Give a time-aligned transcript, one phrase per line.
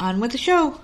[0.00, 0.80] On with the show.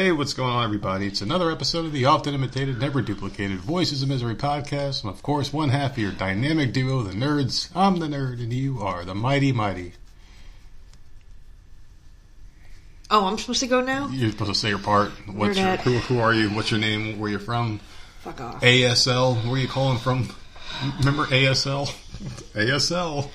[0.00, 1.06] Hey, what's going on, everybody?
[1.06, 5.02] It's another episode of the often imitated, never duplicated Voices of Misery podcast.
[5.04, 7.68] And of course, one half of your dynamic duo, the nerds.
[7.76, 9.92] I'm the nerd, and you are the mighty mighty.
[13.10, 14.08] Oh, I'm supposed to go now?
[14.10, 15.10] You're supposed to say your part.
[15.30, 15.80] What's your, Nerdette.
[15.80, 16.48] who, who are you?
[16.48, 17.18] What's your name?
[17.18, 17.80] Where you're from?
[18.20, 18.62] Fuck off.
[18.62, 19.44] ASL.
[19.44, 20.34] Where are you calling from?
[21.00, 21.94] Remember ASL?
[22.54, 23.28] ASL.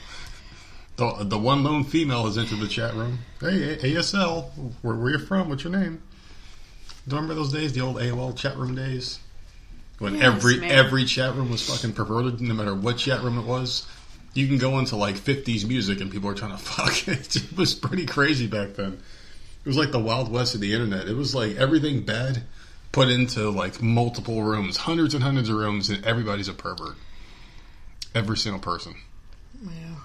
[0.95, 3.19] The, the one lone female has entered the chat room.
[3.39, 4.49] Hey, ASL.
[4.81, 5.49] Where, where you from?
[5.49, 6.01] What's your name?
[7.07, 7.73] Do you remember those days?
[7.73, 9.19] The old AOL chat room days?
[9.99, 10.71] When Yes, every man.
[10.71, 13.85] every chat room was fucking perverted, no matter what chat room it was.
[14.33, 17.07] You can go into like 50s music and people are trying to fuck.
[17.07, 18.93] It It was pretty crazy back then.
[19.63, 21.07] It was like the Wild West of the internet.
[21.07, 22.43] It was like everything bad
[22.91, 26.95] put into like multiple rooms, hundreds and hundreds of rooms, and everybody's a pervert.
[28.13, 28.95] Every single person.
[29.63, 29.95] Yeah.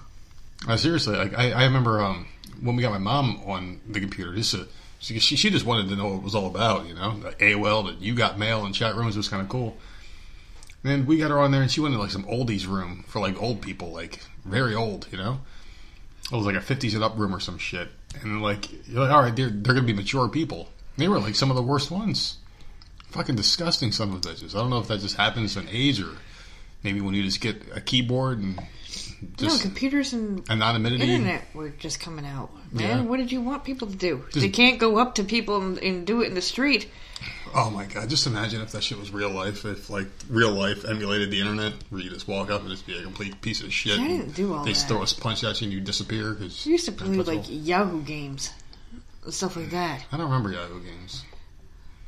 [0.67, 2.27] Uh, seriously, like I, I remember um,
[2.61, 4.67] when we got my mom on the computer, just to,
[5.01, 7.31] she, she she just wanted to know what it was all about, you know, the
[7.31, 9.75] AOL that you got mail and chat rooms was kind of cool.
[10.83, 13.19] And we got her on there, and she went to like some oldies room for
[13.19, 15.39] like old people, like very old, you know.
[16.31, 17.89] It was like a fifties and up room or some shit,
[18.21, 20.69] and like you're like, all right, they're they're gonna be mature people.
[20.97, 22.37] They were like some of the worst ones,
[23.09, 24.55] fucking disgusting some of the bitches.
[24.55, 26.15] I don't know if that just happens in age or
[26.83, 28.59] maybe when you just get a keyboard and
[29.41, 31.01] No, computers and anonymity.
[31.13, 32.49] internet were just coming out.
[32.73, 33.01] Man, Yeah.
[33.03, 34.23] what did you want people to do?
[34.31, 36.87] Just- they can't go up to people and, and do it in the street.
[37.53, 38.09] Oh my god!
[38.09, 39.63] Just imagine if that shit was real life.
[39.65, 42.97] If like real life emulated the internet, where you just walk up and just be
[42.97, 43.99] a complete piece of shit.
[43.99, 44.87] I didn't do all They that.
[44.87, 46.33] throw a punch at you and you disappear.
[46.33, 47.43] Cause We used to play like.
[47.47, 48.49] Yahoo games,
[49.23, 50.03] and stuff like that.
[50.11, 51.23] I don't remember Yahoo games.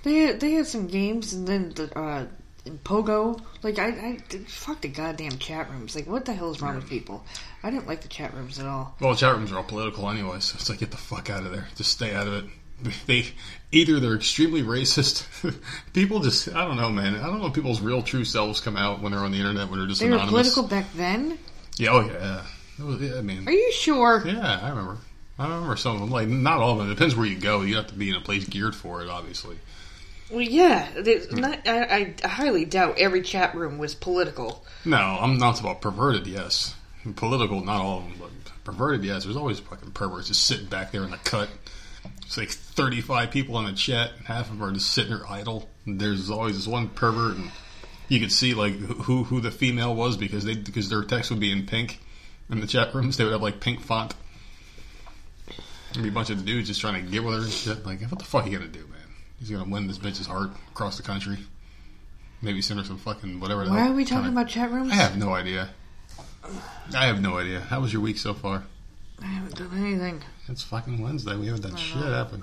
[0.04, 2.26] They had, they had some games, and then the uh,
[2.66, 3.42] Pogo.
[3.62, 5.96] Like I, I fuck the goddamn chat rooms.
[5.96, 7.24] Like what the hell is wrong with people?
[7.62, 8.96] I didn't like the chat rooms at all.
[9.00, 11.52] Well, chat rooms are all political anyway, so it's like get the fuck out of
[11.52, 11.68] there.
[11.76, 12.46] Just stay out of it.
[13.06, 13.28] They
[13.72, 15.26] either they're extremely racist.
[15.94, 17.16] people just I don't know, man.
[17.16, 19.70] I don't know if people's real true selves come out when they're on the internet
[19.70, 20.54] when they're just They were anonymous.
[20.54, 21.38] political back then.
[21.78, 22.44] Yeah, oh yeah.
[22.84, 24.24] Was, yeah, I mean, Are you sure?
[24.26, 24.98] yeah, I remember.
[25.40, 26.10] I remember some of them.
[26.12, 26.88] Like not all of them.
[26.88, 27.62] It depends where you go.
[27.62, 29.58] You have to be in a place geared for it, obviously.
[30.30, 30.90] Well, yeah.
[31.32, 34.66] Not, I, I highly doubt every chat room was political.
[34.86, 36.76] No, I'm not about perverted, yes.
[37.16, 39.26] Political, not all of them, but perverted, yes.
[39.26, 41.50] There's always fucking perverts just sitting back there in the cut.
[42.26, 45.30] It's like 35 people in the chat, and half of them are just sitting there
[45.30, 45.70] idle.
[45.86, 47.52] There's always this one pervert, and
[48.08, 51.40] you could see like who who the female was because they because their text would
[51.40, 52.00] be in pink
[52.50, 53.18] in the chat rooms.
[53.18, 54.16] They would have like pink font.
[55.94, 57.86] There'd be a bunch of dudes just trying to get with her and shit.
[57.86, 58.93] Like, what the fuck are you gonna do, man?
[59.44, 61.38] He's gonna win this bitch's heart across the country.
[62.42, 63.66] Maybe send her some fucking whatever.
[63.66, 64.94] Why are we kinda- talking about chat rooms?
[64.94, 65.72] I have no idea.
[66.96, 67.60] I have no idea.
[67.60, 68.64] How was your week so far?
[69.22, 70.22] I haven't done anything.
[70.48, 71.36] It's fucking Wednesday.
[71.36, 72.04] We haven't done shit, know.
[72.14, 72.42] have?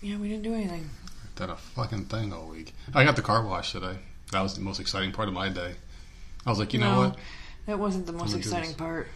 [0.00, 0.88] Yeah, we didn't do anything.
[1.24, 2.72] I've Done a fucking thing all week.
[2.94, 3.98] I got the car wash today.
[4.30, 5.74] That was the most exciting part of my day.
[6.46, 7.18] I was like, you know what?
[7.66, 9.08] That wasn't the most Let me do exciting part.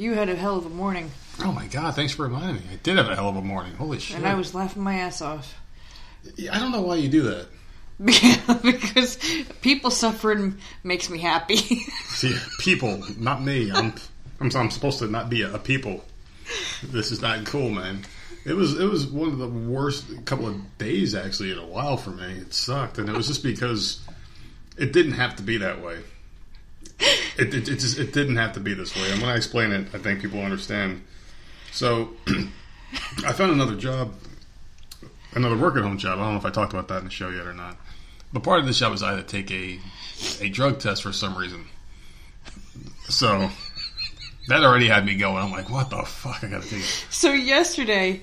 [0.00, 1.10] You had a hell of a morning,
[1.42, 1.94] Oh my god!
[1.94, 2.62] Thanks for reminding me.
[2.72, 3.74] I did have a hell of a morning.
[3.74, 4.16] Holy shit!
[4.16, 5.60] and I was laughing my ass off.
[6.50, 7.48] I don't know why you do that.
[8.62, 9.18] because
[9.60, 11.56] people suffering makes me happy.
[12.06, 13.70] See, people, not me.
[13.70, 13.92] I'm,
[14.40, 16.02] I'm, I'm supposed to not be a, a people.
[16.82, 18.06] This is not cool, man.
[18.46, 21.98] It was, it was one of the worst couple of days actually in a while
[21.98, 22.38] for me.
[22.38, 24.00] It sucked, and it was just because
[24.78, 25.98] it didn't have to be that way.
[27.00, 29.10] It, it, it just, it didn't have to be this way.
[29.10, 31.02] And when I explain it, I think people understand.
[31.72, 32.10] So,
[33.24, 34.14] I found another job,
[35.32, 36.18] another work at home job.
[36.18, 37.76] I don't know if I talked about that in the show yet or not.
[38.32, 39.78] But part of this job was I had to take a
[40.40, 41.66] a drug test for some reason.
[43.08, 43.50] So
[44.48, 45.38] that already had me going.
[45.38, 46.44] I'm like, what the fuck?
[46.44, 47.06] I gotta take it.
[47.10, 48.22] so yesterday,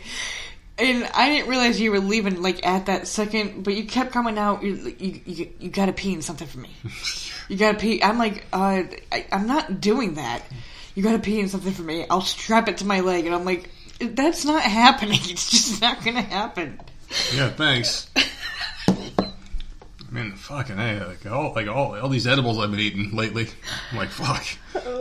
[0.78, 4.38] and I didn't realize you were leaving like at that second, but you kept coming
[4.38, 4.64] out.
[4.64, 6.70] You you you, you got to pee in something for me.
[7.48, 8.04] You got to pee.
[8.04, 10.44] I'm like, uh, I, I'm not doing that.
[10.96, 12.06] You got to pee in something for me.
[12.10, 15.20] I'll strap it to my leg, and I'm like, that's not happening.
[15.30, 16.80] It's just not to happen.
[17.34, 18.10] Yeah, thanks.
[18.18, 23.48] I mean, fucking hey, like all like all all these edibles I've been eating lately.
[23.92, 24.46] I'm like, fuck.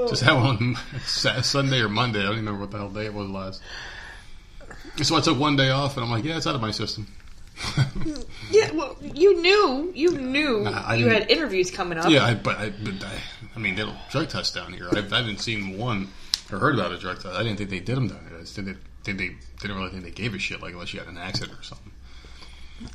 [0.08, 2.20] Just had one Sunday or Monday.
[2.20, 3.62] I don't even remember what the hell day it was last.
[5.02, 7.06] So I took one day off, and I'm like, yeah, it's out of my system.
[8.50, 12.08] Yeah, well, you knew, you knew Nah, I you had interviews coming up.
[12.08, 13.18] Yeah, I, but I, but I,
[13.54, 14.88] I mean, they don't drug test down here.
[14.92, 16.08] I, I haven't seen one
[16.52, 17.34] or heard about a drug test.
[17.34, 18.38] I didn't think they did them down here.
[18.38, 21.00] I just didn't think they didn't really think they gave a shit, like unless you
[21.00, 21.92] had an accident or something.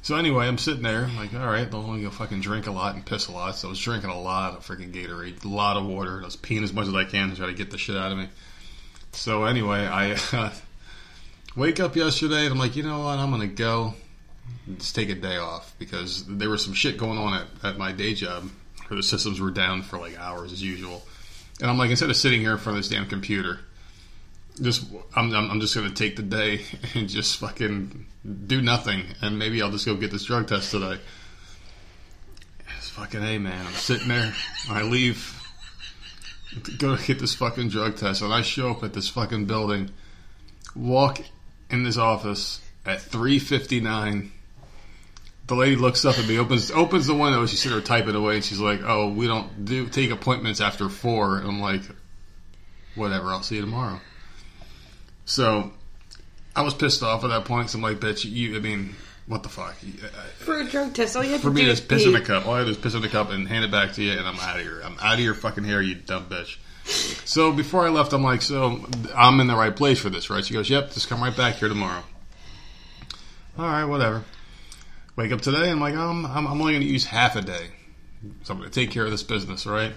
[0.04, 2.72] So anyway, I'm sitting there, I'm like, all right, I'm only go fucking drink a
[2.72, 3.56] lot and piss a lot.
[3.56, 6.22] So I was drinking a lot of freaking Gatorade, a lot of water.
[6.22, 8.12] I was peeing as much as I can to try to get the shit out
[8.12, 8.30] of me.
[9.12, 10.52] So anyway, I uh,
[11.56, 13.96] wake up yesterday and I'm like, you know what, I'm gonna go
[14.78, 17.92] just take a day off because there was some shit going on at, at my
[17.92, 18.50] day job
[18.88, 21.02] where the systems were down for like hours as usual.
[21.62, 23.60] And I'm like, instead of sitting here in front of this damn computer,
[24.62, 26.62] just I'm, I'm, just going to take the day
[26.96, 28.06] and just fucking
[28.48, 31.00] do nothing, and maybe I'll just go get this drug test today.
[32.78, 34.34] It's fucking a man, I'm sitting there,
[34.70, 35.38] I leave,
[36.64, 39.90] to go get this fucking drug test, and I show up at this fucking building,
[40.76, 41.22] walk
[41.70, 44.32] in this office at 3:59.
[45.52, 48.36] The lady looks up at me, opens opens the window, she's sitting there typing away,
[48.36, 51.40] and she's like, "Oh, we don't do take appointments after four.
[51.40, 51.82] And I'm like,
[52.96, 54.00] "Whatever, I'll see you tomorrow."
[55.26, 55.74] So,
[56.56, 57.70] I was pissed off at that point.
[57.70, 58.56] So I'm like, "Bitch, you.
[58.56, 58.96] I mean,
[59.28, 59.76] what the fuck?
[60.38, 62.22] For a drug test, all you have For to me do is piss in a
[62.22, 62.48] cup.
[62.48, 64.02] All I had to do is piss in a cup and hand it back to
[64.02, 64.82] you, and I'm out of here.
[64.82, 66.60] I'm out of your fucking hair, you dumb bitch.
[67.28, 70.46] So before I left, I'm like, so I'm in the right place for this, right?
[70.46, 72.04] She goes, yep, just come right back here tomorrow.
[73.60, 74.24] All right, whatever.
[75.22, 77.68] Wake up today, I'm like, um, I'm, I'm only going to use half a day.
[78.42, 79.94] So I'm going to take care of this business, right?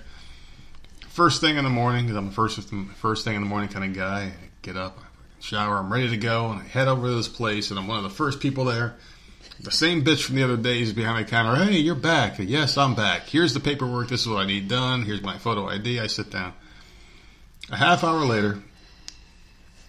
[1.09, 2.61] First thing in the morning, because I'm first,
[2.97, 4.25] first thing in the morning kind of guy.
[4.25, 5.07] I get up, I
[5.41, 7.97] shower, I'm ready to go, and I head over to this place, and I'm one
[7.97, 8.97] of the first people there.
[9.61, 11.57] The same bitch from the other day is behind the counter.
[11.65, 12.35] Hey, you're back.
[12.39, 13.23] Yes, I'm back.
[13.23, 14.09] Here's the paperwork.
[14.09, 15.05] This is what I need done.
[15.05, 16.01] Here's my photo ID.
[16.01, 16.53] I sit down.
[17.71, 18.59] A half hour later,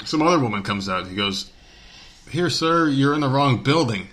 [0.05, 1.07] some other woman comes out.
[1.07, 1.51] He goes,
[2.29, 4.07] Here, sir, you're in the wrong building.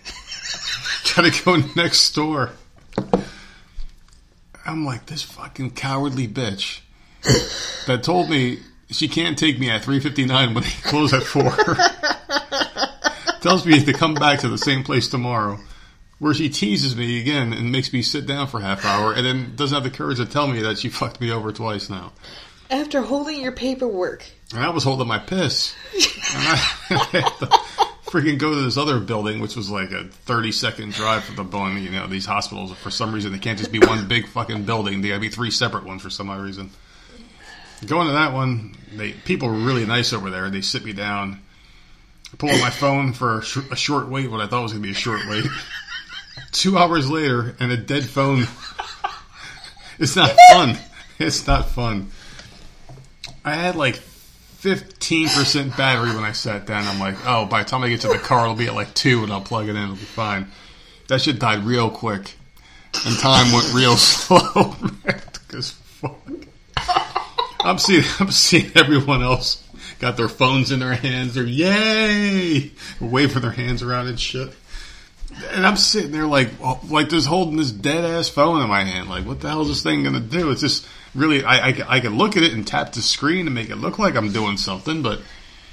[1.14, 2.50] Gotta go next door.
[4.64, 6.80] I'm like, this fucking cowardly bitch
[7.86, 8.60] that told me
[8.90, 11.42] she can't take me at 3.59 when they close at 4
[13.40, 15.58] tells me to come back to the same place tomorrow
[16.18, 19.26] where she teases me again and makes me sit down for a half hour and
[19.26, 22.12] then doesn't have the courage to tell me that she fucked me over twice now
[22.70, 24.24] After holding your paperwork.
[24.54, 25.74] and I was holding my piss
[28.12, 31.44] freaking go to this other building which was like a 30 second drive from the
[31.44, 34.64] building you know these hospitals for some reason they can't just be one big fucking
[34.64, 36.70] building they gotta be three separate ones for some odd reason
[37.86, 41.40] going to that one they people were really nice over there they sit me down
[42.38, 44.78] pull out my phone for a, sh- a short wait, what I thought was to
[44.78, 45.46] be a short wait.
[46.52, 48.46] Two hours later, and a dead phone.
[49.98, 50.78] It's not fun.
[51.18, 52.10] It's not fun.
[53.44, 53.96] I had like
[54.62, 56.86] 15% battery when I sat down.
[56.86, 58.94] I'm like, oh, by the time I get to the car, it'll be at like
[58.94, 59.76] 2 and I'll plug it in.
[59.76, 60.52] It'll be fine.
[61.08, 62.36] That shit died real quick.
[63.04, 64.76] And time went real slow.
[65.04, 66.16] Because fuck.
[67.60, 69.66] I'm seeing, I'm seeing everyone else
[69.98, 71.34] got their phones in their hands.
[71.34, 72.70] They're yay,
[73.00, 74.52] waving their hands around and shit.
[75.52, 76.50] And I'm sitting there like,
[76.88, 79.08] like just holding this dead ass phone in my hand.
[79.08, 80.50] Like, what the hell is this thing gonna do?
[80.50, 83.54] It's just really, I, I, I can look at it and tap the screen and
[83.54, 85.20] make it look like I'm doing something, but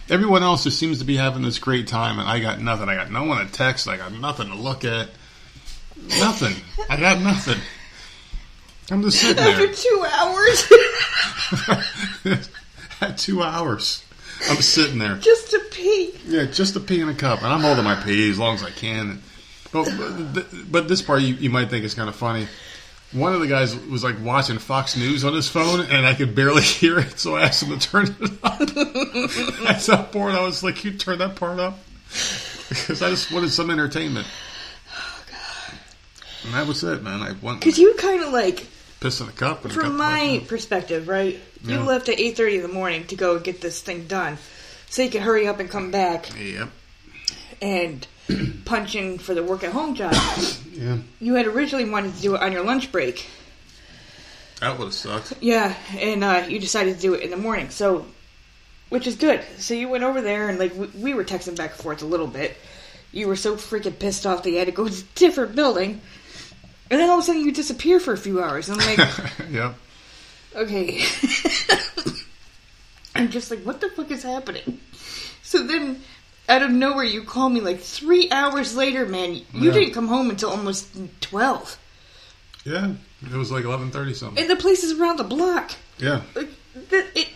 [0.09, 2.89] everyone else just seems to be having this great time, and I got nothing.
[2.89, 3.87] I got no one to text.
[3.87, 5.09] I got nothing to look at.
[6.19, 6.55] Nothing.
[6.89, 7.59] I got nothing.
[8.91, 9.75] I'm just sitting After there.
[9.75, 10.71] two hours,
[12.99, 14.03] Had two hours.
[14.49, 15.17] I'm sitting there.
[15.17, 16.13] just to pee.
[16.25, 18.63] Yeah, just a pee in a cup, and I'm holding my pee as long as
[18.63, 19.21] I can.
[19.71, 19.87] But
[20.71, 22.47] but, this part you, you might think is kind of funny.
[23.11, 26.35] One of the guys was like watching Fox News on his phone, and I could
[26.35, 29.67] barely hear it, so I asked him to turn it up.
[29.69, 31.79] At some point, I was like, "You turn that part up,"
[32.69, 34.27] because I just wanted some entertainment.
[34.95, 35.79] Oh God!
[36.45, 37.21] And that was it, man.
[37.21, 38.67] I went Because you kind of like,
[38.99, 39.63] piss in a cup.
[39.65, 41.39] And a cup from my perspective, right?
[41.63, 41.83] You Yeah.
[41.83, 44.37] left at 8.30 in the morning to go get this thing done.
[44.89, 46.69] So you could hurry up and come back Yep.
[47.61, 48.07] and
[48.65, 50.15] punch in for the work at home job.
[50.79, 50.99] Yeah.
[51.19, 53.27] You had originally wanted to do it on your lunch break.
[54.61, 55.33] That would have sucked.
[55.41, 57.69] Yeah, and uh, you decided to do it in the morning.
[57.69, 58.05] So,
[58.87, 59.43] which is good.
[59.57, 62.05] So you went over there and like we, we were texting back and forth a
[62.05, 62.55] little bit.
[63.11, 65.99] You were so freaking pissed off that you had to go to a different building,
[66.89, 68.69] and then all of a sudden you disappear for a few hours.
[68.69, 68.99] And I'm like,
[69.49, 69.75] yep.
[70.55, 71.03] okay.
[73.15, 74.79] I'm just like, what the fuck is happening?
[75.43, 76.01] So then,
[76.49, 79.35] out of nowhere, you call me like three hours later, man.
[79.35, 79.71] You Yeah.
[79.71, 80.87] didn't come home until almost
[81.21, 81.77] twelve,
[82.65, 82.93] Yeah.
[83.21, 84.41] It was like eleven thirty something.
[84.41, 85.71] and the place is around the block.
[85.97, 86.21] Yeah.
[86.35, 86.49] Like,
[86.89, 87.27] th- it,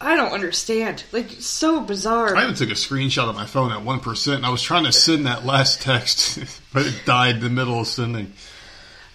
[0.00, 1.04] I don't understand.
[1.12, 2.36] Like so bizarre.
[2.36, 4.84] I even took a screenshot of my phone at one percent, and I was trying
[4.84, 6.38] to send that last text,
[6.72, 8.32] but it died in the middle of sending.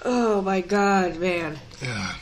[0.03, 1.59] oh my god, man.
[1.83, 2.13] Yeah,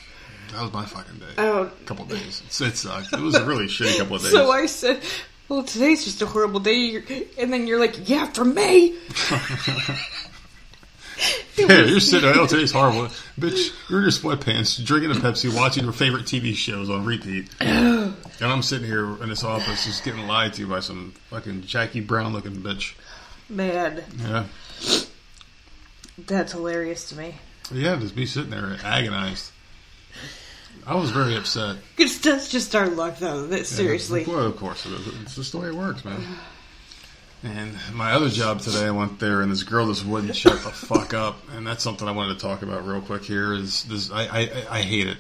[0.52, 1.26] that was my fucking day.
[1.38, 1.64] Oh.
[1.64, 2.42] A couple days.
[2.62, 3.14] It sucked.
[3.14, 4.32] It was a really shitty couple of days.
[4.32, 5.02] So I said,
[5.50, 8.96] "Well, today's just a horrible day," and then you're like, "Yeah, for me."
[11.58, 13.08] Yeah, you're sitting there, oh, today's horrible.
[13.38, 17.50] Bitch, you're in your sweatpants, drinking a Pepsi, watching your favorite TV shows on repeat.
[17.60, 22.00] and I'm sitting here in this office just getting lied to by some fucking Jackie
[22.00, 22.94] Brown looking bitch.
[23.50, 24.46] Man, Yeah.
[26.18, 27.36] that's hilarious to me.
[27.74, 29.52] Yeah, just be sitting there agonized.
[30.90, 31.78] I was very upset.
[32.00, 33.46] It's that's just our luck, though.
[33.46, 34.26] That seriously.
[34.28, 35.08] Well, of course it is.
[35.22, 36.20] It's just the way it works, man.
[37.44, 40.72] And my other job today, I went there, and this girl just wouldn't shut the
[40.72, 41.38] fuck up.
[41.56, 43.54] And that's something I wanted to talk about real quick here.
[43.54, 44.12] Is this?
[44.12, 45.20] I I, I hate it.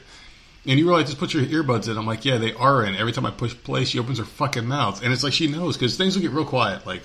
[0.66, 2.00] And you realize, just put your earbuds in.
[2.00, 2.96] I'm like, yeah, they are in.
[2.96, 5.78] Every time I push play, she opens her fucking mouth, and it's like she knows
[5.78, 6.88] because things will get real quiet.
[6.88, 7.04] Like,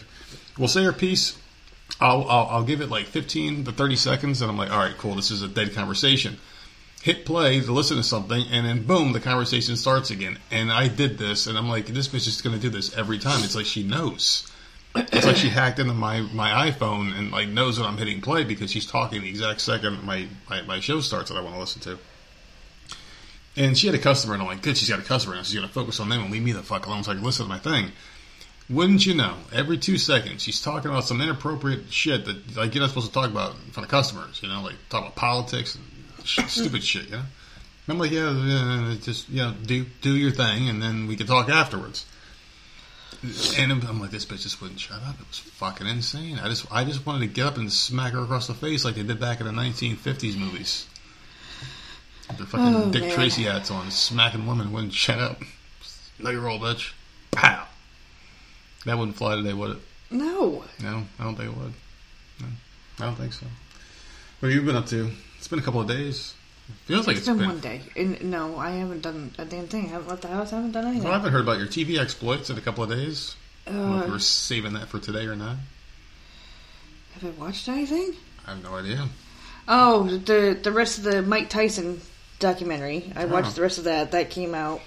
[0.58, 1.38] we'll say her piece.
[2.00, 4.96] I'll, I'll I'll give it like 15 to 30 seconds, and I'm like, all right,
[4.96, 5.16] cool.
[5.16, 6.38] This is a dead conversation.
[7.04, 10.38] Hit play to listen to something, and then boom, the conversation starts again.
[10.50, 13.18] And I did this, and I'm like, this bitch is going to do this every
[13.18, 13.44] time.
[13.44, 14.50] It's like she knows.
[14.96, 18.44] It's like she hacked into my, my iPhone and like knows that I'm hitting play
[18.44, 21.60] because she's talking the exact second my, my, my show starts that I want to
[21.60, 21.98] listen to.
[23.54, 25.56] And she had a customer, and I'm like, good, she's got a customer, and she's
[25.56, 27.44] going to focus on them and leave me the fuck alone so I can listen
[27.44, 27.92] to my thing.
[28.70, 29.34] Wouldn't you know?
[29.52, 33.12] Every two seconds, she's talking about some inappropriate shit that like you're not supposed to
[33.12, 34.40] talk about in front of customers.
[34.42, 35.84] You know, like talk about politics and
[36.24, 37.06] stupid shit.
[37.06, 37.22] You know,
[37.88, 41.48] I'm like, yeah, just you know, do do your thing, and then we can talk
[41.48, 42.06] afterwards.
[43.58, 45.18] And I'm I'm like, this bitch just wouldn't shut up.
[45.20, 46.38] It was fucking insane.
[46.38, 48.96] I just I just wanted to get up and smack her across the face like
[48.96, 50.86] they did back in the 1950s movies.
[52.28, 53.14] The fucking Oh, Dick man.
[53.14, 55.42] Tracy hats on, smacking women wouldn't shut up.
[56.18, 56.92] No, you're old bitch.
[57.30, 57.66] Pow.
[58.86, 59.78] That wouldn't fly today, would it?
[60.10, 60.64] No.
[60.82, 61.72] No, I don't think it would.
[62.40, 62.46] No,
[63.00, 63.46] I don't think so.
[64.40, 65.10] What have you been up to?
[65.44, 66.32] It's been a couple of days.
[66.86, 67.82] Feels like It's it's been one day.
[67.96, 69.84] And no, I haven't done a damn thing.
[69.84, 70.54] I haven't left the house.
[70.54, 71.02] I haven't done anything.
[71.04, 73.36] Well, I haven't heard about your TV exploits in a couple of days.
[73.66, 75.56] I don't know if Uh, you were saving that for today or not.
[77.12, 78.14] have I watched anything?
[78.46, 79.06] I have no idea.
[79.68, 82.00] Oh, the the rest of the Mike Tyson
[82.38, 83.12] documentary.
[83.14, 83.52] I watched Oh.
[83.52, 84.12] the rest of that.
[84.12, 84.80] That came out.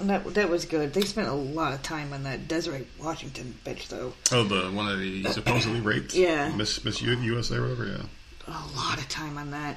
[0.00, 0.94] And that that was good.
[0.94, 4.14] They spent a lot of time on that Desiree Washington bitch, though.
[4.32, 6.14] Oh, the one that he supposedly raped.
[6.14, 6.48] Yeah.
[6.56, 7.84] Miss Miss USA or whatever.
[7.86, 8.02] Yeah.
[8.46, 9.76] A lot of time on that.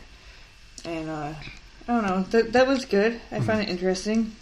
[0.86, 1.34] And uh,
[1.88, 2.24] I don't know.
[2.24, 3.20] That that was good.
[3.32, 4.34] I found it interesting.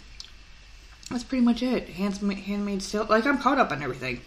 [1.10, 1.88] That's pretty much it.
[1.90, 3.06] Hands handmade still.
[3.08, 4.20] Like I'm caught up on everything.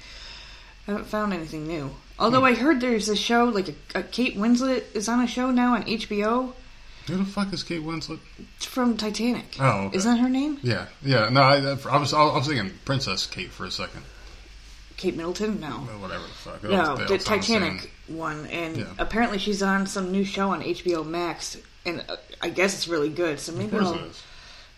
[0.87, 1.91] I haven't found anything new.
[2.17, 5.51] Although I heard there's a show like a, a Kate Winslet is on a show
[5.51, 6.53] now on HBO
[7.07, 8.19] Who the fuck is Kate Winslet?
[8.59, 9.55] from Titanic.
[9.59, 9.97] Oh, okay.
[9.97, 10.59] Is that her name?
[10.63, 11.29] Yeah, yeah.
[11.29, 14.03] No, I, I was I was thinking Princess Kate for a second.
[14.99, 15.61] Kate Middleton?
[15.61, 15.85] No.
[15.87, 16.61] Well, whatever the fuck.
[16.63, 17.21] No, all- the sound.
[17.21, 18.85] Titanic one, and Yeah.
[18.97, 23.07] apparently she's on some new show on HBO Max, and uh, I guess it's really
[23.07, 23.39] good.
[23.39, 24.23] So Of maybe course I'll it is.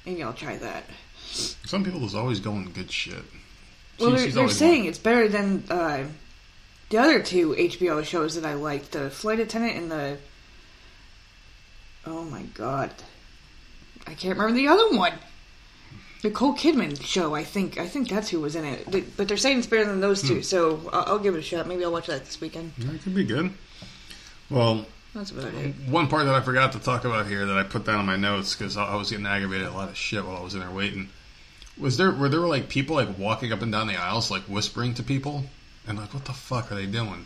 [0.05, 0.83] maybe I'll try that.
[1.65, 3.15] Some people is always going good shit.
[3.99, 6.03] Well, She- they're, she's they're always saying it's better than uh,
[6.89, 10.17] the other two HBO shows that I liked: the Flight Attendant and the
[12.05, 12.91] oh my god,
[14.05, 15.13] I can't remember the other one.
[16.23, 17.77] Nicole Kidman show, I think.
[17.79, 18.85] I think that's who was in it.
[18.91, 20.41] But- But they're saying it's better than those two, Hmm.
[20.41, 21.67] so I'll, I'll give it a shot.
[21.67, 22.73] Maybe I'll watch that this weekend.
[22.77, 23.51] Yeah, it could be good.
[24.49, 24.85] Well,
[25.15, 25.73] That's about it.
[25.87, 28.17] one part that I forgot to talk about here that I put down in my
[28.17, 30.53] notes because I I was getting aggravated at a lot of shit while I was
[30.53, 31.09] in there waiting.
[31.77, 34.93] Was there were there like people like walking up and down the aisles like whispering
[34.95, 35.45] to people
[35.87, 37.25] and like what the fuck are they doing?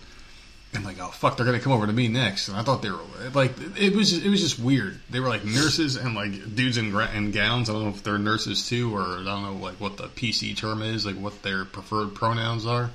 [0.75, 2.89] And like oh fuck they're gonna come over to me next and I thought they
[2.91, 2.99] were
[3.33, 4.99] like it was it was just weird.
[5.09, 7.69] They were like nurses and like dudes in, gra- in gowns.
[7.69, 10.55] I don't know if they're nurses too or I don't know like what the PC
[10.57, 12.91] term is like what their preferred pronouns are.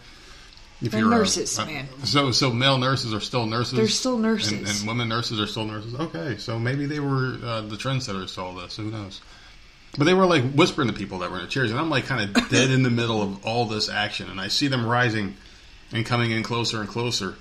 [0.83, 1.89] If They're you're a- nurses, a- man.
[2.05, 3.75] So so male nurses are still nurses.
[3.77, 4.53] They're still nurses.
[4.53, 5.95] And, and women nurses are still nurses.
[5.95, 8.77] Okay, so maybe they were uh, the trendsetters to all this.
[8.79, 9.21] Who knows?
[9.99, 12.07] But they were like whispering to people that were in the chairs, and I'm like
[12.07, 15.37] kind of dead in the middle of all this action, and I see them rising
[15.93, 17.35] and coming in closer and closer,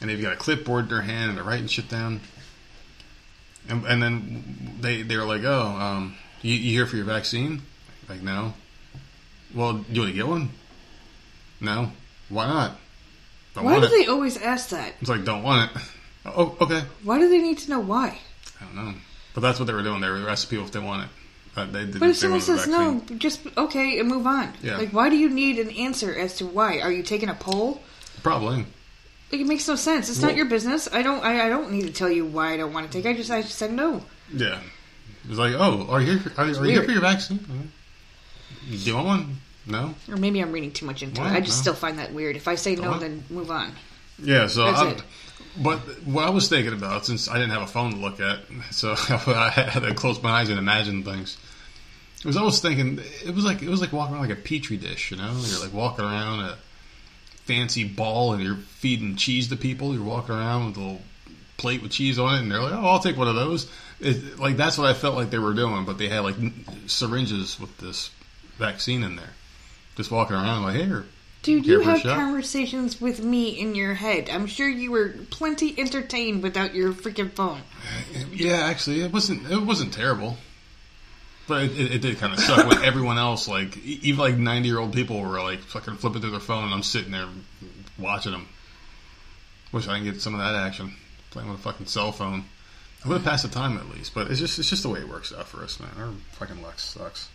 [0.00, 2.20] and they've got a clipboard in their hand and they're writing shit down.
[3.68, 7.62] And, and then they they were like, "Oh, um, you, you here for your vaccine?"
[8.08, 8.54] Like, no.
[9.54, 10.50] Well, do you want to get one?
[11.60, 11.92] No.
[12.28, 12.76] Why not?
[13.54, 13.90] Don't Why do it.
[13.90, 14.94] they always ask that?
[15.00, 15.82] It's like, don't want it.
[16.24, 16.82] Oh, okay.
[17.02, 18.18] Why do they need to know why?
[18.60, 18.94] I don't know.
[19.34, 20.00] But that's what they were doing.
[20.00, 21.08] They were asking people if they want it.
[21.60, 24.52] Uh, they didn't But if someone says no, just okay and move on.
[24.62, 24.76] Yeah.
[24.78, 26.80] Like, why do you need an answer as to why?
[26.80, 27.80] Are you taking a poll?
[28.22, 28.66] Probably.
[29.32, 30.08] Like, it makes no sense.
[30.10, 30.88] It's Well- not your business.
[30.92, 31.24] I don't.
[31.24, 33.06] I, I don't need to tell you why I don't want to take.
[33.06, 34.02] I just I just said no.
[34.32, 34.60] Yeah.
[35.28, 37.38] It's like, oh, are you here for, are, are you here for your vaccine?
[38.68, 39.36] Do you want one?
[39.66, 39.94] No.
[40.08, 41.36] Or maybe I'm reading too much into Well, it.
[41.36, 41.62] I just no.
[41.62, 42.36] still find that weird.
[42.36, 43.00] If I say no, What?
[43.00, 43.72] then move on.
[44.22, 44.46] Yeah.
[44.46, 45.02] So, That's I, it.
[45.62, 48.38] but what I was thinking about, since I didn't have a phone to look at,
[48.70, 51.36] so I had to close my eyes and imagine things.
[52.20, 54.76] It was almost thinking it was like it was like walking around like a petri
[54.76, 55.32] dish, you know.
[55.42, 56.58] You're like walking around a
[57.44, 59.94] fancy ball and you're feeding cheese to people.
[59.94, 61.02] You're walking around with a little
[61.56, 64.38] plate with cheese on it, and they're like, "Oh, I'll take one of those." It,
[64.38, 66.36] like that's what I felt like they were doing, but they had like
[66.86, 68.10] syringes with this
[68.58, 69.32] vaccine in there,
[69.96, 71.06] just walking around like, "Here,
[71.42, 74.28] Dude, you have conversations with me in your head.
[74.28, 77.62] I'm sure you were plenty entertained without your freaking phone.
[78.30, 79.50] Yeah, actually, it wasn't.
[79.50, 80.36] It wasn't terrible,
[81.50, 84.68] but it, it, it did kind of suck when everyone else, like even like ninety
[84.68, 87.26] year old people, were like fucking flipping through their phone, and I'm sitting there
[87.98, 88.48] watching them.
[89.72, 90.94] Wish I could get some of that action,
[91.30, 92.44] playing with a fucking cell phone.
[93.04, 95.00] I would have passed the time at least, but it's just it's just the way
[95.00, 95.90] it works out for us, man.
[95.98, 97.28] Our fucking luck sucks.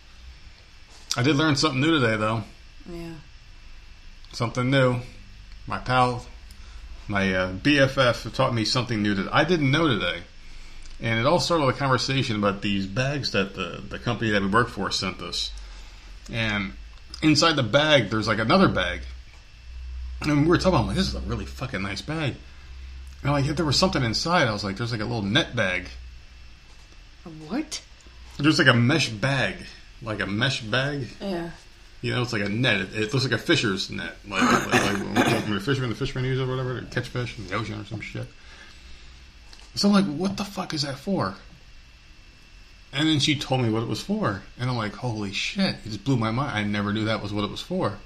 [1.16, 2.42] I did learn something new today, though.
[2.90, 3.14] Yeah.
[4.32, 5.00] Something new.
[5.66, 6.24] My pal,
[7.06, 10.22] my uh, BFF, taught me something new that I didn't know today.
[11.00, 14.40] And it all started with a conversation about these bags that the, the company that
[14.40, 15.50] we work for sent us.
[16.32, 16.72] And
[17.22, 19.02] inside the bag, there's like another bag.
[20.22, 22.34] And we were talking, I'm like, this is a really fucking nice bag.
[23.22, 25.54] And like, if there was something inside, I was like, there's like a little net
[25.54, 25.88] bag.
[27.48, 27.82] What?
[28.38, 29.56] There's like a mesh bag.
[30.00, 31.08] Like a mesh bag.
[31.20, 31.50] Yeah.
[32.02, 32.80] You know, it's like a net.
[32.82, 35.96] It, it looks like a fisher's net, like, like, like when when the fishermen, the
[35.96, 38.26] fishermen use it or whatever to catch fish in the ocean or some shit.
[39.76, 41.34] So I'm like, what the fuck is that for?
[42.92, 45.76] And then she told me what it was for, and I'm like, holy shit!
[45.84, 46.56] It just blew my mind.
[46.56, 47.98] I never knew that was what it was for.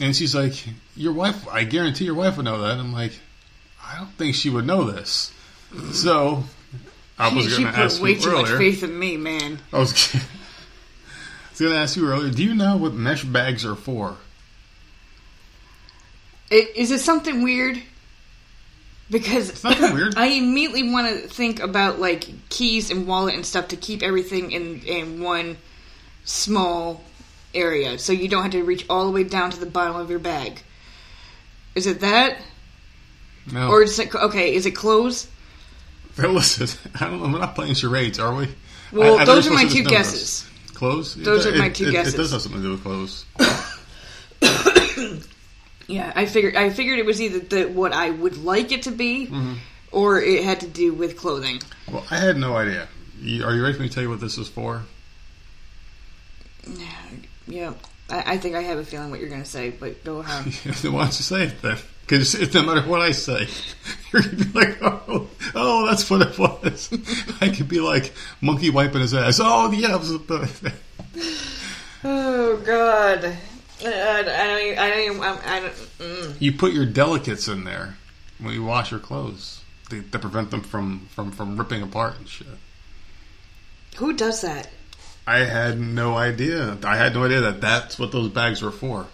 [0.00, 0.54] And she's like,
[0.96, 1.46] your wife.
[1.48, 2.78] I guarantee your wife would know that.
[2.78, 3.12] I'm like,
[3.84, 5.32] I don't think she would know this.
[5.92, 6.44] So
[7.18, 8.42] I was going to ask way you too earlier.
[8.42, 9.60] much faith in me, man.
[9.72, 9.92] I was,
[11.50, 12.32] was going to ask you earlier.
[12.32, 14.16] Do you know what mesh bags are for?
[16.50, 17.80] It, is it something weird?
[19.10, 20.14] Because nothing weird.
[20.16, 24.52] I immediately want to think about like keys and wallet and stuff to keep everything
[24.52, 25.56] in in one
[26.24, 27.02] small
[27.54, 30.10] area, so you don't have to reach all the way down to the bottom of
[30.10, 30.62] your bag.
[31.74, 32.38] Is it that,
[33.52, 33.68] No.
[33.68, 34.54] or is it okay?
[34.54, 35.26] Is it clothes?
[36.16, 36.68] Listen,
[37.00, 37.32] I don't know.
[37.32, 38.48] We're not playing charades, are we?
[38.92, 40.46] Well, I- I those are my two guesses.
[40.74, 41.14] Clothes?
[41.14, 42.14] Those It- are my two it- guesses.
[42.14, 43.24] It does have something to do with clothes.
[45.90, 48.90] Yeah, I figured I figured it was either the, what I would like it to
[48.92, 49.54] be, Mm-hmm.
[49.92, 51.60] or it had to do with clothing.
[51.90, 52.86] Well, I had no idea.
[53.20, 54.82] You, are you ready for me to tell you what this is for?
[57.46, 57.74] Yeah,
[58.08, 60.44] I, I think I have a feeling what you're going to say, but go ahead.
[60.76, 61.78] then why don't you say it then?
[62.02, 63.46] Because no matter what I say,
[64.12, 66.88] you're going to be like, oh, oh, that's what it was.
[67.40, 69.38] I could be like, monkey wiping his ass.
[69.42, 69.94] Oh, yeah.
[69.94, 70.72] it was the-
[72.02, 73.36] Oh God,
[73.84, 74.78] I, I don't.
[74.78, 75.20] I don't.
[75.22, 76.36] I'm- I don't mm.
[76.40, 77.96] You put your delicates in there
[78.38, 82.28] when you wash your clothes to, to prevent them from, from, from ripping apart and
[82.28, 82.46] shit.
[83.96, 84.68] Who does that?
[85.26, 86.78] I had no idea.
[86.84, 89.06] I had no idea that that's what those bags were for.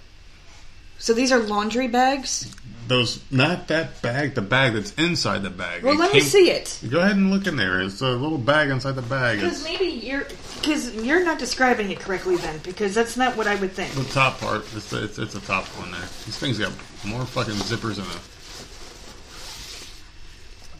[0.98, 2.54] So these are laundry bags.
[2.86, 5.82] Those, not that bag, the bag that's inside the bag.
[5.82, 6.78] Well, It let me see it.
[6.88, 7.80] Go ahead and look in there.
[7.80, 9.40] It's a little bag inside the bag.
[9.40, 10.24] Because maybe you're
[10.60, 13.92] because you're not describing it correctly then because that's not what I would think.
[13.94, 14.64] the top part.
[14.74, 16.00] It's a, it's, it's the top one there.
[16.00, 16.72] These things got
[17.04, 18.20] more fucking zippers in it.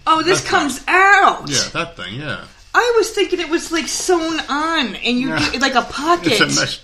[0.07, 1.49] Oh, this That's comes out.
[1.49, 2.15] Yeah, that thing.
[2.21, 5.51] Yeah, I was thinking it was like sewn on and you Yeah.
[5.51, 6.33] get like a pocket.
[6.41, 6.81] it's a mesh.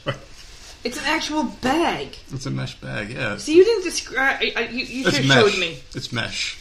[0.84, 2.16] It's an actual bag.
[2.32, 3.10] It's a mesh bag.
[3.10, 4.42] Yeah, So you didn't describe.
[4.42, 5.78] You, you should have showed me.
[5.94, 6.58] It's mesh.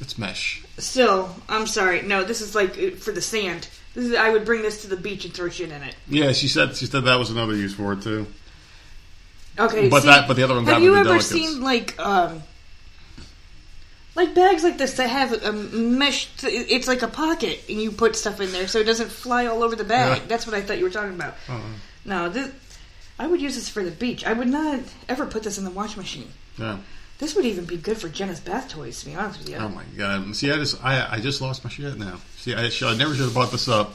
[0.00, 0.62] It's mesh.
[0.78, 2.02] Still, I'm sorry.
[2.02, 3.68] No, this is like uh, for the sand.
[3.94, 5.94] This is, I would bring this to the beach and throw shit in it.
[6.08, 8.26] Yeah, she said she said that was another use for it too.
[9.58, 11.28] Okay, But see, that- but the other one Have you ever delicates.
[11.28, 12.42] seen like um,
[14.14, 16.28] like bags like this that have a mesh?
[16.42, 19.62] It's like a pocket, and you put stuff in there so it doesn't fly all
[19.62, 20.18] over the bag.
[20.22, 20.28] Yeah.
[20.28, 21.34] That's what I thought you were talking about.
[21.48, 21.60] Uh-uh.
[22.04, 22.50] No, this,
[23.18, 24.24] I would use this for the beach.
[24.24, 26.28] I would not ever put this in the wash machine.
[26.58, 26.78] Yeah.
[27.18, 29.00] This would even be good for Jenna's bath toys.
[29.00, 29.56] To be honest with you.
[29.56, 30.36] Oh my god.
[30.36, 32.20] See, I just I I just lost my shit now.
[32.36, 33.94] See, I, should, I never should have bought this up.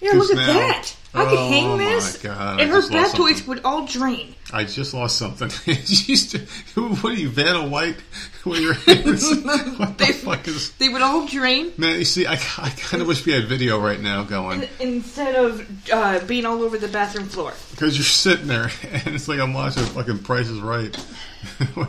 [0.00, 0.46] yeah, look at now.
[0.46, 0.94] that.
[1.14, 4.34] I could Oh hang my this, God, I and her bath toys would all drain.
[4.52, 5.48] I just lost something.
[5.68, 7.96] To, what are you, Vanna White?
[8.44, 9.24] With your hands?
[9.78, 10.72] What the fuck is?
[10.72, 11.72] They would all drain.
[11.76, 15.34] Man, you see, I, I kind of wish we had video right now going Instead
[15.34, 17.52] of uh, being all over the bathroom floor.
[17.70, 18.70] because you're sitting there
[19.04, 20.96] and it's like I'm watching fucking Price is Right.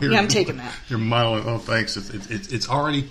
[0.00, 0.74] Yeah, I'm taking that.
[0.88, 1.44] You're modeling.
[1.46, 1.96] Oh, thanks.
[1.96, 3.02] It's it's it's, already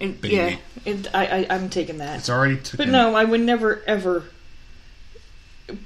[0.00, 0.34] And, baby.
[0.34, 0.56] yeah,
[0.86, 2.18] and I, I, I'm taking that.
[2.20, 2.78] It's already tooken.
[2.78, 4.24] But no, I would never ever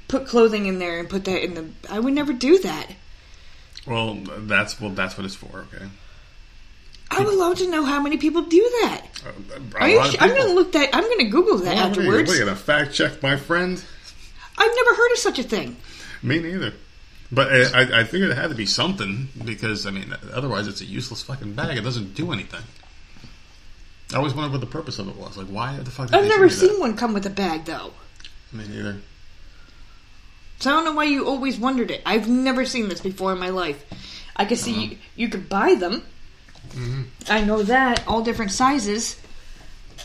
[0.08, 1.68] put clothing in there and put that in the.
[1.88, 2.92] I would never do that.
[3.86, 5.66] Well, that's well, that's what it's for.
[5.74, 5.86] Okay.
[7.10, 9.02] I would love to know how many people do that.
[9.80, 10.90] Uh, you I'm gonna look that.
[10.94, 12.30] I'm gonna Google that what afterwards.
[12.30, 13.82] Are you gonna fact check my friend?
[14.56, 15.76] I've never heard of such a thing.
[16.22, 16.72] Me neither.
[17.32, 20.80] But uh, I, I figured it had to be something because I mean, otherwise it's
[20.80, 21.76] a useless fucking bag.
[21.78, 22.62] It doesn't do anything.
[24.12, 25.36] I always wondered what the purpose of it was.
[25.36, 26.10] Like, why the fuck?
[26.10, 27.92] Did I've never seen one come with a bag though.
[28.52, 28.56] that?
[28.56, 29.00] Me neither.
[30.60, 32.02] So I don't know why you always wondered it.
[32.04, 33.82] I've never seen this before in my life.
[34.36, 36.02] I can see you, you could buy them.
[36.68, 37.02] Mm-hmm.
[37.28, 39.18] I know that all different sizes,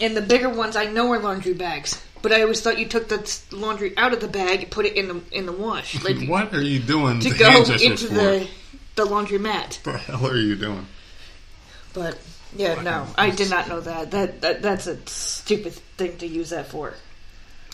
[0.01, 2.01] and the bigger ones I know are laundry bags.
[2.21, 4.95] But I always thought you took the laundry out of the bag and put it
[4.95, 8.13] in the in the wash, like what are you doing to go into for?
[8.13, 8.47] the
[8.95, 9.79] the laundry mat.
[9.83, 10.87] What the hell are you doing?
[11.93, 12.17] But
[12.55, 14.11] yeah, no, I did not know that.
[14.11, 16.93] That, that that's a stupid thing to use that for.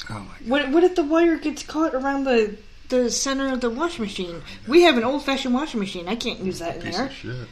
[0.10, 2.58] Oh my What what if the wire gets caught around the
[2.91, 4.41] the center of the washing machine?
[4.67, 6.08] We have an old fashioned washing machine.
[6.08, 7.06] I can't use that in piece there.
[7.08, 7.47] of shit!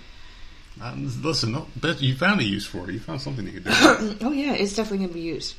[0.82, 2.94] Uh, listen, no, bet you found a use for it.
[2.94, 3.72] You found something you could do.
[4.22, 5.56] Oh yeah, it's definitely gonna be used.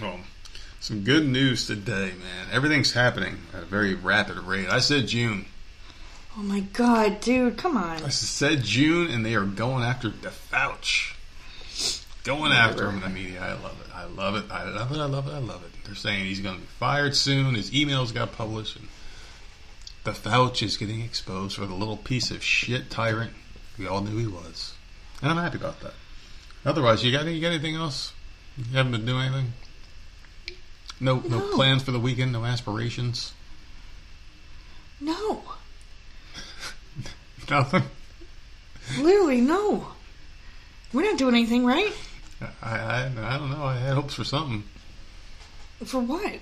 [0.00, 0.18] Well,
[0.80, 2.46] some good news today, man.
[2.50, 4.68] Everything's happening at a very rapid rate.
[4.68, 5.46] I said June.
[6.38, 8.02] Oh my god, dude, come on.
[8.02, 11.14] I said June, and they are going after DeFouch.
[12.24, 13.40] Going after him in the media.
[13.42, 13.94] I love it.
[13.94, 14.44] I love it.
[14.50, 14.98] I love it.
[14.98, 15.32] I love it.
[15.32, 15.70] I love it.
[15.84, 17.54] They're saying he's going to be fired soon.
[17.54, 18.88] His emails got published, and
[20.04, 23.32] DeFouch is getting exposed for the little piece of shit tyrant
[23.78, 24.74] we all knew he was.
[25.22, 25.94] And I'm happy about that.
[26.64, 28.12] Otherwise, you got any, you got anything else?
[28.58, 29.52] You haven't been doing anything?
[31.00, 31.54] No, no, No.
[31.54, 32.32] plans for the weekend.
[32.32, 33.32] No aspirations.
[35.00, 35.42] No,
[37.50, 37.82] Nothing.
[39.00, 39.88] literally no.
[40.92, 41.92] We're not doing anything, right?
[42.62, 43.64] I, I I don't know.
[43.64, 44.62] I had hopes for something.
[45.84, 46.38] For what?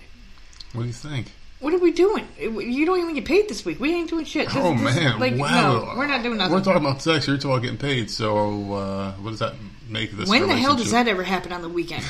[0.73, 1.33] What do you think?
[1.61, 2.27] What are we doing?
[2.39, 3.79] You don't even get paid this week.
[3.79, 4.49] We ain't doing shit.
[4.49, 5.21] This- Oh this- man!
[5.21, 5.93] like, wow.
[5.93, 6.55] No, we're not doing nothing.
[6.55, 7.27] We're talking about sex.
[7.27, 8.11] You're talking about getting paid.
[8.11, 9.55] So uh, what does that
[9.89, 10.29] make this?
[10.29, 12.05] when the hell does that ever happen on the weekend?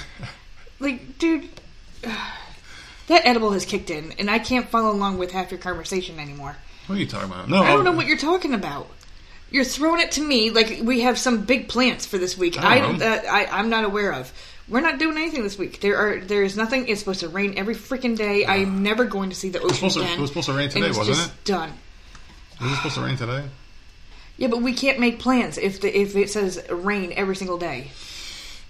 [0.79, 1.49] like, dude,
[2.03, 6.57] that edible has kicked in, and I can't follow along with half your conversation anymore.
[6.87, 7.49] What are you talking about?
[7.49, 8.89] No, I don't know what you're talking about.
[9.51, 12.57] You're throwing it to me like we have some big plans for this week.
[12.63, 14.33] I I, uh, I I'm not aware of.
[14.71, 15.81] We're not doing anything this week.
[15.81, 16.87] There are there is nothing.
[16.89, 18.45] It's supposed to rain every freaking day.
[18.45, 20.19] I am never going to see the ocean to- again.
[20.19, 21.45] it was supposed to rain today, it's wasn't it?
[21.45, 21.73] Done.
[22.61, 23.45] Was it supposed to rain today?
[24.37, 27.91] Yeah, but we can't make plans if the if it says rain every single day.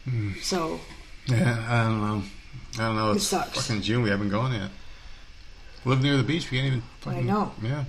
[0.09, 0.33] Hmm.
[0.43, 0.81] So
[1.27, 2.23] Yeah, I don't know.
[2.79, 3.11] I don't know.
[3.13, 3.67] It It's sucks.
[3.67, 4.03] fucking June.
[4.03, 4.71] We haven't gone yet.
[5.85, 6.51] Live near the beach.
[6.51, 6.83] We can't even.
[7.01, 7.53] Fucking, know.
[7.63, 7.85] Yeah.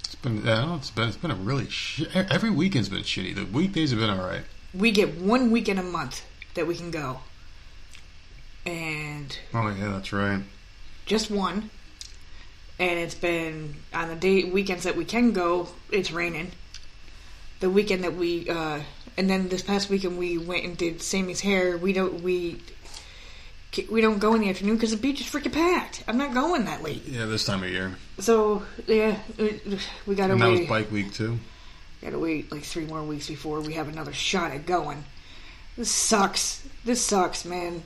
[0.00, 0.40] It's been.
[0.48, 0.74] I don't know.
[0.76, 1.08] It's been.
[1.08, 1.68] It's been a really.
[1.68, 3.34] Sh- every weekend's been shitty.
[3.36, 4.42] The weekdays have been all right.
[4.74, 6.24] we get one weekend a month
[6.58, 7.20] that we can go,
[8.66, 10.42] and Oh yeah, that's right.
[11.06, 11.70] just one.
[12.80, 15.68] And it's been on the day weekends that we can go.
[15.90, 16.52] It's raining.
[17.58, 18.80] The weekend that we, uh,
[19.16, 21.76] and then this past weekend we went and did Sammy's hair.
[21.76, 22.60] We don't we.
[23.90, 26.02] We don't go in the afternoon because the beach is freaking packed.
[26.08, 27.02] I'm not going that late.
[27.06, 27.96] Yeah, this time of year.
[28.18, 29.18] So yeah,
[30.06, 31.38] we- gotta And that was bike week too.
[32.00, 35.04] Gotta wait like three more weeks before we have another shot at going.
[35.78, 36.68] This sucks.
[36.84, 37.84] This sucks, man.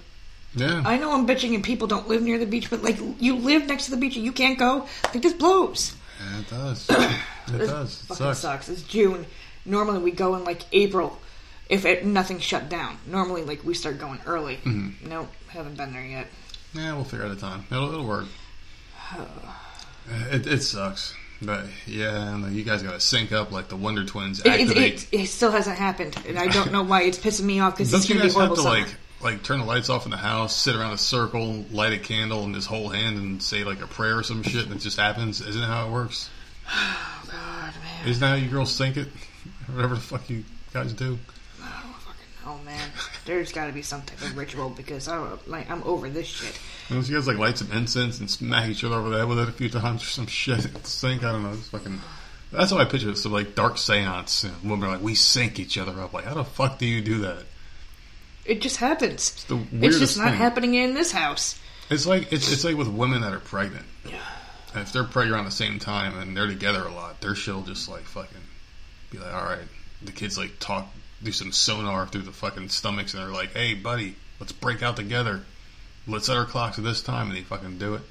[0.55, 0.83] Yeah.
[0.85, 3.67] I know I'm bitching and people don't live near the beach, but like you live
[3.67, 4.87] next to the beach and you can't go.
[5.13, 5.95] Like this blows.
[6.19, 6.91] Yeah, it does.
[6.91, 8.03] it does.
[8.03, 8.39] It fucking sucks.
[8.39, 8.69] sucks.
[8.71, 9.27] It's June.
[9.67, 11.19] Normally we go in like April,
[11.69, 12.97] if it, nothing's shut down.
[13.07, 14.57] Normally like we start going early.
[14.57, 15.09] Mm-hmm.
[15.11, 16.29] Nope, haven't been there yet.
[16.73, 17.67] Yeah, we'll figure out a time.
[17.71, 18.27] It'll, it'll work.
[20.33, 21.15] It, it sucks.
[21.45, 25.27] But yeah, you guys got to sync up like the Wonder Twins It, it, it,
[25.27, 28.15] still hasn't happened, and I don't know why it's pissing me off because it's you
[28.15, 28.79] gonna be guys have horrible to summer.
[28.81, 31.99] like like turn the lights off in the house, sit around a circle, light a
[31.99, 34.79] candle, and just hold hand and say like a prayer or some shit, and it
[34.79, 35.41] just happens?
[35.41, 36.31] Isn't that how it works?
[37.25, 38.09] Oh God, man.
[38.09, 39.09] Isn't that how you girls sync it?
[39.73, 41.19] Whatever the fuck you guys do.
[42.53, 42.91] Oh man,
[43.25, 46.27] there's got to be some type of ritual because I don't, like I'm over this
[46.27, 46.59] shit.
[46.91, 49.49] You guys like light some incense and smack each other over the head with it
[49.49, 50.61] a few times or some shit.
[50.87, 51.53] Sync, I don't know.
[51.53, 51.99] It's fucking.
[52.53, 53.17] That's how I picture it.
[53.17, 54.45] So like dark seance.
[54.45, 56.13] And women are like, we sync each other up.
[56.13, 57.45] Like, how the fuck do you do that?
[58.45, 59.31] It just happens.
[59.31, 60.37] It's the It's just not thing.
[60.37, 61.59] happening in this house.
[61.89, 63.87] It's like it's it's like with women that are pregnant.
[64.05, 64.19] Yeah.
[64.75, 67.63] And if they're pregnant around the same time and they're together a lot, their shit'll
[67.63, 68.37] just like fucking
[69.11, 69.69] be like, all right.
[70.03, 70.89] The kids like talk,
[71.23, 74.97] do some sonar through the fucking stomachs, and they're like, hey, buddy, let's break out
[74.97, 75.43] together.
[76.07, 78.03] Let's set our clocks at this time, and they fucking do it.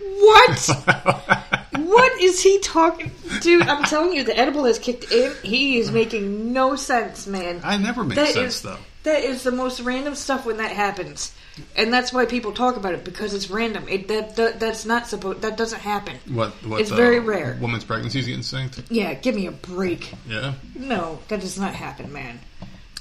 [0.00, 1.44] What?
[1.78, 3.62] What is he talking, dude?
[3.68, 5.32] I'm telling you, the edible has kicked in.
[5.42, 7.60] He is making no sense, man.
[7.62, 8.78] I never make That sense is- though.
[9.04, 11.32] That is the most random stuff when that happens,
[11.76, 13.88] and that's why people talk about it because it's random.
[13.88, 15.42] It that, that that's not supposed.
[15.42, 16.16] That doesn't happen.
[16.28, 16.50] What?
[16.64, 16.80] What?
[16.80, 17.56] It's very rare.
[17.60, 18.84] Women's pregnancies getting synced.
[18.90, 20.12] Yeah, give me a break.
[20.28, 20.54] Yeah.
[20.74, 22.40] No, that does not happen, man.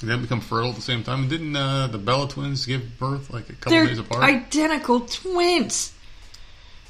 [0.01, 1.27] They become fertile at the same time.
[1.27, 4.23] Didn't uh, the Bella twins give birth like a couple They're days apart?
[4.23, 5.93] identical twins.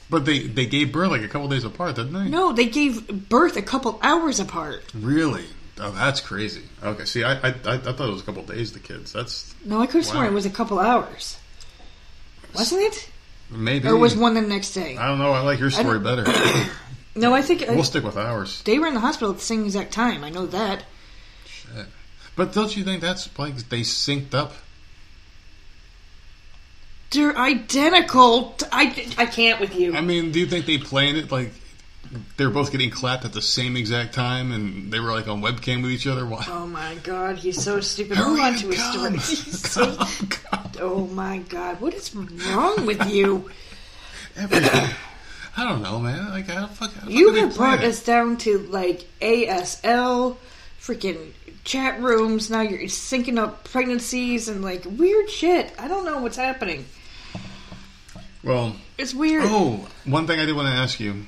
[0.09, 2.29] But they they gave birth like a couple days apart, didn't they?
[2.29, 4.83] No, they gave birth a couple hours apart.
[4.93, 5.45] Really?
[5.79, 6.63] Oh, that's crazy.
[6.83, 8.73] Okay, see, I I, I, I thought it was a couple days.
[8.73, 9.13] The kids.
[9.13, 10.31] That's No, I could have sworn Wow.
[10.31, 11.37] it was a couple hours.
[12.55, 13.09] Wasn't it?
[13.49, 13.87] maybe.
[13.87, 14.97] Or was one the next day?
[14.97, 15.31] I don't know.
[15.31, 16.25] I like your story better.
[17.15, 18.61] No, I think we'll stick with ours.
[18.61, 20.23] they were in the hospital at the same exact time.
[20.23, 20.83] I know that.
[21.47, 21.87] Shit.
[22.35, 24.53] But don't you think that's like they synced up?
[27.09, 28.55] They're identical.
[28.71, 29.95] I I can't with you.
[29.95, 31.53] I mean, do you think they planned it like
[32.37, 35.41] they were both getting clapped at the same exact time and they were like on
[35.41, 36.25] webcam with each other?
[36.25, 36.45] Why?
[36.47, 38.17] Oh my god, he's so stupid.
[38.17, 39.17] Move on to his story.
[39.19, 40.71] So- oh, come.
[40.79, 43.49] oh my god, what is wrong with you?
[44.37, 44.89] Everything.
[45.59, 46.29] I don't know, man.
[46.29, 46.93] Like, how fuck?
[46.93, 50.37] How you have brought us down to like ASL,
[50.79, 51.31] freaking
[51.63, 52.49] chat rooms.
[52.51, 55.73] Now you're syncing up pregnancies and like weird shit.
[55.79, 56.85] I don't know what's happening.
[58.43, 59.43] Well, It's weird.
[59.45, 61.25] oh, one thing I did want to ask you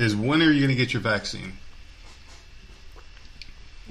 [0.00, 1.52] is when are you going to get your vaccine?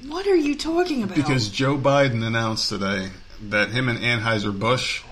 [0.08, 1.16] What are you talking about?
[1.16, 3.10] Because Joe Biden announced today
[3.50, 5.04] that him and Anheuser Busch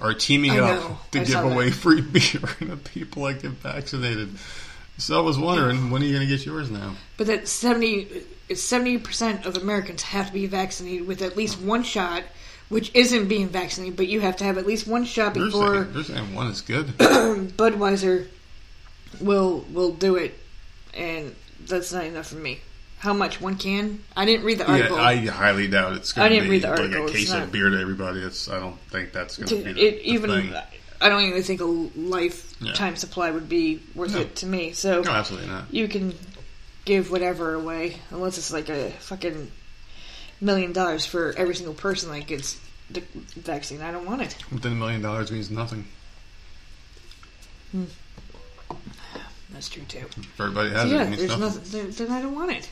[0.00, 0.98] are teaming I up know.
[1.12, 1.52] to I give saw that.
[1.52, 4.30] away free beer to people that get vaccinated.
[4.96, 6.94] So I was wondering, when are you going to get yours now?
[7.16, 12.24] But that 70 percent of Americans have to be vaccinated with at least one shot,
[12.68, 13.96] which isn't being vaccinated.
[13.96, 16.62] But you have to have at least one shot before saying, they're saying one is
[16.62, 16.86] good.
[16.98, 18.28] Budweiser
[19.20, 20.34] will will do it,
[20.94, 21.34] and
[21.66, 22.60] that's not enough for me.
[22.98, 23.40] How much?
[23.40, 24.02] One can?
[24.16, 24.96] I didn't read the yeah, article.
[24.98, 27.02] I highly doubt it's going I didn't be read the like article.
[27.02, 28.20] a It's case not- of beer to everybody.
[28.20, 30.54] It's I don't think that's going to To- be the, it, the even thing.
[31.00, 34.22] I don't even think a lifetime supply would be worth No.
[34.22, 34.72] it to me.
[34.72, 35.72] So No, absolutely not.
[35.72, 36.12] you can
[36.84, 39.52] give whatever away unless it's like a fucking
[40.40, 42.58] million dollars for every single person that gets
[42.90, 43.00] the
[43.36, 43.80] vaccine.
[43.80, 44.36] I don't want it.
[44.50, 45.86] Within a million dollars means nothing.
[47.70, 47.84] Hmm.
[49.58, 50.06] That's true too.
[50.16, 51.80] If everybody has it, yeah, it there's nothing.
[51.82, 51.90] nothing.
[52.06, 52.68] Then I don't want it.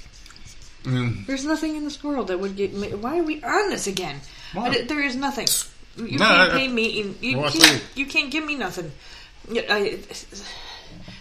[0.84, 2.94] Mean, There's nothing in this world that would get me.
[2.94, 4.20] Why are we on this again?
[4.54, 5.48] There is nothing.
[5.96, 7.00] You No, can't I- pay me.
[7.00, 7.82] and You Well, can't.
[7.96, 8.92] You can't give me nothing.
[9.50, 9.98] I,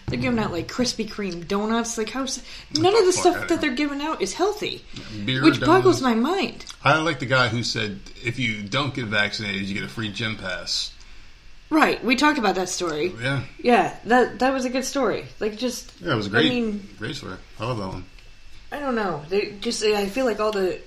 [0.06, 1.98] they're giving out like Krispy Kreme donuts.
[1.98, 2.40] Like how's
[2.78, 4.84] none of the stuff that they're giving out is healthy,
[5.24, 6.64] beer, which boggles my mind.
[6.84, 10.12] I like the guy who said if you don't get vaccinated, you get a free
[10.12, 10.92] gym pass.
[11.68, 13.12] Right, we talked about that story.
[13.20, 15.26] Yeah, Yeah, that that was a good story.
[15.40, 17.36] Like just, yeah, it was a great, I mean, great story.
[17.58, 18.04] I love that one.
[18.70, 19.24] I don't know.
[19.28, 20.80] They just I feel like all the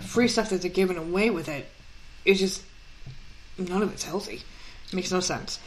[0.00, 1.68] free stuff that they're giving away with it
[2.24, 2.62] is just
[3.58, 4.42] none of it's healthy.
[4.88, 5.58] It makes no sense.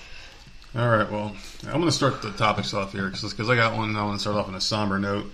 [0.75, 3.95] All right, well, I'm going to start the topics off here because I got one.
[3.95, 5.31] I want to start off on a somber note.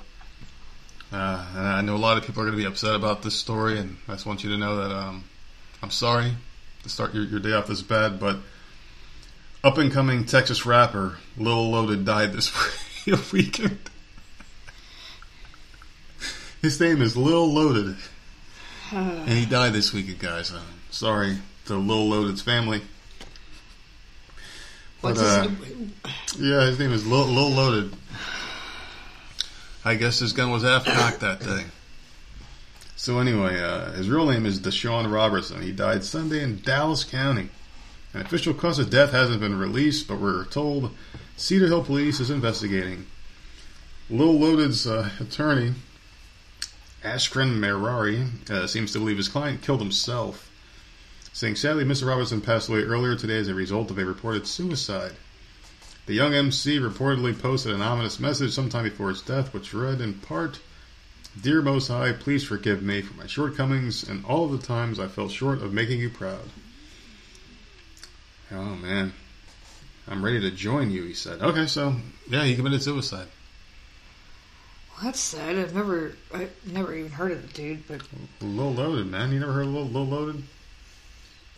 [1.12, 3.36] Uh, and I know a lot of people are going to be upset about this
[3.36, 5.24] story, and I just want you to know that um,
[5.82, 6.32] I'm sorry
[6.84, 8.38] to start your, your day off this bad, but
[9.64, 12.52] up and coming Texas rapper Lil Loaded died this
[13.32, 13.80] weekend.
[16.62, 17.96] His name is Lil Loaded,
[18.92, 20.52] and he died this weekend, guys.
[20.52, 22.82] Uh, sorry to Lil Loaded's family.
[25.02, 25.50] But, What's uh,
[26.40, 27.94] yeah, his name is Lil, Lil Loaded.
[29.84, 31.66] I guess his gun was half cocked that day.
[32.96, 35.62] So anyway, uh, his real name is Dashawn Robertson.
[35.62, 37.50] He died Sunday in Dallas County.
[38.14, 40.92] An official cause of death hasn't been released, but we're told
[41.36, 43.08] Cedar Hill Police is investigating.
[44.10, 45.74] Lil Loaded's uh, attorney,
[47.04, 50.52] Ashkan Mehryari, uh, seems to believe his client killed himself
[51.34, 52.08] saying sadly Mr.
[52.08, 55.14] Robertson passed away earlier today as a result of a reported suicide.
[56.06, 60.14] The young MC reportedly posted an ominous message sometime before his death, which read in
[60.14, 60.60] part,
[61.42, 65.28] Dear Most High, please forgive me for my shortcomings and all the times I fell
[65.28, 66.50] short of making you proud.
[68.54, 69.14] Oh man.
[70.08, 71.42] I'm ready to join you, he said.
[71.42, 71.96] Okay, so
[72.30, 73.28] yeah, he committed suicide.
[74.96, 75.58] well, that's sad.
[75.58, 77.88] I've never, I never even heard of the dude.
[77.88, 78.02] But
[78.42, 79.32] Low loaded, man.
[79.32, 80.44] You never heard of low, low loaded?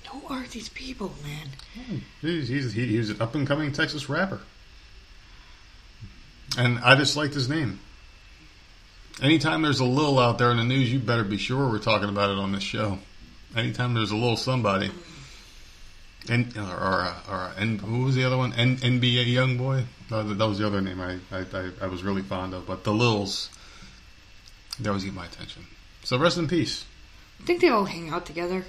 [0.08, 1.50] who are these people, man?
[1.74, 1.98] Hmm.
[2.22, 4.40] He's, he's, he, he's an up and coming Texas rapper.
[6.58, 7.80] And I just liked his name.
[9.22, 12.10] Anytime there's a Lil out there in the news, you better be sure we're talking
[12.10, 13.00] about it on this show.
[13.56, 14.92] Anytime there's a little somebody,
[16.30, 18.54] N or, or, or N, who was the other one?
[18.54, 19.86] N, NBA young boy.
[20.12, 22.68] Uh, that was the other name I, I, I, was really fond of.
[22.68, 23.50] But the Lils,
[24.80, 25.66] they always get my attention.
[26.04, 26.86] So rest in peace.
[27.42, 28.64] I think they all hang out together.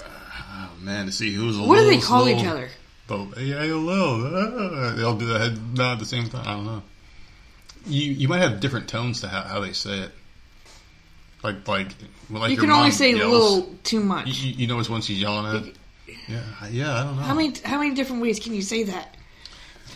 [0.00, 2.70] Oh man, to see who's the What do they call each other?
[3.08, 4.26] The, hey, yo, Lil.
[4.26, 6.46] ah, They all do the head nod at the same time.
[6.46, 6.82] I don't know.
[7.86, 10.12] You you might have different tones to how, how they say it.
[11.42, 11.88] Like like
[12.30, 13.30] like you can only say yells.
[13.32, 14.26] "little" too much.
[14.26, 15.74] You, you it's when she's yelling at.
[16.28, 17.22] Yeah, yeah, I don't know.
[17.22, 19.16] How many how many different ways can you say that?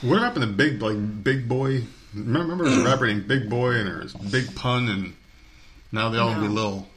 [0.03, 1.83] What happened to Big like Big Boy?
[2.15, 5.15] Remember, remember there's a rapper named Big Boy and there's Big Pun and
[5.93, 6.41] now they all No.
[6.41, 6.89] be little.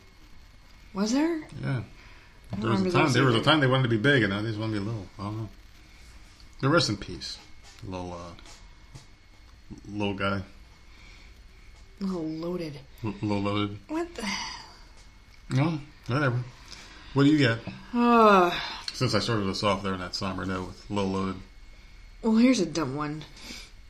[0.93, 1.41] Was there?
[1.63, 1.81] Yeah.
[2.59, 4.41] There was a time there was a time they wanted to be big and now
[4.41, 5.07] they just want to be little.
[5.17, 5.49] I don't know.
[6.61, 7.39] The rest in peace,
[7.83, 8.31] little uh,
[9.89, 10.43] little guy,
[11.99, 12.79] Little loaded.
[13.03, 13.79] L- little loaded.
[13.87, 14.27] What the?
[15.49, 16.39] No, whatever.
[17.13, 17.59] What do you get?
[17.93, 18.51] Uh,
[19.03, 21.35] Since I started us off there in that somber note with little loaded.
[22.21, 23.25] well, here's a dumb one.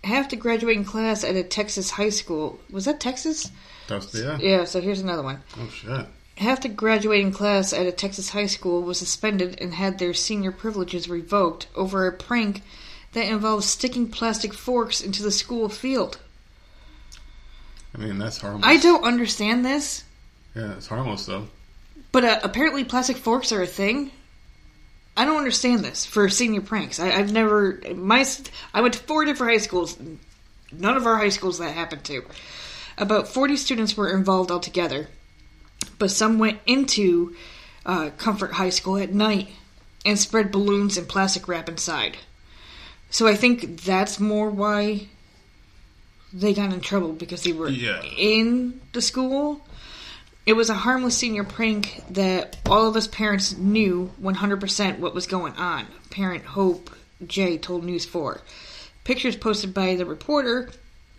[0.03, 2.59] Have to graduating class at a Texas high school.
[2.71, 3.51] Was that Texas?
[3.87, 4.39] That's yeah.
[4.41, 4.63] Yeah.
[4.63, 5.43] So here's another one.
[5.55, 6.07] Oh shit.
[6.37, 10.51] Half the graduating class at a Texas high school was suspended and had their senior
[10.51, 12.63] privileges revoked over a prank
[13.11, 16.17] that involved sticking plastic forks into the school field.
[17.93, 18.65] I mean that's harmless.
[18.65, 20.05] I don't understand this,
[20.55, 21.49] Yeah, it's harmless though.
[22.11, 24.09] but uh, apparently plastic forks are a thing.
[25.15, 26.99] I don't understand this for senior pranks.
[26.99, 28.25] I, I've never my
[28.73, 29.97] I went to four different high schools.
[30.71, 32.23] None of our high schools that happened to.
[32.97, 35.07] About forty students were involved altogether,
[35.99, 37.35] but some went into
[37.85, 39.49] uh, Comfort High School at night
[40.05, 42.17] and spread balloons and plastic wrap inside.
[43.09, 45.07] So I think that's more why
[46.33, 48.01] they got in trouble because they were Yeah.
[48.17, 49.61] in the school.
[50.45, 55.25] It was a harmless senior prank that all of us parents knew 100% what was
[55.25, 55.87] going on.
[56.09, 56.89] Parent Hope
[57.25, 58.41] J told News 4.
[59.05, 60.69] Pictures posted by the reporter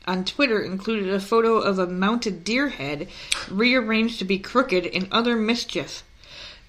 [0.06, 3.08] on Twitter included a photo of a mounted deer head
[3.50, 6.02] rearranged to be crooked and other mischief.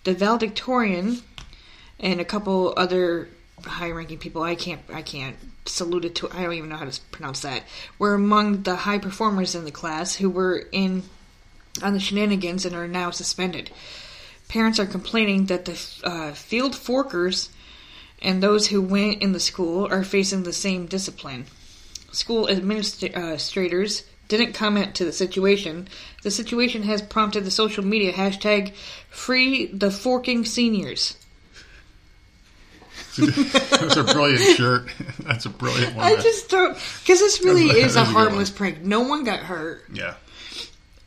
[0.05, 1.23] The valedictorian
[1.99, 3.27] and a couple other
[3.65, 7.01] high-ranking people I can't I can't salute it to I don't even know how to
[7.11, 7.63] pronounce that
[7.97, 11.03] were among the high performers in the class who were in
[11.81, 13.71] on the shenanigans and are now suspended.
[14.47, 17.49] Parents are complaining that the uh, field forkers
[18.21, 21.45] and those who went in the school are facing the same discipline.
[22.11, 25.87] School administrators didn't comment to the situation.
[26.23, 28.73] The situation has prompted the social media hashtag
[29.09, 31.17] Free the Forking Seniors.
[33.17, 34.89] That's a brilliant shirt.
[35.19, 36.05] That's a brilliant one.
[36.05, 38.57] I just don't because this really is a is a harmless one.
[38.57, 38.81] prank.
[38.81, 39.85] No one got hurt.
[39.93, 40.15] yeah.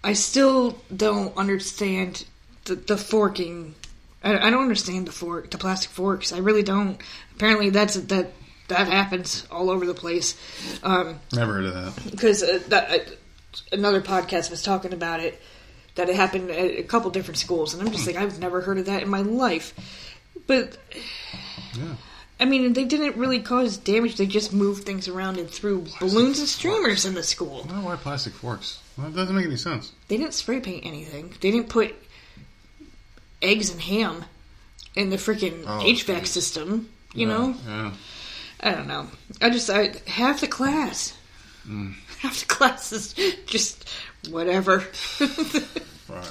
[0.04, 2.24] I still don't understand
[2.64, 3.74] the, the forking.
[4.22, 6.32] I, I don't understand the fork, the plastic forks.
[6.32, 7.00] I really don't.
[7.34, 8.32] Apparently, that's that
[8.68, 10.36] that happens all over the place.
[10.82, 12.10] Um, Never heard of that.
[12.10, 12.98] because uh, that uh,
[13.72, 15.40] another podcast was talking about it
[15.94, 18.78] that it happened at a couple different schools, and I'm just like, I've never heard
[18.78, 19.74] of that in my life.
[20.46, 20.76] But
[21.74, 21.94] Yeah.
[22.40, 24.16] I mean, they didn't really cause damage.
[24.16, 27.62] They just moved things around and threw balloons and streamers in the school.
[27.64, 28.80] I don't know why plastic forks.
[28.96, 29.92] Well, that doesn't make any sense.
[30.06, 31.34] They didn't spray paint anything.
[31.40, 31.94] They didn't put
[33.42, 34.24] eggs and ham
[34.94, 36.30] in the freaking Oh, HVAC geez.
[36.30, 36.88] system.
[37.14, 37.92] You Yeah, know, Yeah.
[38.60, 39.08] I don't know.
[39.40, 41.14] I just I half the class,
[41.68, 41.94] Mm.
[42.20, 43.14] half the class is
[43.46, 43.88] just
[44.30, 44.84] whatever.
[46.08, 46.24] Right.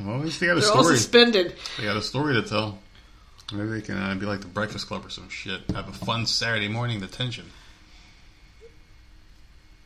[0.00, 0.96] Well, at least they got a They're all story.
[0.96, 1.54] suspended.
[1.78, 2.80] They got a story to tell.
[3.52, 5.60] Maybe they can uh, be like the Breakfast Club or some shit.
[5.74, 7.46] Have a fun Saturday morning detention.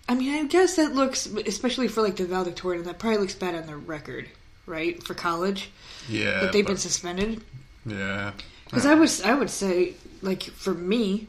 [0.08, 3.54] I mean, I guess that looks, especially for like the valedictorian, that probably looks bad
[3.54, 4.28] on their record,
[4.66, 5.02] right?
[5.02, 5.70] For college,
[6.08, 6.40] Yeah.
[6.40, 7.40] that they've been suspended.
[7.86, 8.32] Yeah.
[8.66, 11.26] Because I was, I would say, like for me,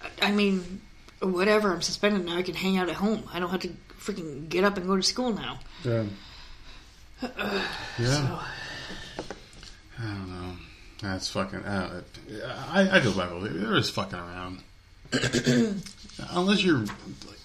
[0.00, 0.80] I- I mean,
[1.20, 1.72] whatever.
[1.74, 2.36] I'm suspended now.
[2.38, 3.28] I can hang out at home.
[3.32, 3.68] I don't have to
[4.00, 5.58] freaking get up and go to school now.
[5.84, 6.04] Yeah.
[7.20, 7.62] Uh,
[7.98, 8.42] Yeah.
[9.98, 10.52] I don't know.
[11.02, 11.60] That's fucking.
[11.64, 12.02] Uh,
[12.70, 13.28] I I feel bad.
[13.28, 13.62] for them.
[13.62, 14.62] They're just fucking around.
[16.30, 16.84] Unless you're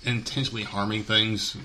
[0.05, 1.55] intentionally harming things,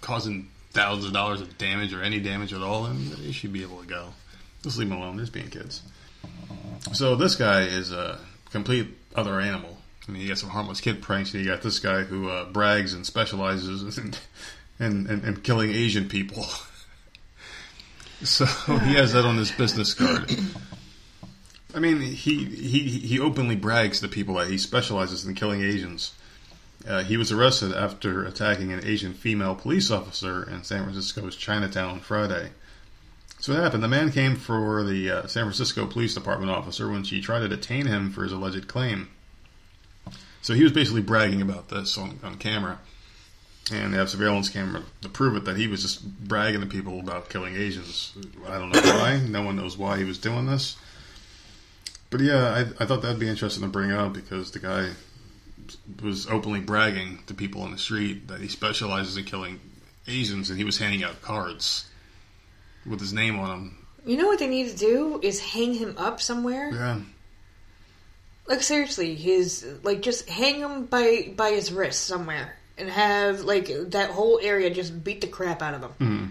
[0.00, 3.62] causing thousands of dollars of damage or any damage at all, then they should be
[3.62, 4.08] able to go.
[4.62, 5.16] Just leave them alone.
[5.16, 5.82] They're just being kids.
[6.92, 8.18] So this guy is a
[8.50, 9.78] complete other animal.
[10.08, 12.46] I mean, you got some harmless kid pranks, and you got this guy who uh,
[12.46, 14.14] brags and specializes in,
[14.78, 16.44] in, in, in killing Asian people.
[18.22, 18.44] So
[18.84, 20.30] he has that on his business card.
[21.74, 26.14] I mean, he he he openly brags to people that he specializes in killing Asians.
[26.86, 31.90] Uh, he was arrested after attacking an Asian female police officer in San Francisco's Chinatown
[31.90, 32.50] on Friday.
[33.38, 33.82] So what happened?
[33.82, 37.48] The man came for the uh, San Francisco Police Department officer when she tried to
[37.48, 39.08] detain him for his alleged claim.
[40.42, 42.78] So he was basically bragging about this on, on camera.
[43.72, 46.98] And they have surveillance camera to prove it that he was just bragging to people
[46.98, 48.12] about killing Asians.
[48.48, 49.20] I don't know why.
[49.28, 50.76] No one knows why he was doing this.
[52.10, 54.90] But yeah, I, I thought that'd be interesting to bring up because the guy
[56.02, 59.60] was openly bragging to people on the street that he specializes in killing
[60.08, 61.86] Asians and he was handing out cards
[62.84, 63.86] with his name on them.
[64.04, 66.70] You know what they need to do is hang him up somewhere.
[66.72, 67.00] Yeah.
[68.48, 73.68] Like seriously, his like just hang him by by his wrist somewhere and have like
[73.90, 75.90] that whole area just beat the crap out of him.
[75.98, 76.26] Hmm.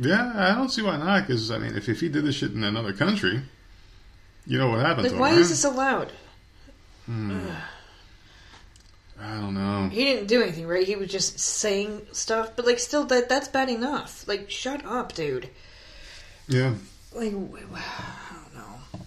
[0.00, 1.26] Yeah, I don't see why not.
[1.26, 3.42] Because I mean, if, if he did this shit in another country,
[4.46, 6.12] you know what happened Like why is this allowed?
[9.20, 9.88] I don't know.
[9.88, 10.86] He didn't do anything, right?
[10.86, 14.26] He was just saying stuff, but like still that that's bad enough.
[14.28, 15.48] Like shut up, dude.
[16.46, 16.74] Yeah,
[17.12, 19.00] Like w- w- I don't know.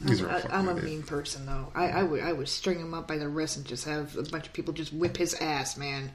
[0.00, 1.72] These I, fucking I'm a mean person, though.
[1.74, 4.22] I, I would I would string him up by the wrist and just have a
[4.22, 6.12] bunch of people just whip his ass, man.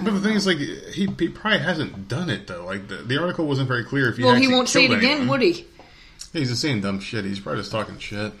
[0.00, 2.64] but the thing is, like, he, he probably hasn't done it though.
[2.64, 4.24] Like the, the article wasn't very clear if he.
[4.24, 5.28] Well, he won't say it again, anyone.
[5.28, 5.66] would he?
[6.32, 7.24] He's just saying dumb shit.
[7.24, 8.32] He's probably just talking shit.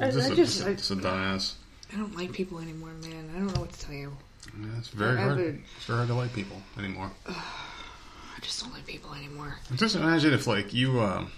[0.00, 1.54] I- just, I a, just- just, a, a dumbass.
[1.92, 3.30] I don't like people anymore, man.
[3.34, 4.16] I don't know what to tell you.
[4.60, 5.36] Yeah, it's very I hard.
[5.36, 7.10] would- It's very hard to like people anymore.
[7.26, 9.56] I just don't like people anymore.
[9.74, 11.30] Just imagine if, like, you um,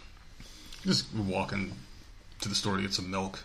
[0.84, 1.72] just walking
[2.46, 3.40] to the store to get some milk.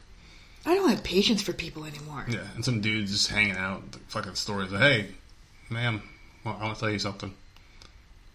[0.65, 2.25] I don't have patience for people anymore.
[2.29, 4.61] Yeah, and some dude's just hanging out at the fucking store.
[4.61, 5.07] He's like, "Hey,
[5.69, 6.01] ma'am,
[6.45, 7.33] well, I want to tell you something."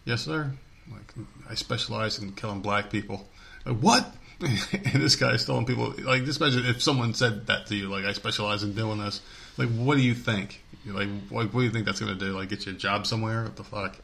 [0.04, 0.50] Yes, sir.
[0.90, 3.28] Like, I specialize in killing black people.
[3.64, 4.14] Like, what?
[4.40, 8.04] and this guy's telling people, like, just imagine if someone said that to you, like,
[8.04, 9.20] I specialize in doing this.
[9.56, 10.62] Like, what do you think?
[10.84, 12.32] You're like, what, what do you think that's going to do?
[12.32, 13.44] Like, get you a job somewhere?
[13.44, 13.96] What the fuck?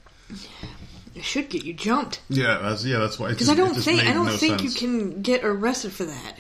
[1.14, 2.22] It should get you jumped.
[2.28, 3.28] Yeah, that's yeah, that's why.
[3.28, 6.36] Because I don't think I don't think you can get arrested for that.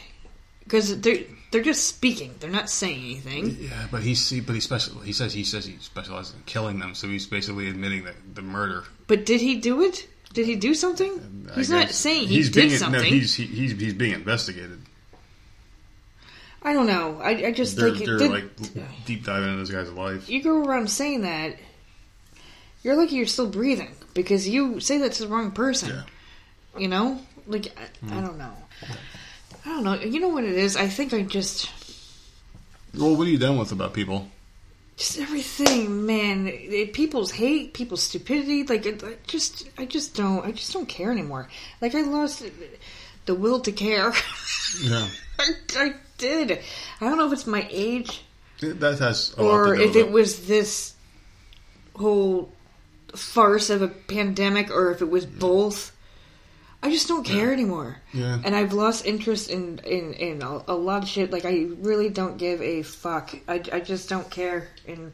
[0.64, 2.34] Because they're they're just speaking.
[2.40, 3.58] They're not saying anything.
[3.60, 5.00] Yeah, but he's he, but he special.
[5.00, 8.42] He says he says he specializes in killing them, so he's basically admitting that the
[8.42, 8.84] murder.
[9.06, 10.08] But did he do it?
[10.32, 11.48] Did he do something?
[11.52, 13.02] I He's not saying he he's did being, something.
[13.02, 14.80] No, he's he, he's he's being investigated.
[16.62, 17.20] I don't know.
[17.20, 20.28] I, I just They're, like they're did- like deep diving into this guy's life.
[20.28, 21.56] you go around saying that.
[22.82, 25.90] You're lucky you're still breathing because you say that to the wrong person.
[25.90, 26.80] Yeah.
[26.80, 28.24] You know, like I, I hmm.
[28.26, 28.52] don't know.
[29.64, 29.94] I don't know.
[29.94, 30.76] You know what it is?
[30.76, 31.70] I think I just
[32.96, 34.28] Well, what are you done with about people?
[34.96, 36.46] just everything, man.
[36.46, 38.62] It, people's hate, people's stupidity.
[38.64, 40.44] Like it, I just, I just don't.
[40.44, 41.48] I just don't care anymore.
[41.80, 42.44] Like I lost
[43.26, 44.12] the will to care.
[44.82, 45.08] Yeah,
[45.38, 46.60] I, I did.
[47.00, 48.22] I don't know if it's my age
[48.60, 50.94] that has a lot or if it was this
[51.96, 52.52] whole
[53.14, 55.91] farce of a pandemic or if it was both.
[56.82, 57.96] I just don't care anymore.
[58.12, 58.40] Yeah.
[58.44, 61.30] And I've lost interest in in, in a, a lot of shit.
[61.30, 63.34] Like I really don't give a fuck.
[63.46, 64.68] I, I just don't care.
[64.88, 65.12] And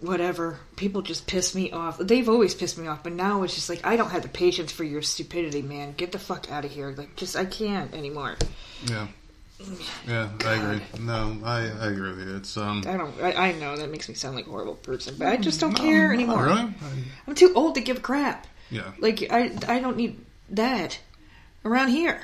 [0.00, 0.58] whatever.
[0.76, 1.98] People just piss me off.
[1.98, 4.70] They've always pissed me off, but now it's just like I don't have the patience
[4.72, 5.94] for your stupidity, man.
[5.96, 6.90] Get the fuck out of here.
[6.96, 8.36] Like just I can't anymore.
[8.86, 9.06] Yeah,
[10.06, 10.80] yeah, I agree.
[11.00, 12.36] No, I, I agree with you.
[12.36, 12.82] It's um.
[12.86, 13.14] I don't.
[13.22, 15.74] I, I know that makes me sound like a horrible person, but I just don't
[15.74, 16.44] care anymore.
[16.44, 16.60] Really?
[16.60, 16.74] I-
[17.26, 18.46] I'm too old to give a crap.
[18.70, 18.92] yeah.
[18.98, 20.20] Like I, I don't need
[20.56, 20.98] that
[21.64, 22.20] around here.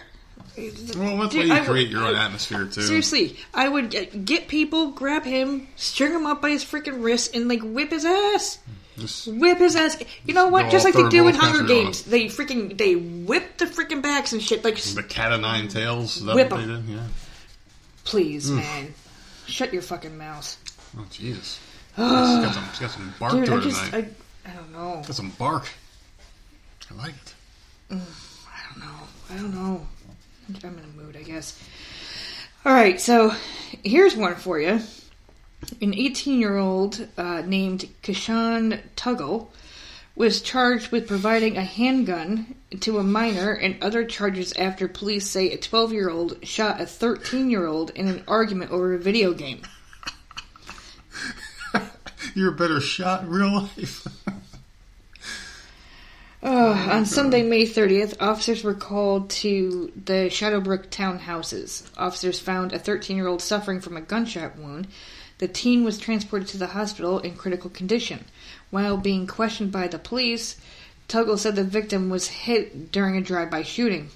[0.56, 2.82] Well, that's Dude, why I you would- create your own I- atmosphere too.
[2.82, 7.34] Seriously, I would get, get people, grab him, string him up by his freaking wrist,
[7.34, 8.58] and like whip his ass.
[8.98, 9.96] Just Whip his ass.
[10.26, 10.70] You know what?
[10.70, 14.42] Just like they do in Hunger Games, they freaking they whip the freaking backs and
[14.42, 14.62] shit.
[14.62, 16.20] Like, the cat of nine tails.
[16.20, 16.84] Whip what they 'em.
[16.86, 16.94] did?
[16.94, 17.06] Yeah.
[18.04, 18.56] please, mm.
[18.56, 18.94] man,
[19.46, 20.56] shut your fucking mouth,
[20.98, 21.58] Oh Jesus.
[21.96, 23.46] got some, it's got some bark dude.
[23.46, 24.08] to I it just, tonight.
[24.44, 24.94] I, I don't know.
[25.06, 25.68] Got some bark.
[26.90, 27.29] I like it.
[27.90, 27.94] I
[28.68, 29.00] don't know.
[29.30, 29.86] I don't know.
[30.64, 31.60] I'm in a mood, I guess.
[32.64, 33.32] All right, so
[33.82, 34.80] here's one for you.
[35.80, 39.48] An 18 year old uh, named Kashan Tuggle
[40.14, 45.50] was charged with providing a handgun to a minor and other charges after police say
[45.52, 49.32] a 12 year old shot a 13 year old in an argument over a video
[49.32, 49.62] game.
[52.34, 54.06] You're a better shot in real life.
[56.42, 61.82] Uh, on Sunday, May 30th, officers were called to the Shadowbrook townhouses.
[61.98, 64.88] Officers found a 13 year old suffering from a gunshot wound.
[65.36, 68.24] The teen was transported to the hospital in critical condition.
[68.70, 70.56] While being questioned by the police,
[71.08, 74.08] Tuggle said the victim was hit during a drive by shooting.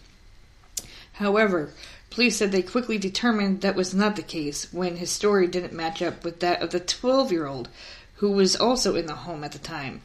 [1.14, 1.74] However,
[2.08, 6.00] police said they quickly determined that was not the case when his story didn't match
[6.00, 7.68] up with that of the 12 year old
[8.16, 10.00] who was also in the home at the time.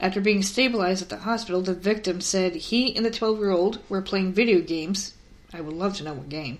[0.00, 3.80] After being stabilized at the hospital, the victim said he and the 12 year old
[3.90, 5.12] were playing video games.
[5.52, 6.58] I would love to know what game.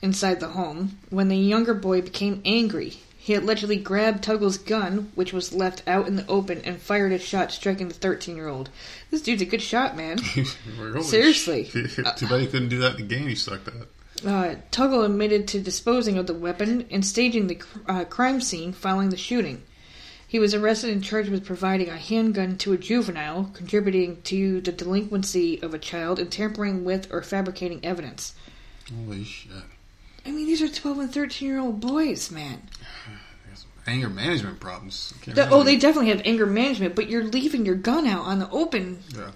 [0.00, 5.32] Inside the home, when the younger boy became angry, he allegedly grabbed Tuggle's gun, which
[5.32, 8.68] was left out in the open, and fired a shot, striking the 13 year old.
[9.12, 10.18] This dude's a good shot, man.
[11.02, 11.64] Seriously.
[11.66, 11.86] Too
[12.26, 14.26] bad he couldn't do that in the game he sucked at.
[14.26, 19.10] Uh, Tuggle admitted to disposing of the weapon and staging the uh, crime scene following
[19.10, 19.62] the shooting.
[20.32, 24.72] He was arrested and charged with providing a handgun to a juvenile, contributing to the
[24.72, 28.34] delinquency of a child, and tampering with or fabricating evidence.
[28.90, 29.52] Holy shit.
[30.24, 32.62] I mean, these are 12 and 13 year old boys, man.
[33.86, 35.12] Anger management problems.
[35.26, 38.48] The- oh, they definitely have anger management, but you're leaving your gun out on the
[38.48, 39.32] open Yeah.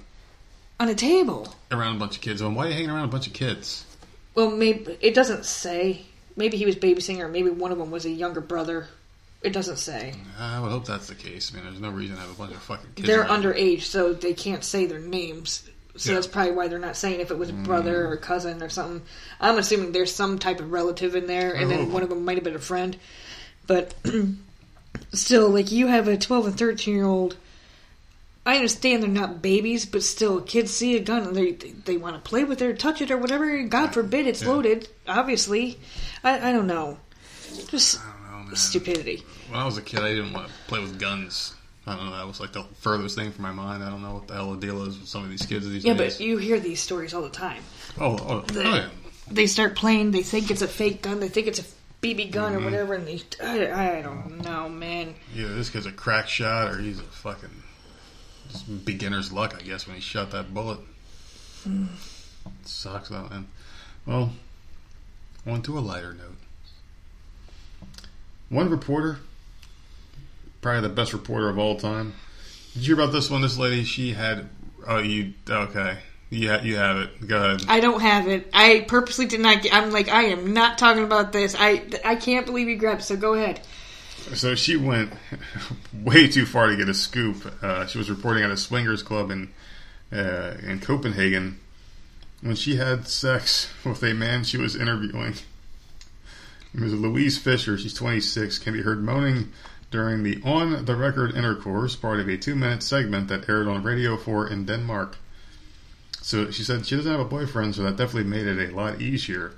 [0.81, 1.55] on a table.
[1.71, 2.41] Around a bunch of kids.
[2.43, 3.85] Well, why are you hanging around a bunch of kids?
[4.35, 6.07] Well, maybe it doesn't say.
[6.37, 8.89] Maybe he was babysitting, or maybe one of them was a younger brother.
[9.47, 10.13] It doesn't say.
[10.39, 11.53] I would hope that's the case.
[11.53, 13.07] I mean, there's no reason to have a bunch of fucking kids.
[13.07, 13.45] They're around.
[13.45, 15.63] underage, so they can't say their names.
[15.97, 16.17] So Yeah.
[16.17, 17.65] that's probably why they're not saying if it was mm.
[17.65, 19.03] brother or cousin or something.
[19.41, 21.93] I'm assuming there's some type of relative in there, and I then hope.
[21.95, 22.97] one of them might have been a friend.
[23.69, 23.95] But
[25.13, 27.37] still, like you have a 12 and 13 year old.
[28.45, 31.97] I understand they're not babies, but still, kids see a gun and they they, they
[31.97, 33.63] want to play with it or touch it or whatever.
[33.65, 34.49] God forbid it's Yeah.
[34.51, 34.89] loaded.
[35.09, 35.79] Obviously,
[36.23, 36.99] I, I don't know.
[37.71, 38.57] Just I don't know, man.
[38.57, 39.25] stupidity.
[39.49, 41.55] When I was a kid, I didn't want to play with guns.
[41.87, 42.17] I don't know.
[42.17, 43.85] That was like the furthest thing from my mind.
[43.85, 45.85] I don't know what the hell the deal is with some of these kids these
[45.85, 46.17] Yeah, days.
[46.17, 47.63] but you hear these stories all the time.
[48.01, 48.89] oh, oh, oh, yeah.
[49.31, 50.11] they start playing.
[50.11, 51.21] They think it's a fake gun.
[51.21, 51.65] They think it's a
[52.03, 52.63] BB gun Mm-hmm.
[52.63, 55.15] or whatever, and they I, I don't know, man.
[55.35, 57.51] Either this kid's a crack shot or he's a fucking
[58.51, 60.81] just beginner's luck, I guess, when he shot that bullet.
[62.65, 63.47] Sucks though, man.
[64.07, 64.33] Well,
[65.47, 66.37] on to a lighter note.
[68.49, 69.19] One reporter,
[70.67, 72.13] probably the best reporter of all time.
[72.75, 73.41] Did you hear about this one?
[73.41, 74.49] This lady, she had.
[74.85, 75.99] Oh, you okay?
[76.29, 77.29] You ha- you have it.
[77.29, 77.65] Go ahead.
[77.69, 78.51] I don't have it.
[78.53, 79.63] I purposely did not.
[79.63, 81.55] Get, I'm like, I am not talking about this.
[81.57, 83.05] I I can't believe you grabbed.
[83.05, 83.61] So go ahead.
[84.35, 85.13] So she went
[86.03, 87.49] way too far to get a scoop.
[87.63, 89.53] Uh, she was reporting at a swingers club in
[90.13, 91.61] uh, in Copenhagen
[92.41, 95.35] when she had sex with a man she was interviewing.
[96.75, 97.79] It was Louise Fisher.
[97.79, 98.59] She's 26.
[98.59, 99.53] Can be heard moaning
[99.97, 103.83] during the on the record intercourse, part of a two minute segment that aired on
[103.83, 105.17] Radio 4 in Denmark.
[106.21, 109.01] So she said she doesn't have a boyfriend, so that definitely made it a lot
[109.01, 109.55] easier.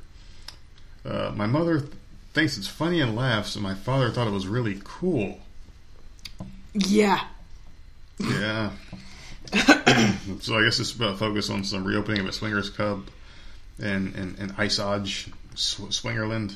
[1.04, 1.92] Uh, my mother th-
[2.34, 5.40] thinks it's funny and laughs, and my father thought it was really cool.
[6.72, 7.24] Yeah.
[8.20, 8.70] Yeah.
[10.40, 13.08] so I guess it's about focus on some reopening of a swingers club
[13.80, 16.54] in in, in Isage, Sw- Swingerland,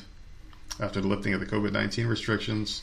[0.79, 2.81] after the lifting of the COVID nineteen restrictions.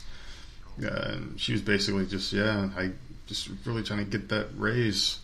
[0.81, 2.91] Uh, and she was basically just yeah, I
[3.27, 5.19] just really trying to get that raise.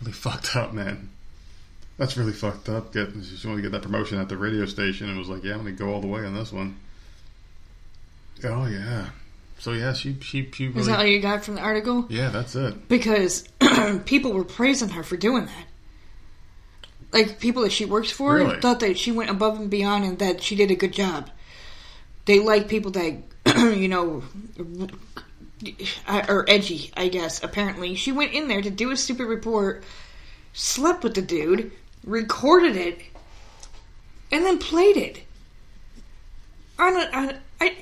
[0.00, 1.10] Really fucked up, man.
[1.96, 2.92] That's really fucked up.
[2.92, 5.52] Get she wanted to get that promotion at the radio station and was like, yeah,
[5.52, 6.76] I'm gonna go all the way on this one.
[8.44, 9.08] Oh yeah.
[9.58, 12.06] So yeah, she she she Is that all you got from the article?
[12.08, 12.88] yeah, that's it.
[12.88, 13.48] Because
[14.06, 15.64] people were praising her for doing that.
[17.12, 18.60] Like people that she works for Really?
[18.60, 21.30] thought that she went above and beyond and that she did a good job.
[22.26, 23.14] They like people that
[23.56, 24.22] you know
[26.06, 27.42] or edgy, I guess.
[27.42, 29.82] Apparently, she went in there to do a stupid report,
[30.52, 31.72] slept with the dude,
[32.04, 33.00] recorded it,
[34.30, 35.22] and then played it.
[36.78, 37.76] On a, on a, I,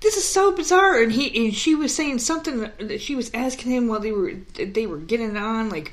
[0.00, 1.00] this is so bizarre.
[1.00, 4.32] And he and she was saying something that she was asking him while they were
[4.54, 5.92] they were getting on, like,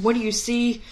[0.00, 0.82] what do you see?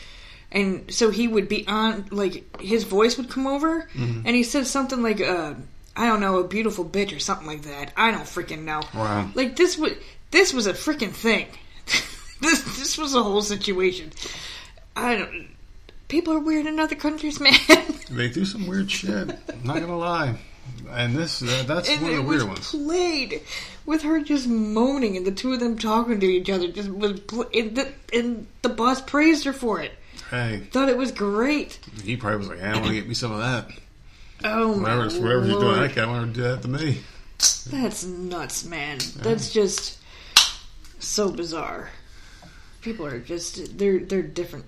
[0.51, 4.67] And so he would be on, like his voice would come over, and he said
[4.67, 5.55] something like, uh,
[5.99, 7.93] "I don't know, a beautiful bitch" or something like that.
[7.97, 8.81] I don't freaking know.
[8.95, 9.31] Wow.
[9.35, 9.93] Like this was
[10.31, 11.47] this was a freaking thing.
[12.41, 14.13] this this was a whole situation.
[14.97, 15.49] I don't.
[16.09, 17.53] People are weird in other countries, man.
[18.11, 19.29] They do some weird shit.
[19.51, 20.39] I'm not gonna lie.
[20.91, 22.71] And this uh, that's and one of the weird ones.
[22.71, 23.43] played
[23.87, 26.69] with her just moaning and the two of them talking to each other.
[26.71, 29.93] Just was pl- and the, and the boss praised her for it.
[30.31, 31.79] Hey, Thought it was great.
[32.05, 33.71] he probably was like, "I want to get me some of that."
[34.45, 35.79] Oh my Whatever, whatever he's doing, Lord.
[35.91, 37.01] that guy want to do that to me.
[37.71, 38.99] That's nuts, man.
[39.17, 39.99] That's just
[40.99, 41.91] so bizarre.
[42.83, 44.67] People are just they're they're different.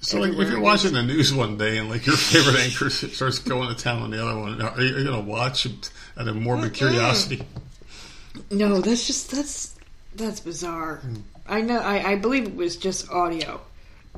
[0.00, 3.38] So, like, if you're watching the news one day and like your favorite anchor starts
[3.38, 6.26] going to town on the other one, are you, are you gonna watch it out
[6.26, 7.42] of morbid curiosity?
[8.50, 9.76] No, that's just that's
[10.14, 10.96] that's bizarre.
[10.96, 11.16] Hmm.
[11.46, 11.78] I know.
[11.78, 13.60] I, I believe it was just audio,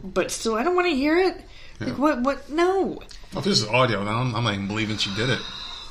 [0.03, 1.43] but still, I don't want to hear it.
[1.81, 2.21] Like what?
[2.23, 2.51] What?
[2.51, 2.85] No.
[3.33, 5.41] Well, if this is audio, then I'm, I'm not even believing she did it.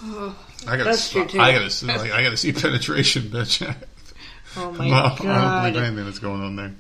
[0.06, 0.34] I
[0.66, 3.76] gotta, That's true, I gotta, see, like, I gotta see penetration, bitch.
[4.58, 5.74] Oh my No, I don't god.
[5.74, 6.74] believe anything that's going on there.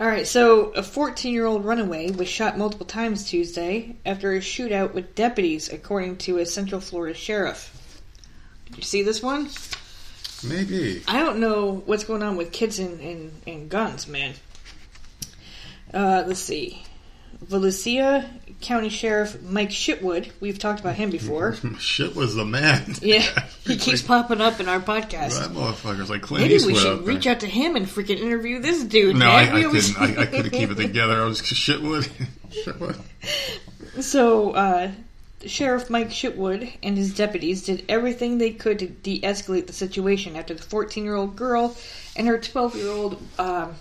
[0.00, 4.38] All right, so a 14 year old runaway was shot multiple times Tuesday after a
[4.40, 8.00] shootout with deputies, according to a Central Florida sheriff.
[8.66, 9.48] Did you see this one?
[10.44, 11.04] Maybe.
[11.06, 14.34] I don't know what's going on with kids and, and, and guns, man.
[15.94, 16.84] Uh, let's see.
[17.42, 18.28] Valencia
[18.60, 21.56] County Sheriff Mike Shitwood, we've talked about him before.
[21.80, 22.94] Shit was the man.
[23.02, 23.22] Yeah,
[23.64, 25.40] he keeps like, popping up in our podcast.
[25.40, 28.84] That motherfucker's like Clint Maybe we should reach out to him and freaking interview this
[28.84, 29.16] dude.
[29.16, 29.28] No, man.
[29.28, 30.00] I, I couldn't.
[30.00, 31.20] I, I couldn't keep it together.
[31.20, 32.08] I was shitwood.
[32.50, 32.96] shitwood.
[34.00, 34.92] So, uh,
[35.44, 40.36] Sheriff Mike Shitwood and his deputies did everything they could to de escalate the situation
[40.36, 41.76] after the 14 year old girl
[42.14, 43.74] and her 12 year old, um,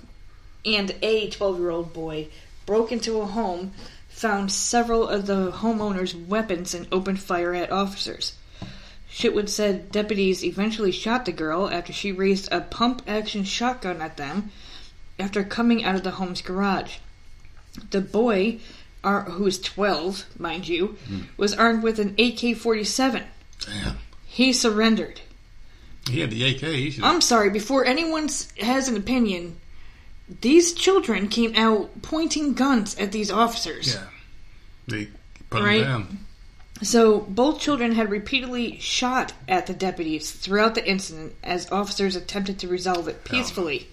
[0.65, 2.27] and a 12 year old boy
[2.65, 3.71] broke into a home,
[4.09, 8.33] found several of the homeowner's weapons, and opened fire at officers.
[9.11, 14.17] Shitwood said deputies eventually shot the girl after she raised a pump action shotgun at
[14.17, 14.51] them
[15.19, 16.97] after coming out of the home's garage.
[17.91, 18.59] The boy,
[19.03, 21.21] ar- who is 12, mind you, hmm.
[21.37, 23.23] was armed with an AK 47.
[23.59, 23.97] Damn.
[24.25, 25.21] He surrendered.
[26.09, 27.03] He had the AK.
[27.03, 29.57] I'm sorry, before anyone has an opinion,
[30.41, 33.95] these children came out pointing guns at these officers.
[33.95, 34.03] yeah.
[34.87, 35.07] They
[35.49, 35.81] put Right.
[35.81, 36.19] him down.
[36.83, 42.57] So both children had repeatedly shot at the deputies throughout the incident as officers attempted
[42.59, 43.87] to resolve it peacefully.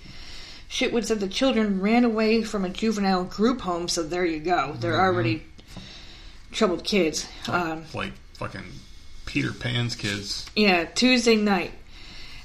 [0.71, 4.75] Shitwood said the children ran away from a juvenile group home, so there you go.
[4.79, 5.43] They're already
[6.53, 7.27] troubled kids.
[7.47, 8.65] Um, like fucking
[9.27, 10.47] Peter Pan's kids.
[10.57, 11.73] yeah, Tuesday night,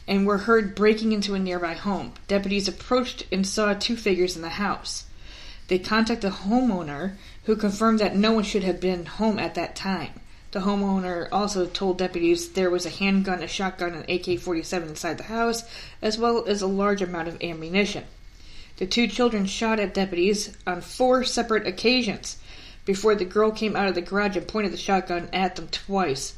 [0.07, 2.13] and were heard breaking into a nearby home.
[2.27, 5.05] Deputies approached and saw two figures in the house.
[5.67, 9.75] They contacted the homeowner, who confirmed that no one should have been home at that
[9.75, 10.19] time.
[10.51, 15.17] The homeowner also told deputies there was a handgun, a shotgun, and AK 47 inside
[15.17, 15.63] the house,
[16.01, 18.03] as well as a large amount of ammunition.
[18.77, 22.37] The two children shot at deputies on four separate occasions
[22.85, 26.35] before the girl came out of the garage and pointed the shotgun at them twice.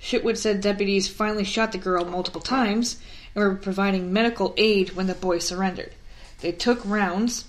[0.00, 2.98] Shitwood said deputies finally shot the girl multiple times
[3.34, 5.92] and were providing medical aid when the boy surrendered.
[6.40, 7.46] They took rounds,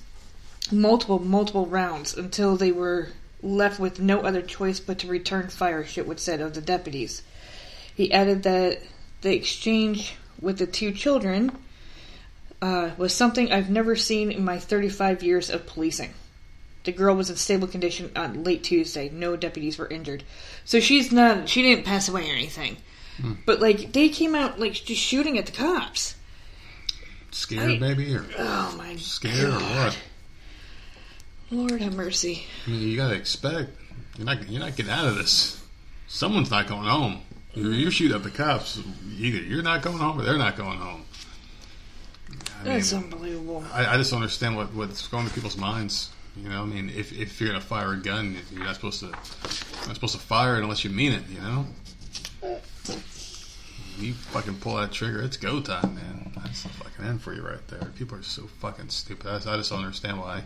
[0.72, 3.10] multiple, multiple rounds, until they were
[3.44, 7.22] left with no other choice but to return fire, Shitwood said of the deputies.
[7.96, 8.82] He added that
[9.22, 11.52] the exchange with the two children
[12.62, 16.14] uh, was something I've never seen in my 35 years of policing.
[16.88, 19.10] The girl was in stable condition on late Tuesday.
[19.10, 20.24] No deputies were injured.
[20.64, 22.78] So she's not, she didn't pass away or anything.
[23.20, 23.34] Hmm.
[23.46, 26.16] But, like, they came out, like, just shooting at the cops.
[27.32, 29.98] Scared, I- maybe, or Oh, my scared, or what?
[31.52, 32.46] Lord have mercy.
[32.66, 33.70] I mean, you gotta expect
[34.18, 35.62] you're not you're not getting out of this.
[36.08, 37.20] Someone's not going home.
[37.54, 38.80] You, you shoot at the cops.
[39.18, 41.04] Either you're not going home, or they're not going home.
[42.30, 43.66] I mean, That's unbelievable.
[43.74, 46.12] I, I just don't understand what, what's going to people's minds.
[46.42, 49.08] You know, I mean, if, if you're gonna fire a gun, you're not supposed to
[49.08, 51.24] you're not supposed to fire it unless you mean it.
[51.30, 51.66] You know,
[53.98, 56.32] you fucking pull that trigger, it's go time, man.
[56.36, 57.92] That's the fucking end for you right there.
[57.98, 59.28] People are so fucking stupid.
[59.28, 60.44] I, I just don't understand why.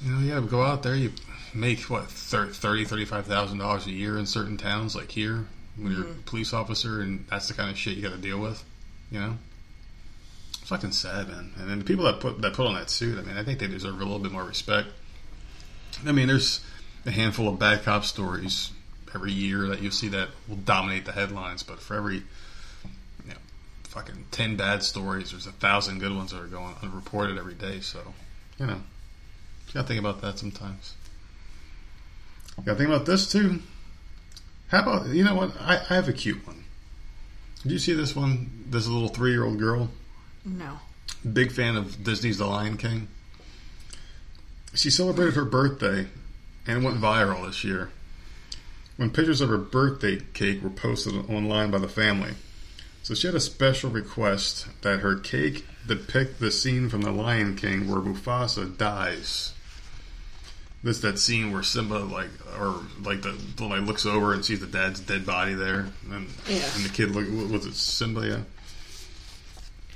[0.00, 0.94] You know, you go out there.
[0.94, 1.12] You
[1.54, 5.46] make what thir- thirty, thirty-five thousand dollars a year in certain towns, like here,
[5.76, 6.20] when you're a mm-hmm.
[6.22, 8.64] police officer, and that's the kind of shit you got to deal with.
[9.10, 9.38] You know,
[10.72, 11.52] fucking sad, man.
[11.58, 13.58] And then the people that put that put on that suit, I mean, I think
[13.58, 14.88] they deserve a little bit more respect.
[16.06, 16.64] I mean, there's
[17.04, 18.70] a handful of bad cop stories
[19.14, 23.34] every year that you'll see that will dominate the headlines, but for every you know,
[23.84, 27.80] fucking ten bad stories, there's a thousand good ones that are going unreported every day.
[27.80, 28.00] So,
[28.58, 28.80] you know,
[29.66, 30.94] you gotta think about that sometimes.
[32.56, 33.60] You gotta think about this too.
[34.68, 35.52] How about you know what?
[35.60, 36.64] I, I have a cute one.
[37.62, 38.64] Did you see this one?
[38.70, 39.90] This little three-year-old girl,
[40.44, 40.80] No.
[41.32, 43.08] big fan of Disney's The Lion King.
[44.74, 46.06] She celebrated her birthday
[46.66, 47.90] and went viral this year
[48.96, 52.32] when pictures of her birthday cake were posted online by the family.
[53.02, 57.56] So she had a special request that her cake depict the scene from The Lion
[57.56, 59.52] King where Mufasa dies.
[60.84, 64.60] This that scene where Simba like or like the, the like looks over and sees
[64.60, 66.68] the dad's dead body there, and Yeah.
[66.74, 68.40] and the kid look was it Simba yeah.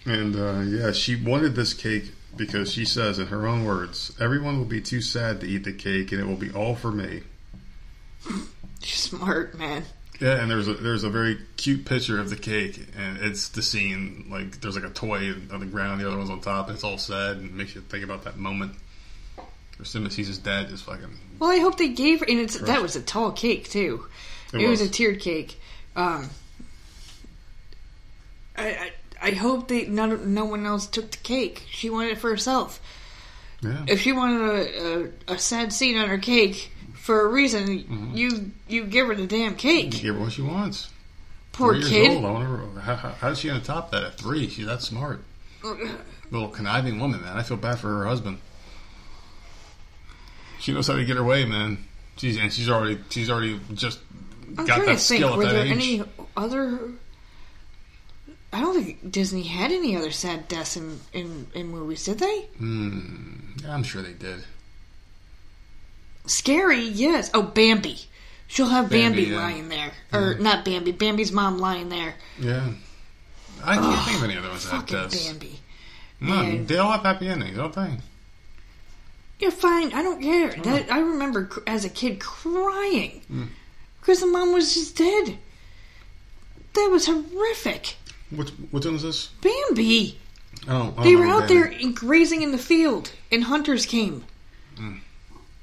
[0.06, 4.56] And uh, yeah, she wanted this cake because she says, in her own words, everyone
[4.58, 7.22] will be too sad to eat the cake, and it will be all for me.
[8.82, 9.84] Smart, man.
[10.20, 13.60] Yeah, and there's a there's a very cute picture of the cake, and it's the
[13.62, 16.74] scene like there's like a toy on the ground, the other one's on top, and
[16.74, 18.72] it's all sad, and it makes you think about that moment.
[19.76, 21.10] Where Simba sees his dad just fucking.
[21.38, 24.06] Well, I hope they gave her, and it's that was a tall cake too.
[24.54, 24.80] It It, was.
[24.80, 24.88] was.
[24.88, 25.60] a tiered cake.
[25.96, 26.30] Um,
[28.56, 28.90] I, I
[29.20, 31.64] I hope they no, no one else took the cake.
[31.70, 32.80] She wanted it for herself.
[33.62, 33.84] Yeah.
[33.88, 38.14] If she wanted a, a, a sad scene on her cake for a reason, Mm-hmm.
[38.16, 39.90] you you give her the damn cake.
[39.92, 40.90] Give her what she wants.
[41.52, 42.10] Poor years kid.
[42.24, 42.26] old.
[42.76, 44.48] I how, how, how's she gonna top that at three?
[44.48, 45.22] She's that smart.
[46.30, 47.36] Little conniving woman, man.
[47.36, 48.38] I feel bad for her husband.
[50.60, 51.84] She knows how to get her way, man.
[52.16, 54.00] She's and she's already she's already just
[54.58, 54.98] I'm got that to think.
[55.00, 55.72] skill at Were that there age.
[55.72, 56.02] any
[56.36, 56.78] other?
[58.52, 62.42] I don't think Disney had any other sad deaths in in, in movies, did they?
[62.58, 63.40] Hmm.
[63.68, 64.44] I'm sure they did.
[66.26, 67.30] Scary, yes.
[67.34, 67.98] Oh, Bambi.
[68.48, 69.36] She'll have Bambi, Bambi, yeah.
[69.38, 70.92] lying there, or not Bambi.
[70.92, 72.14] Bambi's mom lying there.
[72.38, 72.68] Yeah.
[73.64, 75.26] I can't think of any other ones that Fucking does.
[75.26, 75.60] Bambi.
[76.20, 76.66] No, Man.
[76.66, 77.98] they all have happy endings, don't they?
[79.38, 79.92] Yeah, fine.
[79.92, 80.52] I don't care.
[80.62, 83.50] That I remember as a kid crying
[84.00, 85.38] because the mom was just dead.
[86.74, 87.96] That was horrific.
[88.30, 89.28] Which which one is this?
[89.40, 90.18] Bambi.
[90.68, 91.54] Oh, I They were out Bambi.
[91.82, 94.24] there grazing in the field, and hunters came.
[94.76, 94.94] Hmm.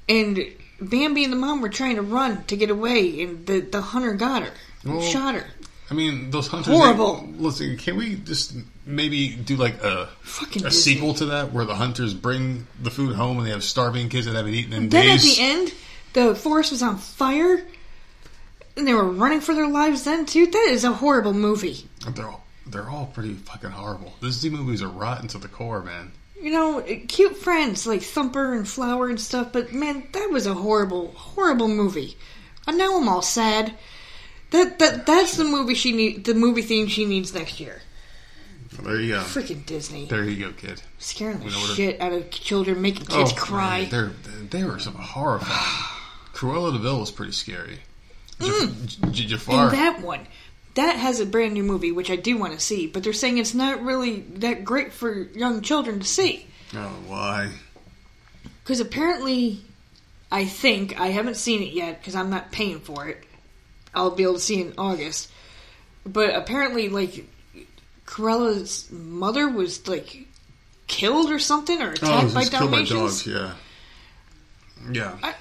[0.08, 0.46] And
[0.80, 4.12] Bambi and the mom were trying to run to get away, and the, the hunter
[4.14, 4.52] got her,
[4.84, 5.46] Well, shot her.
[5.90, 6.72] I mean, those hunters.
[6.74, 7.16] Horrible.
[7.22, 8.54] they- listen, can we just
[8.86, 10.94] maybe do like a Fucking a Disney.
[10.94, 14.26] sequel to that where the hunters bring the food home and they have starving kids
[14.26, 15.36] that haven't eaten in days?
[15.36, 15.74] Then at the end,
[16.30, 17.62] the forest was on fire,
[18.76, 20.04] and they were running for their lives.
[20.04, 21.86] Then too, that is a horrible movie.
[22.14, 24.14] They're all they're all pretty fucking horrible.
[24.20, 26.12] Disney movies are rotten to the core, man.
[26.40, 30.54] You know, cute friends like Thumper and Flower and stuff, but man, that was a
[30.54, 32.16] horrible, horrible movie.
[32.66, 33.74] And now I'm all sad.
[34.50, 37.82] That that that's the movie she need, the movie theme she needs next year.
[38.82, 39.20] There you go.
[39.20, 40.82] Freaking Disney, There you go, kid.
[40.98, 43.82] scaring the know shit out of children, making kids Oh, cry.
[43.82, 44.10] man, they're,
[44.50, 45.50] they were some horrifying.
[46.34, 47.78] Cruella de Vil was pretty scary.
[48.40, 49.10] Jaf- mm.
[49.12, 49.68] J- Jafar.
[49.68, 50.26] And that one,
[50.74, 53.38] that has a brand new movie which I do want to see, but they're saying
[53.38, 56.46] it's not really that great for young children to see.
[56.74, 57.50] oh, why?
[58.62, 59.60] Because apparently,
[60.32, 63.22] I think I haven't seen it yet because I'm not paying for it.
[63.94, 65.30] I'll be able to see it in August.
[66.06, 67.26] But apparently, like
[68.06, 70.26] Cruella's mother was like
[70.86, 73.24] killed or something or Oh, attacked it by was killed by Dalmatians.
[73.24, 73.26] dogs.
[73.26, 73.54] Yeah.
[74.92, 75.16] Yeah.
[75.22, 75.34] I,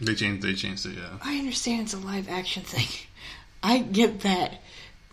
[0.00, 0.42] They changed.
[0.42, 0.94] They changed it.
[0.96, 1.18] Yeah.
[1.22, 2.86] I understand it's a live action thing.
[3.62, 4.60] I get that.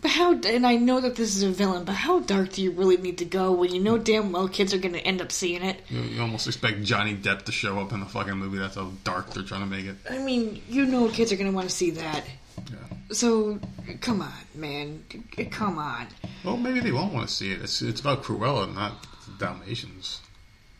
[0.01, 2.71] But how, and I know that this is a villain, but how dark do you
[2.71, 5.31] really need to go when you know damn well kids are going to end up
[5.31, 5.81] seeing it?
[5.89, 8.59] You, you almost expect Johnny Depp to show up in the fucking movie.
[8.59, 9.97] That's how dark they're trying to make it.
[10.09, 12.23] I mean, you know kids are going to want to see that.
[12.57, 12.77] Yeah.
[13.11, 13.59] So,
[13.99, 15.03] come on, man.
[15.51, 16.07] Come on.
[16.45, 17.61] Well, maybe they won't want to see it.
[17.61, 19.05] It's it's about Cruella, not
[19.37, 20.21] Dalmatians.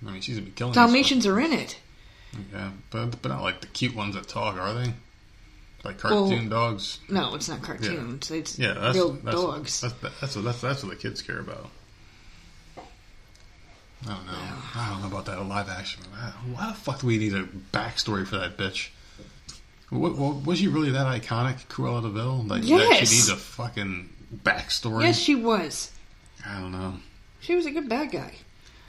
[0.06, 0.74] I mean, she's gonna be killing.
[0.74, 1.78] Dalmatians are in it.
[2.54, 4.94] Yeah, but but not like the cute ones that talk, are they?
[5.84, 7.00] Like cartoon Well, dogs.
[7.10, 8.30] No, it's not cartoons.
[8.32, 9.82] It's Yeah, that's real that's, dogs.
[9.82, 11.70] That's, that's what that's that's what the kids care about.
[12.78, 12.82] I
[14.14, 14.34] don't know.
[14.76, 16.04] I don't know about that live action.
[16.54, 18.90] Why the fuck do we need a backstory for that bitch?
[19.90, 22.44] What, what, was she really that iconic, Cruella de Vil?
[22.44, 23.10] Like Yes.
[23.10, 24.10] she needs a fucking
[24.44, 25.04] backstory.
[25.04, 25.92] yes, she was.
[26.46, 26.96] I don't know.
[27.42, 28.34] She was a good bad guy.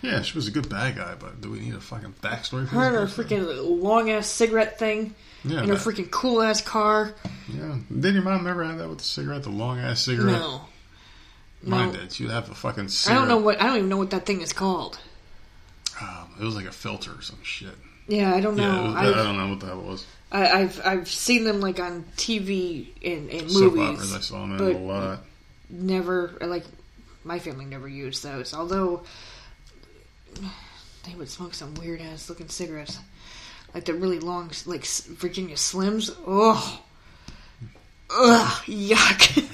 [0.03, 2.75] Yeah, she was a good bad guy, but do we need a fucking backstory for
[2.77, 5.15] Her her freaking long ass cigarette thing,
[5.45, 7.15] Yeah, and her that- freaking cool ass car.
[7.49, 7.77] Yeah.
[7.99, 10.39] Did your mom ever have that with the cigarette, the long ass cigarette?
[10.39, 10.63] No,
[11.63, 12.01] Mine no.
[12.01, 12.13] did.
[12.13, 13.61] She'd have the fucking I don't know what.
[13.61, 14.99] I don't even know what that thing is called.
[16.01, 17.75] Um, it was like a filter or some shit.
[18.09, 18.63] Yeah, I don't know.
[18.63, 20.07] Yeah, was, I, don't know what the hell it was.
[20.33, 24.41] I, I've I've seen them like on TV and, in Soap movies, operas, I saw
[24.47, 25.21] them a lot.
[25.69, 26.65] never like
[27.25, 28.55] my family never used those.
[28.55, 29.03] Although
[31.05, 32.99] they would smoke some weird ass looking cigarettes,
[33.75, 36.11] like the really long, like Virginia Slims.
[36.27, 36.81] Oh,
[38.11, 39.47] ugh, yuck.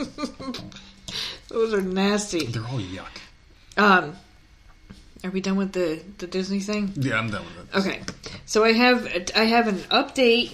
[1.48, 2.46] those are nasty.
[2.46, 3.18] They're all yuck.
[3.76, 4.16] Um,
[5.24, 6.92] are we done with the the Disney thing?
[6.96, 7.78] Yeah, I'm done with it.
[7.78, 8.00] Okay,
[8.46, 9.06] so I have
[9.36, 10.52] I have an update,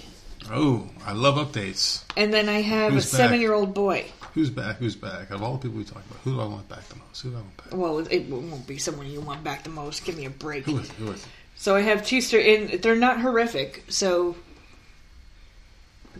[0.49, 2.03] Oh, I love updates.
[2.15, 3.17] and then I have Who's a back?
[3.23, 4.05] seven year old boy.
[4.33, 4.77] Who's back?
[4.77, 5.31] Who's back?
[5.31, 7.21] Of all the people we talked about, who do I want back the most?
[7.21, 7.73] Who do I want back?
[7.73, 10.05] Well, it won't be someone you want back the most.
[10.05, 10.65] Give me a break.
[10.65, 10.95] Who is it?
[10.97, 11.29] Who is it?
[11.57, 13.83] So I have two stories, and they're not horrific.
[13.89, 14.35] So,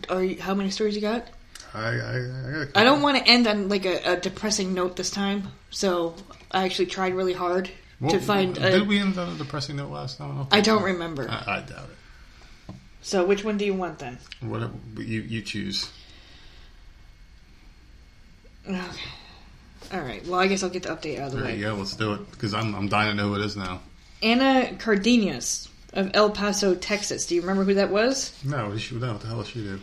[0.08, 1.28] are you, how many stories you got?
[1.74, 4.96] I, I, I, got I don't want to end on like a, a depressing note
[4.96, 5.48] this time.
[5.70, 6.14] So
[6.50, 7.70] I actually tried really hard
[8.00, 8.54] Well, to find.
[8.54, 10.46] Did A, we end on a depressing note last time?
[10.50, 11.28] I don't remember.
[11.30, 12.74] I, I doubt it.
[13.02, 14.18] So which one do you want then?
[14.40, 15.90] Whatever you you choose.
[18.68, 18.80] Okay.
[19.92, 20.26] All right.
[20.26, 21.56] Well, I guess I'll get the update out of the There way.
[21.56, 21.72] Yeah.
[21.72, 23.80] Let's do it because I'm I'm dying to know who it is now.
[24.22, 27.26] Anna Cardenas of El Paso, Texas.
[27.26, 28.32] Do you remember who that was?
[28.44, 29.80] No, she no, what the hell she do?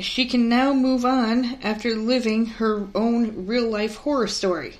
[0.00, 4.74] She can now move on after living her own real life horror story.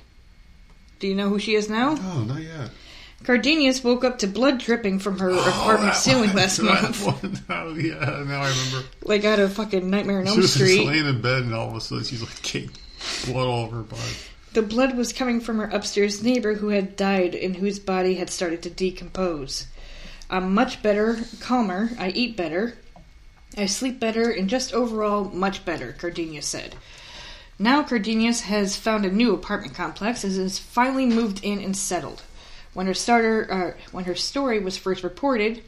[1.01, 1.97] Do you know who she is now?
[1.99, 2.71] Oh, not yet.
[3.25, 6.37] Cardenas woke up to blood dripping from her oh, apartment ceiling one.
[6.37, 7.05] last month.
[7.05, 7.41] one.
[7.49, 7.95] Oh, yeah,
[8.27, 8.87] now I remember.
[9.03, 10.87] Like out of fucking Nightmare on She Elm was just Street.
[10.87, 12.71] laying in bed, and all of a sudden she's like, "Kate,
[13.27, 14.03] blood all over her body."
[14.55, 18.31] The blood was coming from her upstairs neighbor who had died and whose body had
[18.31, 19.67] started to decompose.
[20.31, 22.79] I'm much better, calmer, I eat better,
[23.57, 26.77] I sleep better, and just overall much better, Cardenas said.
[27.59, 32.23] Now Cardenas has found a new apartment complex and has finally moved in and settled.
[32.75, 35.65] When her starter, uh, when her story was first reported,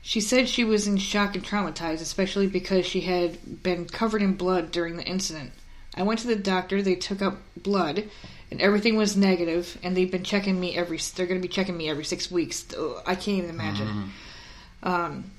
[0.00, 4.32] she said she was in shock and traumatized, especially because she had been covered in
[4.32, 5.52] blood during the incident.
[5.94, 6.80] I went to the doctor.
[6.82, 8.04] They took up blood,
[8.50, 9.78] and everything was negative.
[9.82, 10.98] And they've been checking me every.
[11.14, 12.64] They're going to be checking me every six weeks.
[13.06, 14.10] I can't even imagine.
[14.82, 15.30] Um,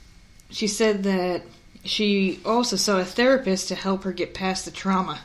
[0.49, 1.43] she said that
[1.83, 5.21] she also saw a therapist to help her get past the trauma.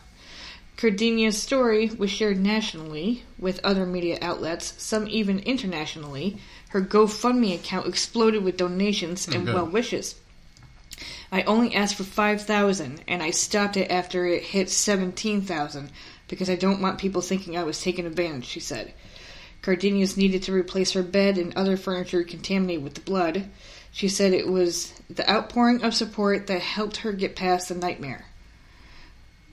[0.76, 6.38] Cardenas's story was shared nationally with other media outlets, some even internationally.
[6.68, 10.14] Her GoFundMe account exploded with donations and well wishes.
[11.30, 15.90] I only asked for 5,000 and I stopped it after it hit 17,000
[16.26, 18.92] because I don't want people thinking I was taking advantage, she said.
[19.62, 23.48] Cardenas needed to replace her bed and other furniture contaminated with the blood.
[23.90, 28.26] She said it was the outpouring of support that helped her get past the nightmare.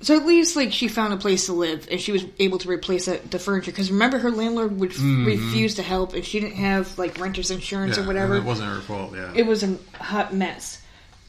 [0.02, 2.70] So at least, like, she found a place to live and she was able to
[2.70, 3.72] replace that, the furniture.
[3.72, 5.26] Because remember, her landlord would f- mm-hmm.
[5.26, 8.72] refuse to help and she didn't have, like, renter's insurance Yeah, or whatever It wasn't
[8.72, 9.16] her fault.
[9.16, 9.32] Yeah.
[9.34, 10.82] it was a hot mess.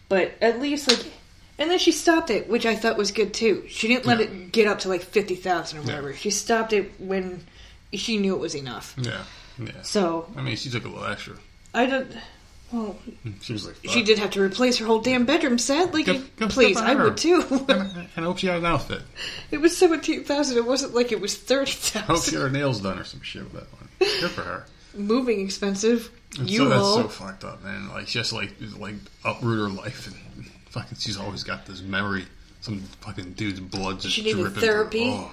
[0.09, 1.05] But at least like,
[1.59, 3.65] and then she stopped it, which I thought was good too.
[3.69, 4.27] She didn't let Yeah.
[4.27, 5.87] it get up to like fifty thousand or Yeah.
[5.89, 6.15] whatever.
[6.15, 7.45] She stopped it when
[7.93, 8.95] she knew it was enough.
[8.99, 9.23] yeah.
[9.59, 9.71] Yeah.
[9.83, 11.35] So I mean, she took a little extra.
[11.75, 12.13] I don't.
[12.73, 12.99] Well,
[13.43, 15.95] She was like, she did have to replace her whole damn bedroom set.
[15.95, 17.05] Like, good please, I her.
[17.05, 17.45] would too.
[17.69, 19.03] And I hope she had an outfit.
[19.53, 20.57] it was seventeen thousand.
[20.59, 22.03] It wasn't like it was thirty thousand.
[22.03, 23.89] I hope she had her nails done or some shit with that one.
[23.99, 24.67] Good for her.
[24.95, 26.11] Moving expensive.
[26.39, 26.97] And You so that's all.
[27.03, 27.89] so fucked up, man.
[27.89, 30.99] Like just like like uproot her life and fucking.
[30.99, 32.25] She's always got this memory.
[32.61, 34.61] Some fucking dude's blood just She needed dripping.
[34.61, 35.05] therapy.
[35.11, 35.31] Oh,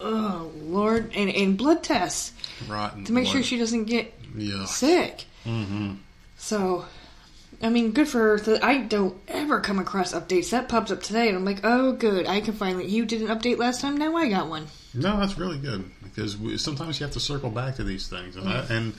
[0.00, 2.32] oh Lord, and and blood tests
[2.68, 3.04] rotten.
[3.04, 3.32] to make blood.
[3.34, 4.64] sure she doesn't get Yeah.
[4.66, 5.24] sick.
[5.46, 5.94] Mm-hmm.
[6.36, 6.84] So,
[7.62, 8.58] I mean, good for her.
[8.62, 10.50] I don't ever come across updates.
[10.50, 12.26] That pops up today, and I'm like, oh, good.
[12.26, 12.86] I can finally.
[12.86, 13.96] You did an update last time.
[13.96, 14.66] Now I got one.
[14.94, 18.36] No, that's really good because we, sometimes you have to circle back to these things,
[18.36, 18.94] and, I, and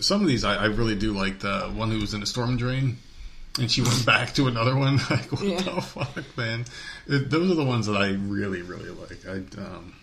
[0.00, 1.40] some of these I, I really do like.
[1.40, 2.98] The one who was in a storm drain,
[3.58, 4.98] and she went back to another one.
[5.10, 5.60] Like, what Yeah.
[5.62, 6.64] the fuck, man?
[7.06, 9.26] It, those are the ones that I really, really like.
[9.26, 9.94] I, um,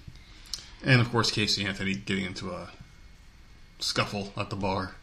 [0.83, 2.69] and of course, Casey Anthony getting into a
[3.79, 4.95] scuffle at the bar.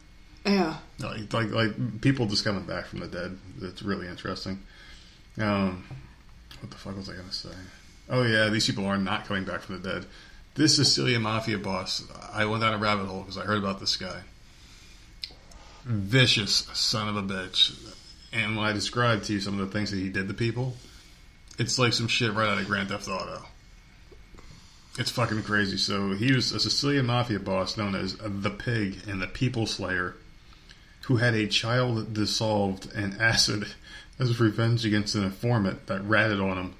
[0.45, 0.77] Yeah.
[0.99, 3.37] Like, like, like people just coming back from the dead.
[3.61, 4.61] It's really interesting.
[5.39, 5.85] Um,
[6.59, 7.49] what the fuck was I going to say?
[8.09, 10.05] Oh yeah, these people are not coming back from the dead.
[10.55, 12.03] This Sicilian mafia boss.
[12.33, 14.21] I went down a rabbit hole because I heard about this guy.
[15.85, 17.75] Vicious son of a bitch.
[18.33, 20.75] And when I described to you some of the things that he did to people,
[21.57, 23.45] it's like some shit right out of Grand Theft Auto.
[24.97, 25.77] It's fucking crazy.
[25.77, 30.15] So he was a Sicilian mafia boss known as the Pig and the People Slayer
[31.03, 33.67] who had a child dissolved in acid
[34.19, 36.73] as revenge against an informant that ratted on him,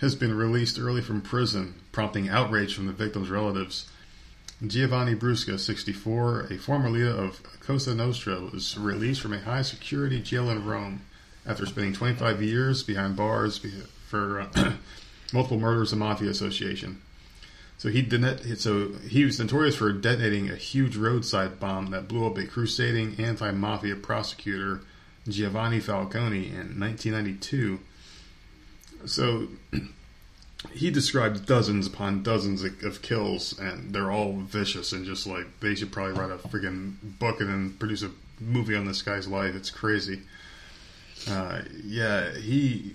[0.00, 3.90] has been released early from prison, prompting outrage from the victim's relatives.
[4.66, 10.22] Giovanni Brusca, 64, a former leader of Cosa Nostra, was released from a high security
[10.22, 11.02] jail in Rome
[11.44, 13.60] after spending 25 years behind bars
[14.06, 14.72] for uh,
[15.34, 17.02] multiple murders and mafia association.
[17.76, 22.26] So he denet- so he was notorious for detonating a huge roadside bomb that blew
[22.26, 24.80] up a crusading anti-mafia prosecutor
[25.28, 27.80] Giovanni Falcone in 1992.
[29.04, 29.48] So
[30.72, 35.74] he described dozens upon dozens of, kills, and they're all vicious and just like they
[35.74, 39.54] should probably write a freaking book and then produce a movie on this guy's life.
[39.54, 40.22] It's crazy.
[41.28, 42.94] Uh, yeah, he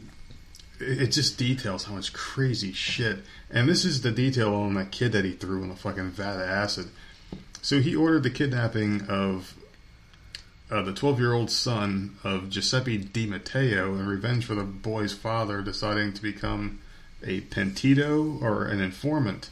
[0.79, 3.19] it just details how much crazy shit.
[3.49, 6.35] And this is the detail on that kid that he threw in the fucking vat
[6.35, 6.89] of acid.
[7.61, 9.55] So he ordered the kidnapping of
[10.69, 15.13] uh, the 12 year old son of Giuseppe Di Matteo in revenge for the boy's
[15.13, 16.79] father deciding to become
[17.23, 19.49] a pentito or an informant,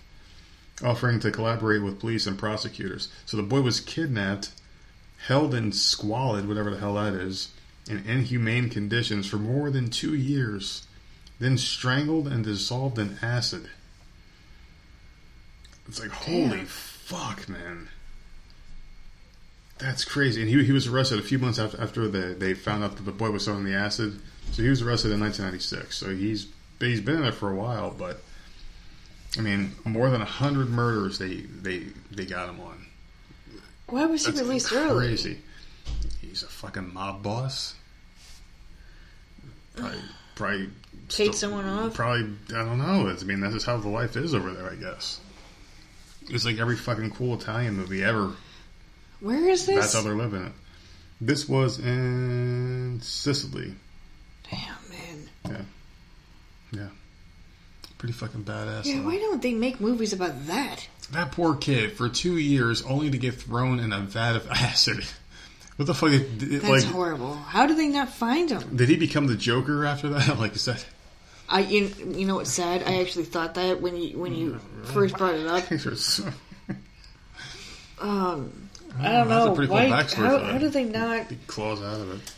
[0.84, 3.10] offering to collaborate with police and prosecutors.
[3.26, 4.52] So the boy was kidnapped,
[5.28, 7.50] held in squalid, whatever the hell that is,
[7.90, 10.86] in inhumane conditions for more than two years
[11.42, 13.68] then strangled and dissolved in acid.
[15.88, 17.90] It's like, holy fuck, man.
[19.80, 20.42] That's crazy.
[20.42, 23.04] And he, he was arrested a few months after, after the, they found out that
[23.04, 24.22] the boy was selling the acid.
[24.52, 25.98] So he was arrested in 1996.
[25.98, 26.46] So he's
[26.88, 28.22] he's been in there for a while, but
[29.38, 32.86] I mean, more than a hundred murders they they they got him on.
[33.88, 35.08] Why was he That's released early?
[35.08, 35.38] Crazy.
[36.22, 37.76] He's a fucking mob boss.
[39.76, 40.00] Probably,
[40.36, 40.70] probably
[41.10, 41.94] Paid someone off?
[41.94, 43.08] Probably, I don't know.
[43.08, 44.70] It's, I mean, that's just how the life is over there.
[44.70, 45.20] I guess.
[46.30, 48.34] It's like every fucking cool Italian movie ever.
[49.20, 49.80] Where is this?
[49.80, 50.54] That's how they're living it.
[51.20, 53.74] This was in Sicily.
[54.50, 54.81] Damn.
[56.72, 56.88] Yeah.
[57.98, 58.86] Pretty fucking badass.
[58.86, 59.06] Yeah, though.
[59.08, 60.88] why don't they make movies about that?
[61.12, 65.04] That poor kid for two years only to get thrown in a vat of acid.
[65.76, 66.10] What the fuck?
[66.12, 67.34] Did, That's like, horrible.
[67.36, 68.76] How did they not find him?
[68.76, 70.40] did he become the Joker after that?
[70.40, 70.86] like, is that?
[71.50, 72.84] I you, you know what's sad?
[72.84, 75.64] I actually thought that when you when you first brought it up.
[78.00, 78.52] Um,
[79.00, 79.86] I don't That's a know pretty cool why.
[79.90, 80.52] backstory How, for that.
[80.54, 81.28] how did they not?
[81.30, 82.34] He claws out of it.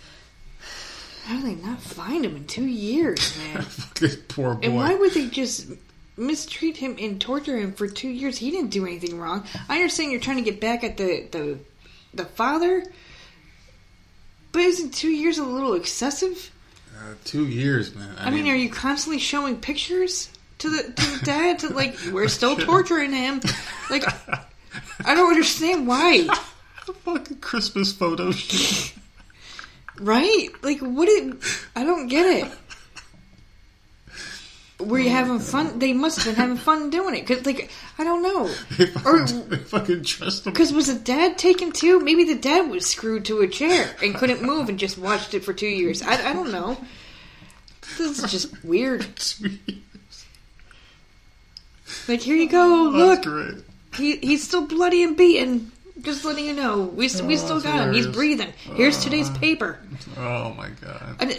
[1.23, 3.61] How did they not find him in two years, man?
[3.63, 4.61] Fucking poor boy.
[4.63, 5.67] And why would they just
[6.17, 8.37] mistreat him and torture him for two years?
[8.37, 9.45] He didn't do anything wrong.
[9.69, 11.59] I understand you're trying to get back at the the,
[12.13, 12.85] the father,
[14.51, 16.51] but isn't two years a little excessive?
[17.03, 18.15] uh, two years, man.
[18.17, 21.59] I, mean, are you constantly showing pictures to the to the dad?
[21.59, 23.41] To like, we're still torturing him.
[23.89, 24.03] Like,
[25.05, 26.27] I don't understand why.
[26.87, 28.93] a fucking Christmas photo shoot?
[29.99, 30.49] Right?
[30.61, 31.05] Like, what?
[31.07, 31.37] Did,
[31.75, 32.51] I don't get it.
[34.79, 35.79] Were you having fun?
[35.79, 37.25] They must have been having fun doing it.
[37.25, 38.47] Cause, like, I don't know.
[38.77, 40.51] They Or fucking, they fucking dressed him.
[40.51, 41.99] because was the dad taken too?
[41.99, 45.45] Maybe the dad was screwed to a chair and couldn't move and just watched it
[45.45, 46.01] for two years.
[46.01, 46.77] I, I don't know.
[47.97, 49.05] This is just weird.
[52.07, 52.89] Like, here you go.
[52.91, 53.23] Look,
[53.95, 55.71] he he's still bloody and beaten.
[56.01, 57.93] Just letting you know, we st- we Oh, still got him.
[57.93, 58.51] He's breathing.
[58.75, 59.77] Here's today's paper.
[60.17, 61.17] Oh my god.
[61.19, 61.35] And, uh,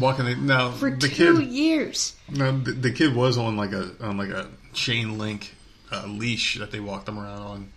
[0.00, 1.46] Walking the, now for the two kid.
[1.48, 2.14] years.
[2.28, 5.54] No, the, the kid was on like a on like a chain link
[5.92, 7.68] uh, leash that they walked him around on.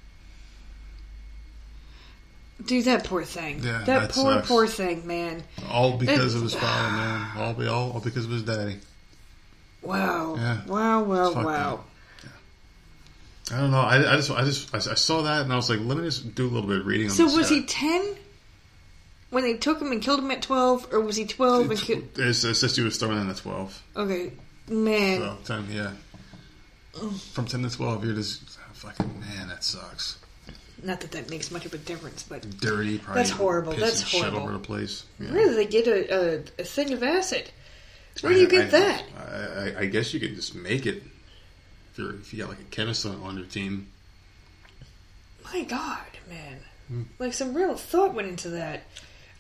[2.66, 3.58] Dude, that poor thing.
[3.64, 4.48] Yeah, that, that poor, sucks.
[4.48, 5.44] poor thing, man.
[5.70, 7.28] All because It- of his father, man.
[7.38, 8.78] All, be- all, all because of his daddy.
[9.82, 10.36] Wow.
[10.38, 10.62] Yeah.
[10.66, 11.74] Wow, wow, wow.
[11.76, 11.90] up.
[13.54, 13.80] I don't know.
[13.82, 16.04] I, I just I just I, I saw that and I was like, let me
[16.04, 17.08] just do a little bit of reading.
[17.08, 17.56] on So this was guy.
[17.58, 18.16] he 10
[19.30, 20.94] when they took him and killed him at 12?
[20.94, 22.04] Or was he 12 and killed.
[22.18, 23.82] It says he was thrown in at twelve.
[23.96, 24.32] Okay.
[24.68, 25.20] Man.
[25.20, 25.92] So ten, yeah.
[27.34, 29.50] From ten to twelve, you're just ah, fucking man.
[29.50, 30.18] That sucks.
[30.82, 32.42] Not that that makes much of a difference, but.
[32.60, 32.98] Dirty.
[33.00, 33.74] Probably That's horrible.
[33.74, 34.40] That's shit horrible.
[34.44, 35.06] over the place.
[35.20, 35.32] Yeah.
[35.34, 37.52] Where do they get a, a, a thing of acid?
[38.22, 39.04] Where do you I- get I- that?
[39.18, 41.04] I, I, I guess you could just make it
[41.98, 43.88] if you got like a chemist on, on your team.
[45.44, 46.58] My God, man.
[46.88, 47.04] Hmm.
[47.20, 48.84] Like some real thought went into that.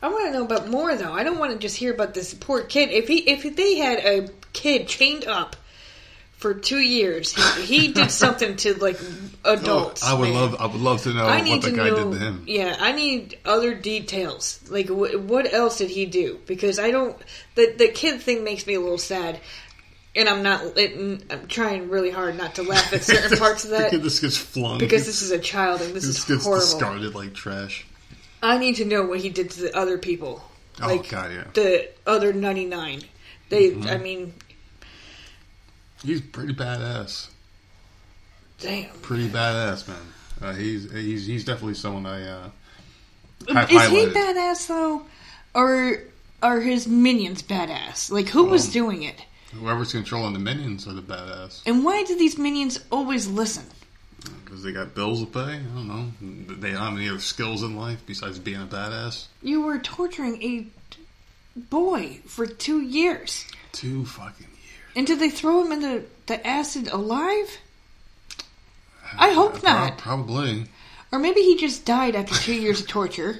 [0.01, 1.13] I want to know about more though.
[1.13, 2.91] I don't want to just hear about this poor kid.
[2.91, 5.55] If he if they had a kid chained up
[6.37, 8.99] for two years, he, he did something to like
[9.43, 10.01] adults.
[10.05, 10.33] Oh, I would man.
[10.35, 12.11] love I would love to know I what the guy know.
[12.11, 12.43] did to him.
[12.45, 14.59] Yeah, I need other details.
[14.69, 16.39] Like, wh- what else did he do?
[16.45, 17.17] Because I don't.
[17.55, 19.39] The the kid thing makes me a little sad,
[20.15, 20.77] and I'm not.
[20.77, 24.37] It, I'm trying really hard not to laugh at certain parts of that this gets
[24.37, 26.65] flung because this is a child and this this is gets horrible.
[26.65, 27.85] discarded like trash.
[28.43, 30.43] I need to know what he did to the other people.
[30.81, 31.45] Oh, Like God, yeah.
[31.53, 33.01] the other 99.
[33.49, 33.87] They, Mm-hmm.
[33.87, 34.33] I mean,
[36.03, 37.29] He's pretty badass.
[38.59, 38.89] damn.
[39.01, 39.97] Pretty badass, man.
[40.41, 42.49] Uh, he's he's he's definitely someone I uh,
[43.47, 45.03] Is hi- he badass though,
[45.53, 45.99] or
[46.43, 48.11] are his minions badass?
[48.11, 49.23] Like who was Um, doing it,
[49.59, 53.65] Whoever's controlling the minions are the badass and why do these minions always listen?
[54.43, 55.39] because they got bills to pay.
[55.39, 56.11] I don't know.
[56.55, 59.27] They don't have any other skills in life besides being a badass.
[59.43, 60.67] You were torturing a
[61.59, 64.91] boy for two years, Two fucking years.
[64.95, 67.59] and did they throw him in the, the acid alive?
[69.03, 69.97] Uh, I hope not.
[69.99, 70.65] Probably.
[71.11, 73.39] Or maybe he just died after two years of torture,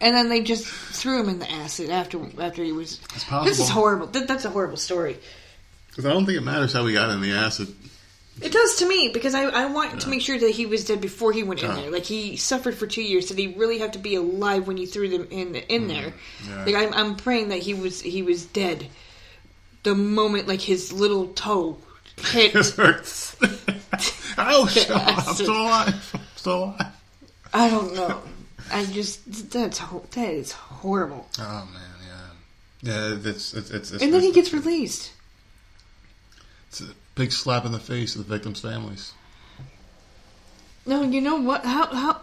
[0.00, 3.00] and then they just threw him in the acid after after he was.
[3.14, 3.44] It's possible.
[3.44, 4.06] This is horrible.
[4.08, 5.16] Th- that's a horrible story.
[5.88, 7.74] Because I don't think it matters how he got in the acid.
[8.42, 11.00] It does to me because I, I want to make sure that he was dead
[11.00, 11.90] before he went in there.
[11.90, 13.26] Like he suffered for two years.
[13.26, 15.88] Did he really have to be alive when you threw them in in mm-hmm.
[15.88, 16.12] there?
[16.46, 16.64] yeah.
[16.64, 18.88] Like I'm, I'm praying that he was he was dead
[19.84, 21.78] the moment like his little toe
[22.32, 22.52] hit.
[22.52, 23.36] This hurts.
[24.36, 24.68] oh.
[24.90, 26.10] I'm still alive.
[26.14, 26.86] I'm still alive.
[27.54, 28.20] I don't know.
[28.72, 31.26] I just that's that is horrible.
[31.38, 31.82] Oh man,
[32.82, 33.30] yeah, yeah.
[33.30, 35.12] It's it's it's, it's And then he gets released.
[36.68, 39.12] It's a big slap in the face of the victims' families.
[40.84, 41.64] No, you know what?
[41.64, 42.20] How how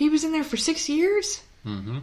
[0.00, 1.42] he was in there for six years.
[1.66, 1.98] Mm-hmm.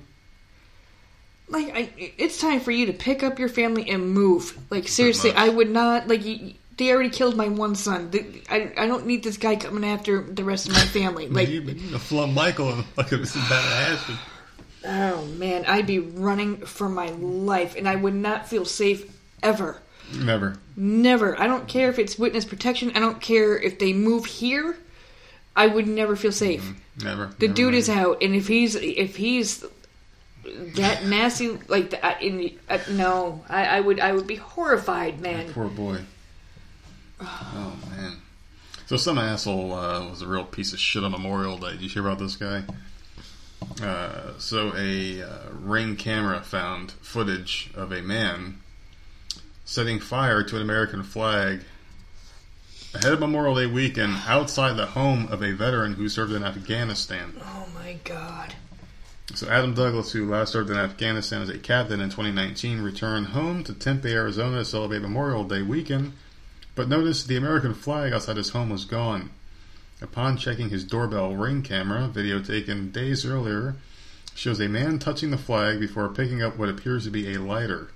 [1.49, 4.55] Like, I, it's time for you to pick up your family and move.
[4.69, 5.31] Like, seriously.
[5.31, 6.23] I would not like.
[6.23, 8.11] You, They already killed my one son.
[8.11, 11.27] They- I, I don't need this guy coming after the rest of my family.
[11.31, 14.11] Like, you, you flung Michael and like it was a bad ass.
[14.85, 19.11] oh man, I'd be running for my life, and I would not feel safe
[19.43, 19.81] ever.
[20.15, 20.57] Never.
[20.75, 21.39] Never.
[21.39, 22.91] I don't care if it's witness protection.
[22.95, 24.77] I don't care if they move here.
[25.55, 26.73] I would never feel safe.
[27.03, 27.31] Never.
[27.39, 29.65] The never, dude is out, and if he's if he's
[30.75, 35.51] that nasty like that, in, uh, no, I, I would I would be horrified, man.
[35.51, 35.97] Poor boy.
[37.21, 38.17] Oh man.
[38.85, 41.71] So some asshole uh, was a real piece of shit on Memorial Day.
[41.71, 42.63] Did you hear about this guy?
[43.81, 48.61] Uh, so a uh, ring camera found footage of a man
[49.65, 51.61] setting fire to an American flag
[52.93, 57.33] ahead of Memorial Day weekend outside the home of a veteran who served in Afghanistan.
[57.41, 58.55] Oh my god.
[59.35, 63.63] So Adam Douglas, who last served in Afghanistan as a captain in 2019, returned home
[63.65, 66.13] to Tempe, Arizona to celebrate Memorial Day weekend,
[66.77, 69.31] but noticed the American flag outside his home was gone.
[69.99, 73.75] Upon checking his doorbell ring camera, video taken days earlier,
[74.35, 77.89] shows a man touching the flag before picking up what appears to be a lighter.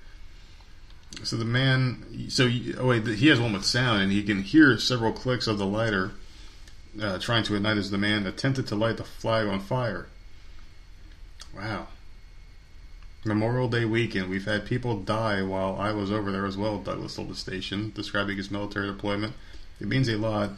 [1.23, 4.77] So the man, so oh wait, he has one with sound, and he can hear
[4.79, 6.11] several clicks of the lighter
[6.99, 10.07] uh, trying to ignite as the man attempted to light the flag on fire.
[11.55, 11.87] Wow.
[13.23, 17.15] Memorial Day weekend, we've had people die while I was over there as well, Douglas
[17.15, 19.33] told the station, describing his military deployment.
[19.79, 20.51] It means a lot.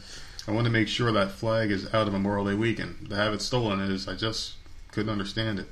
[0.48, 3.10] I want to make sure that flag is out of Memorial Day weekend.
[3.10, 4.54] To have it stolen is, I just
[4.92, 5.66] couldn't understand it.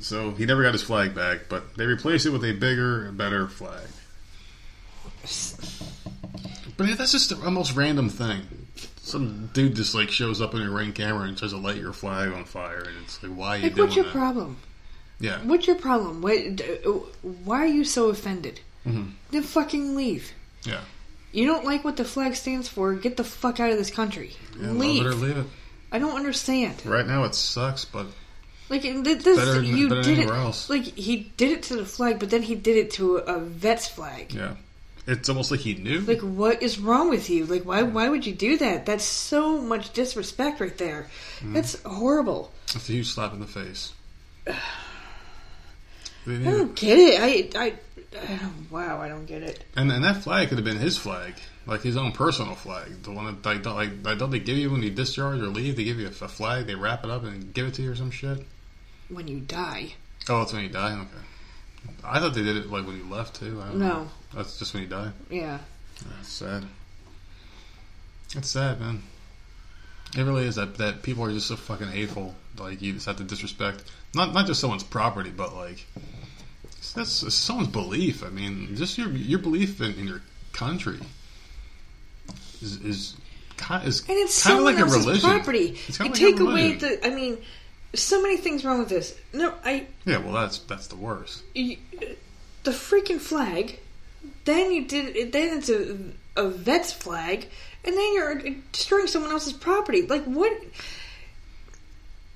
[0.00, 3.46] So he never got his flag back, but they replaced it with a bigger, better
[3.46, 3.86] flag.
[6.76, 8.42] But yeah, that's just a most random thing.
[8.96, 11.92] Some dude just like shows up in your ring camera and tries to light your
[11.92, 14.12] flag on fire, and it's like, why are you Like, doing what's your that?
[14.12, 14.56] problem?
[15.24, 16.20] Yeah, What's your problem?
[16.22, 16.36] What?
[16.60, 16.90] uh,
[17.46, 18.60] Why are you so offended?
[18.86, 19.12] Mhm.
[19.30, 20.32] Then fucking leave.
[20.64, 20.80] yeah.
[21.32, 22.94] You don't like what the flag stands for?
[22.94, 24.30] Get the fuck out of this country.
[24.60, 25.02] yeah leave.
[25.02, 25.46] Love it or leave it.
[25.90, 26.74] I don't understand.
[26.84, 28.06] Right now it sucks, but
[28.68, 30.28] Like th- this, Better than- you did it.
[30.30, 30.68] else.
[30.70, 33.38] Like he did it to the flag, but then he did it to a, a
[33.40, 34.32] vet's flag.
[34.32, 34.54] yeah,
[35.06, 36.00] it's almost like he knew.
[36.00, 37.46] Like, what is wrong with you?
[37.46, 38.86] Like, why why would you do that?
[38.86, 41.08] That's so much disrespect right there.
[41.42, 41.54] Mm.
[41.54, 42.52] That's horrible.
[42.64, 43.92] it's a huge slap in the face.
[46.26, 47.20] I don't get it.
[47.20, 47.74] I I,
[48.16, 49.62] I don't, wow, I don't get it.
[49.76, 51.34] And and that flag could have been his flag,
[51.66, 54.56] like his own personal flag, the one that like don't, like like, don't they give
[54.56, 55.76] you when you discharge or leave?
[55.76, 57.92] They give you a, a flag, they wrap it up and give it to you
[57.92, 58.44] or some shit.
[59.08, 59.94] When you die,
[60.28, 60.92] Oh, it's when you die.
[60.92, 61.10] Okay,
[62.04, 63.60] I thought they did it like when you left too.
[63.60, 63.86] I don't know.
[64.04, 65.10] no, that's just when you die.
[65.30, 65.58] yeah,
[66.00, 66.64] ah, That's sad.
[68.36, 69.02] It's sad, man.
[70.16, 72.34] It really is that that people are just so fucking hateful.
[72.56, 73.82] Like you just have to disrespect
[74.14, 75.84] not not just someone's property, but like
[76.92, 78.22] that's someone's belief.
[78.24, 80.22] I mean, just your your belief in, in your
[80.52, 80.98] country
[82.62, 83.16] is is
[83.56, 85.28] kind is and it's kind of like a religion.
[85.30, 85.78] property.
[85.88, 87.06] It's You like a take away the.
[87.06, 87.38] I mean,
[87.94, 89.18] so many things wrong with this.
[89.32, 91.42] No, I Yeah, well, that's that's the worst.
[91.54, 91.76] you,
[92.64, 93.78] the freaking flag.
[94.44, 95.32] Then you did.
[95.32, 95.96] Then it's a
[96.36, 97.48] a vet's flag,
[97.84, 98.40] and then you're
[98.72, 100.02] destroying someone else's property.
[100.02, 100.52] Like what?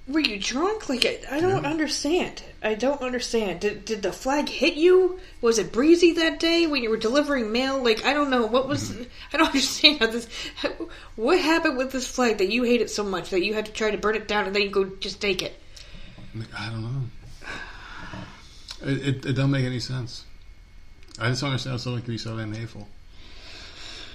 [0.07, 0.89] Were you drunk?
[0.89, 1.71] Like I, I don't Yeah.
[1.71, 2.43] understand.
[2.61, 3.61] I don't understand.
[3.61, 5.21] Did did the flag hit you?
[5.41, 7.83] Was it breezy that day when you were delivering mail?
[7.83, 8.91] Like I don't know what was.
[8.91, 9.05] Mm-hmm.
[9.33, 10.29] I don't understand how this.
[10.57, 10.71] How,
[11.15, 13.73] what happened with this flag that you hate it so much that you had to
[13.73, 15.61] try to burn it down and then you go just take it?
[16.57, 17.03] I don't know.
[18.83, 20.25] It, it, it doesn't make any sense.
[21.19, 22.89] I just don't understand how someone can be so damn hateful.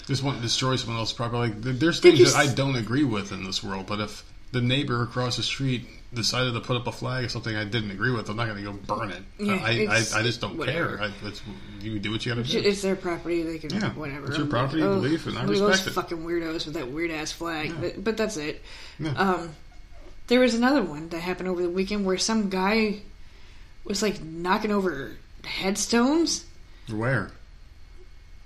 [0.06, 1.54] Just want to destroy someone else's property.
[1.54, 5.02] Like, there's things that I don't agree with in this world, but if the neighbor
[5.02, 8.30] across the street decided to put up a flag of something I didn't agree with,
[8.30, 9.24] I'm not going to go burn it.
[9.40, 10.98] Yeah, I, I, I just don't whatever.
[10.98, 11.08] care.
[11.08, 11.32] I,
[11.82, 12.60] you do what you got to do.
[12.60, 13.44] It's their property.
[13.44, 14.28] They can Yeah, whatever.
[14.28, 15.92] it's your property, like, oh, believe, and I respect those it.
[15.94, 17.70] fucking weirdos with that weird ass flag.
[17.70, 17.76] Yeah.
[17.82, 18.62] But, but that's it.
[19.00, 19.12] Yeah.
[19.12, 19.56] Um,
[20.28, 23.00] there was another one that happened over the weekend where some guy
[23.84, 25.12] was like knocking over
[25.44, 26.46] headstones.
[26.90, 27.32] Where?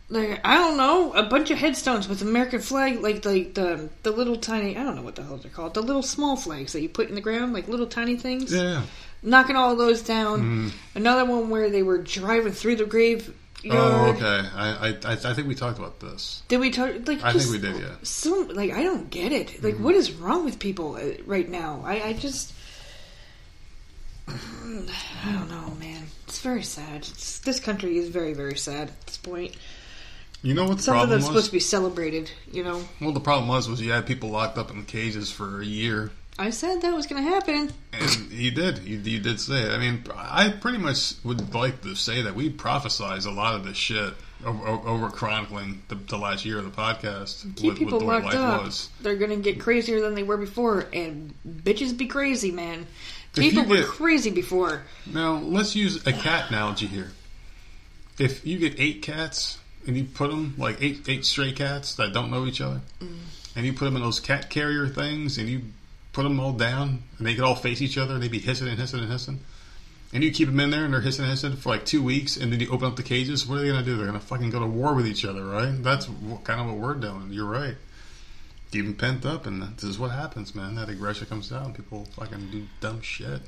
[0.10, 4.12] Like I don't know, a bunch of headstones with American flag, like like the the
[4.12, 6.82] little tiny I don't know what the hell they're called, the little small flags that
[6.82, 8.54] you put in the ground, like little tiny things.
[8.54, 8.84] Yeah.
[9.22, 10.42] Knocking all those down.
[10.70, 10.72] Mhm.
[10.96, 13.34] Another one where they were driving through the grave.
[13.70, 14.48] Oh, okay.
[14.56, 16.44] I, I, I think we talked about this.
[16.48, 16.92] Did we talk?
[17.08, 17.96] Like, I think we did, yeah.
[18.04, 19.62] So, like, I don't get it.
[19.64, 21.82] Like, what is wrong with people uh, right now?
[21.84, 22.54] I, I just,
[24.28, 26.04] I don't know, man.
[26.28, 26.98] It's very sad.
[26.98, 29.56] It's, this country is very, very sad at this point.
[30.48, 31.28] You know what the Something problem that's was?
[31.28, 32.32] supposed to be celebrated.
[32.52, 35.60] You know, Well, the problem was was you had people locked up in cages for
[35.62, 37.70] a year, I said that was going to happen.
[37.92, 38.80] and you did.
[38.80, 39.72] You, you did say it.
[39.72, 43.66] I mean, I pretty much would like to say that we prophesize a lot of
[43.66, 44.14] this shit
[44.46, 47.42] over, over chronicling the, the last year of the podcast.
[47.58, 48.64] Keep with, people with the way locked life up.
[48.66, 48.90] was.
[49.02, 52.86] They're gonna get crazier than they were before, and bitches be crazy, man.
[53.36, 54.84] If People were get- crazy before.
[55.12, 57.12] Now let's use a cat analogy here.
[58.20, 59.58] If you get eight cats
[59.88, 63.18] and you put them like eight eight stray cats that don't know each other, mm.
[63.56, 65.62] and you put them in those cat carrier things, and you
[66.14, 68.68] put them all down, and they could all face each other, and they'd be hissing
[68.68, 69.40] and hissing and hissing.
[70.14, 72.38] And you keep them in there, and they're hissing and hissing for like two weeks,
[72.38, 73.48] and then you open up the cages.
[73.48, 73.98] What are they gonna do?
[73.98, 75.82] They're gonna fucking go to war with each other, right?
[75.84, 77.30] That's what, kind of what we're doing.
[77.32, 77.76] You're right.
[78.72, 80.76] Keep them pent up, and this is what happens, man.
[80.76, 83.42] That aggression comes out, and people fucking do dumb shit.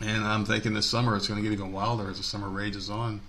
[0.00, 2.88] And I'm thinking this summer it's going to get even wilder as the summer rages
[2.88, 3.20] on.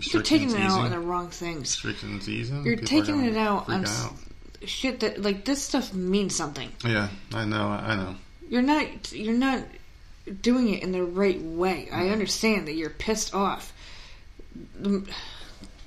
[0.00, 1.60] You're taking it out on the wrong things.
[1.84, 2.64] Restrictions easing.
[2.64, 4.08] You're People taking it out on s-
[4.64, 6.70] shit that like this stuff means something.
[6.84, 7.68] Yeah, I know.
[7.68, 8.14] I know.
[8.48, 9.64] You're not you're not
[10.40, 11.88] doing it in the right way.
[11.92, 12.12] I Mm-hmm.
[12.12, 13.72] understand that you're pissed off.
[14.80, 15.04] The,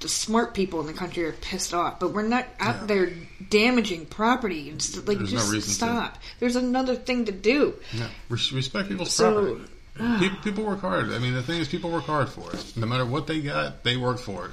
[0.02, 2.86] the smart people in the country are pissed off, but we're not out Yeah.
[2.86, 3.14] there
[3.50, 5.74] damaging property st- like There's no just to.
[5.74, 6.18] stop.
[6.40, 7.76] There's another thing to do.
[7.94, 9.72] Yeah, Res- respect people's So, property.
[9.98, 11.12] Pe- people work hard.
[11.12, 12.74] I mean, the thing is, people work hard for it.
[12.76, 14.52] No matter what they got, they work for it.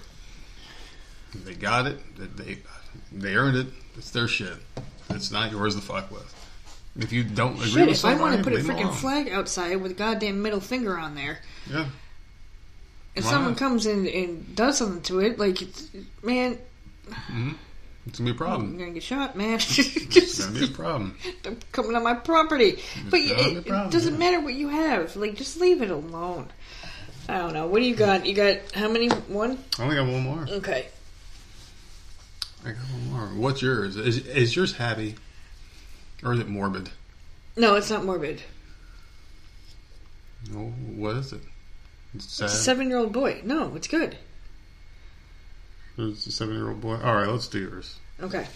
[1.45, 1.99] They got it.
[2.37, 2.59] They
[3.11, 3.67] they earned it.
[3.97, 4.55] It's their shit.
[5.11, 6.33] It's not yours to fuck with.
[6.99, 8.77] If you don't agree Shit, with if I somebody, want to put a leave 'em
[8.77, 8.97] freaking alone.
[8.97, 11.41] flag outside with a goddamn middle finger on there,
[11.71, 11.87] yeah,
[13.15, 13.59] if Why someone not?
[13.59, 15.89] comes in and does something to it, like, it's,
[16.23, 16.59] man,
[17.09, 17.53] mm-hmm.
[18.07, 18.79] It's gonna be a I'm problem.
[18.79, 19.55] gonna get shot, man.
[19.55, 21.17] It's gonna be a problem.
[21.43, 22.83] They're coming on my property.
[23.11, 24.19] But gonna be a it, it doesn't yeah.
[24.19, 25.15] matter what you have.
[25.17, 26.49] Like, just leave it alone.
[27.29, 27.67] I don't know.
[27.67, 28.27] What do you got?
[28.27, 29.09] You got how many?
[29.09, 29.59] One?
[29.79, 30.47] I only got one more.
[30.49, 30.87] Okay.
[32.65, 33.27] I got one more.
[33.41, 33.97] What's yours?
[33.97, 35.15] Is is yours happy,
[36.25, 36.91] or is it morbid?
[37.57, 38.43] No, it's not morbid.
[40.51, 41.43] No, what is it?
[42.15, 42.47] It's sad.
[42.47, 43.41] It's a seven year old boy.
[43.45, 44.17] No, it's good.
[45.99, 46.97] It's a seven-year-old boy.
[47.03, 47.99] All right, let's do yours.
[48.21, 48.47] Okay.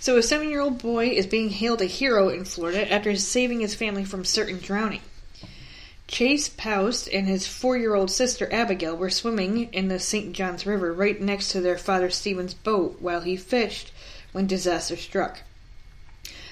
[0.00, 3.60] So, a seven year old boy is being hailed a hero in Florida after saving
[3.60, 5.00] his family from certain drowning.
[6.06, 10.34] Chase Poust and his four year old sister Abigail were swimming in the St.
[10.34, 13.92] Johns River right next to their father Stephen's boat while he fished
[14.32, 15.40] when disaster struck.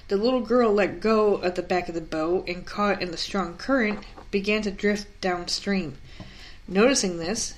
[0.08, 3.16] The little girl let go at the back of the boat and, caught in the
[3.16, 4.00] strong current,
[4.30, 5.98] began to drift downstream.
[6.66, 7.54] Noticing this,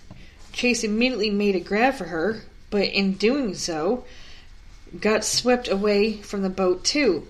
[0.53, 2.43] Chase immediately made a grab for her,
[2.75, 4.03] but in doing so,
[5.01, 7.29] got swept away from the boat too.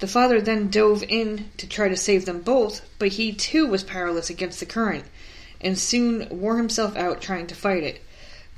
[0.00, 3.82] The father then dove in to try to save them both, but he too was
[3.82, 5.04] powerless against the current,
[5.62, 8.02] and soon wore himself out trying to fight it.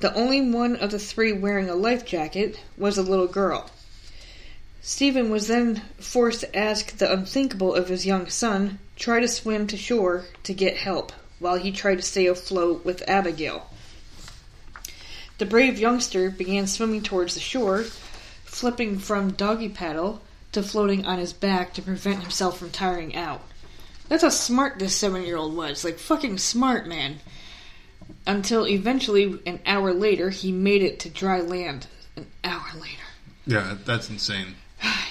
[0.01, 3.71] The only one of the three wearing a life jacket was a little girl.
[4.81, 9.67] Stephen was then forced to ask the unthinkable of his young son, try to swim
[9.67, 13.68] to shore to get help, while he tried to stay afloat with Abigail.
[15.39, 17.83] The brave youngster began swimming towards the shore,
[18.43, 20.21] flipping from doggy paddle
[20.51, 23.41] to floating on his back to prevent himself from tiring out.
[24.09, 25.85] That's how smart this seven year old was.
[25.85, 27.19] Like, fucking smart, man.
[28.27, 31.87] Until eventually, an hour later, he made it to dry land.
[32.17, 33.03] An hour later.
[33.45, 34.55] Yeah, that's insane.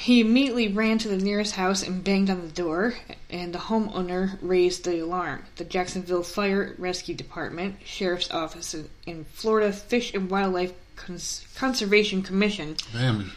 [0.08, 2.94] He immediately ran to the nearest house and banged on the door,
[3.28, 5.42] and the homeowner raised the alarm.
[5.56, 12.22] The Jacksonville Fire Rescue Department, Sheriff's Office, and- and Florida Fish and Wildlife Cons- Conservation
[12.22, 12.76] Commission.
[12.90, 13.30] Damn,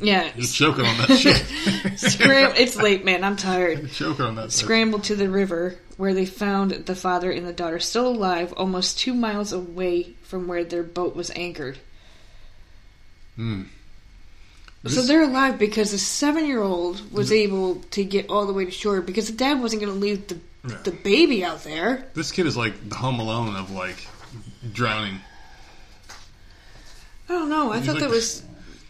[0.00, 1.98] Yeah, you're choking on that shit.
[1.98, 3.22] Scram- it's late, man.
[3.22, 3.80] I'm tired.
[3.80, 4.44] You're choking on that.
[4.44, 4.52] shit.
[4.52, 8.98] Scrambled to the river, where they found the father and the daughter still alive, almost
[8.98, 11.80] two miles away from where their boat was anchored.
[13.36, 13.64] Hmm.
[14.86, 19.00] So they're alive because the seven-year-old was able to get all the way to shore
[19.00, 20.38] because the dad wasn't going to leave the
[20.68, 20.76] Yeah.
[20.84, 22.06] the baby out there.
[22.14, 24.06] This kid is like the Home Alone of like
[24.72, 25.20] drowning.
[27.28, 27.72] I don't know.
[27.72, 28.42] I He's thought like that was.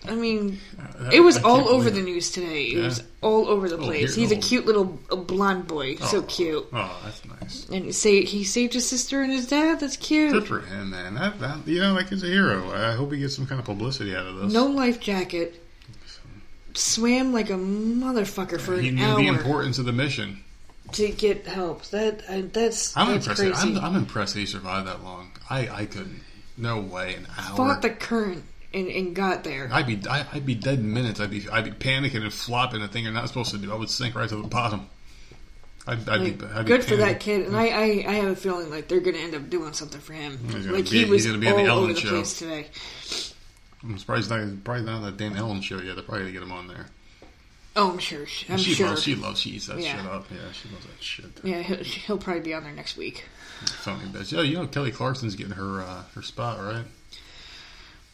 [0.07, 0.59] I mean,
[1.12, 2.05] it was I all over believe the it.
[2.05, 2.65] news today.
[2.65, 2.85] It Yeah.
[2.85, 4.15] was all over the Oh, place.
[4.15, 4.41] here- He's a oh.
[4.41, 5.97] cute little blonde boy.
[5.97, 6.23] So Oh.
[6.23, 6.66] cute.
[6.75, 7.66] Oh, that's nice.
[7.73, 9.81] And he say he saved his sister and his dad.
[9.81, 10.47] That's Good cute.
[10.47, 11.15] for him, man.
[11.15, 12.71] That, that you know, like he's a hero.
[12.75, 14.53] I hope he gets some kind of publicity out of this.
[14.53, 15.64] No life jacket.
[16.75, 20.43] Swam like a motherfucker for he an knew hour the importance of the mission.
[20.93, 21.85] to get help.
[21.87, 23.61] That I, that's I'm that's impressed.
[23.63, 23.79] crazy.
[23.79, 25.31] I'm, I'm impressed he survived that long.
[25.49, 26.21] I, I couldn't.
[26.57, 27.15] No way.
[27.15, 27.57] An hour.
[27.57, 29.69] Fought the current and, and got there.
[29.73, 31.21] I'd be I, I'd be dead in minutes.
[31.21, 33.73] I'd be I'd be panicking and flopping the thing you're not supposed to do.
[33.73, 34.89] I would sink right to the bottom.
[35.87, 38.29] I'd, I'd Like, be I'd be good for that kid, and I, I, I have
[38.33, 40.39] a feeling like they're gonna end up doing something for him.
[40.73, 42.09] Like be- he was gonna be on all the Ellen over the show.
[42.11, 42.67] place today.
[43.85, 45.94] I'm surprised not, probably not that damn Ellen show yet.
[45.97, 46.86] They're probably gonna get him on there.
[47.77, 48.24] Oh, I'm sure.
[48.27, 48.89] she- I'm she sure.
[48.89, 49.97] loves she loves she eats that Yeah.
[49.97, 50.27] shit up.
[50.31, 51.27] Yeah, she loves that shit.
[51.43, 53.24] yeah, he'll, he'll probably be on there next week.
[53.66, 54.32] Funny bitch.
[54.32, 56.85] Yeah, you know Kelly Clarkson's getting her uh, her spot right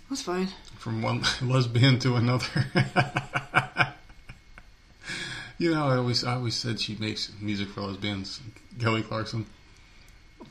[0.09, 0.49] That's fine.
[0.79, 2.47] from one lesbian to another.
[5.59, 8.41] you know, I always I always said she makes music for lesbians.
[8.81, 9.47] Kelly Clarkson.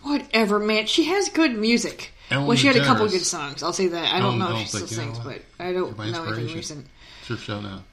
[0.03, 0.85] Whatever, man.
[0.85, 2.11] She has good music.
[2.31, 3.63] Ellen well, she had a couple good songs.
[3.63, 4.13] I'll say that.
[4.13, 6.85] I don't know if she still you sings, but I don't know anything recent.
[7.21, 7.83] It's her show now.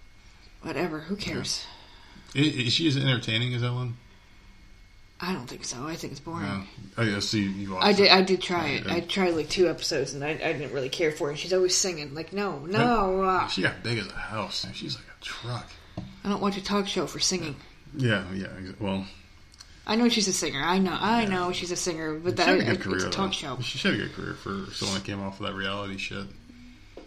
[0.62, 1.00] Whatever.
[1.00, 1.64] Who cares?
[2.34, 3.96] I- Is she as entertaining as Ellen?
[5.18, 5.86] I don't think so.
[5.86, 6.66] I think it's boring.
[6.98, 8.06] Oh yeah, see you watched I did.
[8.06, 8.12] it.
[8.12, 8.86] I did try it.
[8.86, 8.94] Yeah.
[8.96, 11.38] I tried like two episodes, and I, I didn't really care for it.
[11.38, 12.14] She's always singing.
[12.14, 13.22] Like, no, no.
[13.22, 14.66] Uh, She got big as a house.
[14.74, 15.70] She's like a truck.
[16.22, 17.56] I don't watch a talk show for singing.
[17.96, 18.48] Yeah, yeah.
[18.60, 19.06] exa- Well,
[19.86, 20.60] I know she's a singer.
[20.62, 20.96] I know.
[20.98, 22.96] I know she's a singer, but she that had a career.
[22.96, 23.56] it's a talk though.
[23.56, 23.58] show.
[23.60, 26.26] She should have a good career for someone that came off of that reality shit.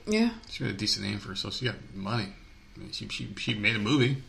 [0.07, 0.31] Yeah.
[0.49, 1.55] She made a decent name for herself.
[1.55, 2.27] She got money.
[2.75, 4.23] I mean, she she she made a movie.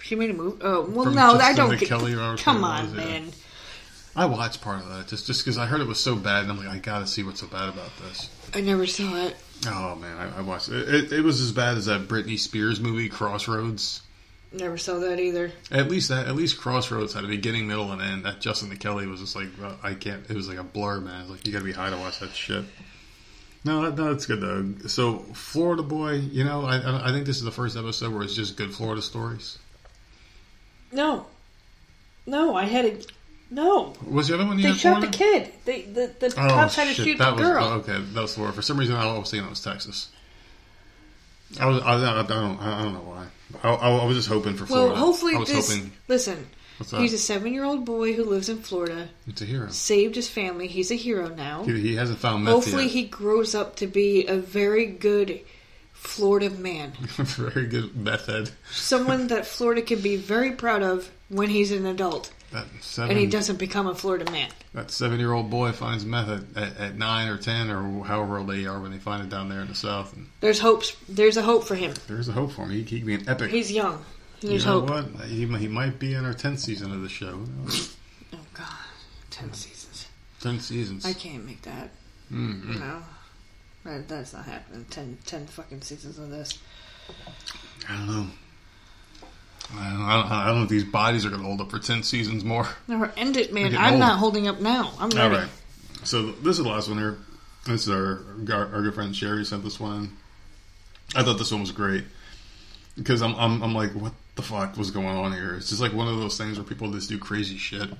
[0.00, 0.58] She made a movie.
[0.62, 1.76] Oh well, From no, I don't.
[1.76, 3.04] Get, Kelly or come on, was, yeah.
[3.04, 3.32] man.
[4.16, 6.52] I watched part of that just just because I heard it was so bad, and
[6.52, 8.30] I'm like, I gotta see what's so bad about this.
[8.54, 9.36] I never saw it.
[9.66, 10.88] Oh man, I, I watched it.
[10.94, 11.12] it.
[11.12, 14.02] It was as bad as that Britney Spears movie, Crossroads.
[14.52, 15.52] Never saw that either.
[15.70, 18.24] At least that, at least Crossroads had a beginning, middle, and end.
[18.24, 20.28] That Justin to Kelly was just like, well, I can't.
[20.28, 21.20] It was like a blur, man.
[21.22, 22.64] It's like you got to be high to watch that shit.
[23.64, 24.88] No, that, no, that's good though.
[24.88, 28.34] So Florida boy, you know, I I think this is the first episode where it's
[28.34, 29.58] just good Florida stories.
[30.90, 31.26] No,
[32.26, 32.96] no, I had a
[33.50, 33.94] no.
[34.08, 35.52] Was the other one you They shot the kid.
[35.64, 37.64] They the the Oh cops had to shoot that the was girl.
[37.64, 38.00] oh, okay.
[38.00, 38.56] That was Florida.
[38.56, 40.10] For some reason, I was thinking it was Texas.
[41.60, 43.26] I was I, I, I don't I don't know why.
[43.62, 44.94] I, I, was just hoping for Florida.
[44.94, 45.74] well, hopefully I was this.
[45.74, 46.46] hoping listen.
[46.96, 49.10] He's a seven-year-old boy who lives in Florida.
[49.26, 49.68] it's a hero.
[49.68, 50.66] Saved his family.
[50.66, 51.62] He's a hero now.
[51.64, 52.92] He, he hasn't found meth Hopefully, yet.
[52.92, 55.42] he grows up to be a very good
[55.92, 56.92] Florida man.
[57.18, 58.50] Very good meth head.
[58.72, 62.32] Someone that Florida can be very proud of when he's an adult
[62.80, 64.50] seven, and he doesn't become a Florida man.
[64.74, 68.66] That seven-year-old boy finds meth at, at, at nine or ten or however old they
[68.66, 70.12] are when they find it down there in the south.
[70.14, 70.96] And There's hopes.
[71.08, 71.94] There's a hope for him.
[72.08, 72.70] there's a hope for him.
[72.70, 73.50] He, he could be an epic.
[73.50, 74.04] He's young.
[74.40, 74.90] There's you know hope.
[75.14, 75.26] what?
[75.26, 77.40] He, he might be in our tenth season of the show.
[78.32, 78.66] Oh God,
[79.30, 80.06] ten seasons.
[80.40, 81.04] Ten seasons.
[81.04, 81.90] I can't make that.
[82.32, 82.78] Mm-mm.
[82.80, 83.02] No,
[83.84, 84.86] that, that's not happening.
[84.88, 86.58] Ten, ten fucking seasons of this.
[87.88, 88.26] I don't know.
[89.74, 92.02] I don't, I don't, know if these bodies are going to hold up for 10
[92.02, 92.68] seasons more.
[92.88, 93.76] Never end it, man.
[93.76, 94.00] I'm old.
[94.00, 94.92] not holding up now.
[94.98, 95.34] I'm All ready.
[95.34, 95.48] right.
[96.04, 97.18] So this is the last one here.
[97.66, 100.16] This is our, our, our good friend Sherry sent this one.
[101.14, 102.04] I thought this one was great.
[102.96, 105.54] Because I'm, I'm, I'm like, what the fuck was going on here?
[105.54, 107.90] It's just like one of those things where people just do crazy shit.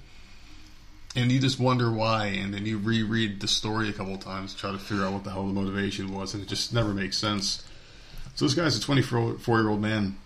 [1.16, 4.54] And you just wonder why, and then you reread the story a couple of times
[4.54, 6.94] to try to figure out what the hell the motivation was, and it just never
[6.94, 7.64] makes sense.
[8.36, 10.16] So this guy's a 24 year old man.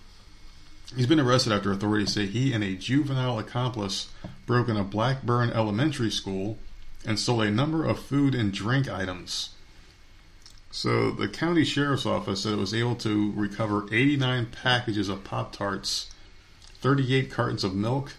[0.96, 4.10] He's been arrested after authorities say he and a juvenile accomplice
[4.46, 6.58] broke in a Blackburn elementary school
[7.06, 9.50] and stole a number of food and drink items.
[10.70, 15.52] So the county sheriff's office said it was able to recover 89 packages of Pop
[15.52, 16.10] Tarts,
[16.80, 18.12] 38 cartons of milk,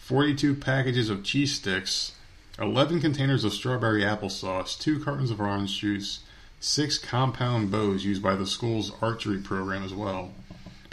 [0.00, 2.12] 42 packages of cheese sticks,
[2.58, 6.20] 11 containers of strawberry applesauce, 2 cartons of orange juice,
[6.60, 10.32] 6 compound bows used by the school's archery program as well.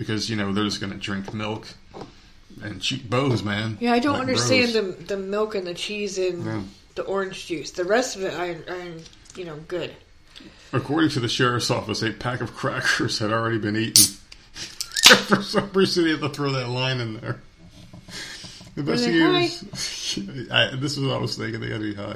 [0.01, 1.67] Because, you know, they're just going to drink milk
[2.63, 3.77] and cheap bows, man.
[3.79, 4.95] Yeah, I don't Like understand bros.
[4.95, 6.61] the the milk and the cheese and Yeah.
[6.95, 7.69] the orange juice.
[7.69, 8.93] The rest of it, I, I,
[9.35, 9.93] you know, good.
[10.73, 14.05] According to the sheriff's office, a pack of crackers had already been eaten.
[15.27, 17.39] For some reason, they had to throw that line in there.
[18.75, 20.17] Investigators.
[20.51, 21.61] I, this is what I was thinking.
[21.61, 22.15] They had to be high.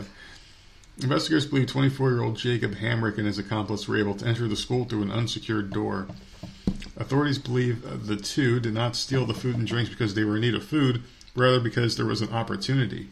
[1.04, 4.56] Investigators believe 24 year old Jacob Hamrick and his accomplice were able to enter the
[4.56, 6.08] school through an unsecured door.
[6.98, 10.36] Authorities believe uh, the two did not steal the food and drinks because they were
[10.36, 11.04] in need of food,
[11.36, 13.10] rather because there was an opportunity.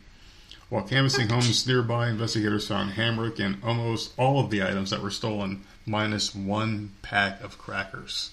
[0.70, 5.12] While canvassing homes nearby, investigators found Hamrick and almost all of the items that were
[5.12, 8.32] stolen, minus one pack of crackers.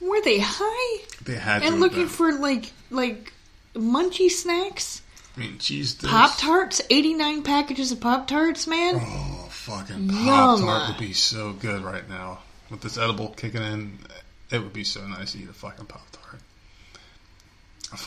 [0.00, 3.32] Were they high They had to and looking for like like
[3.74, 5.02] munchy snacks?
[5.36, 5.94] I mean, cheese.
[5.94, 8.96] Pop tarts, eighty nine packages of Pop tarts, man.
[8.96, 12.40] Oh, fucking Pop Tart would be so good right now.
[12.72, 13.98] With this edible kicking in,
[14.50, 16.40] it would be so nice to eat a fucking Pop Tart.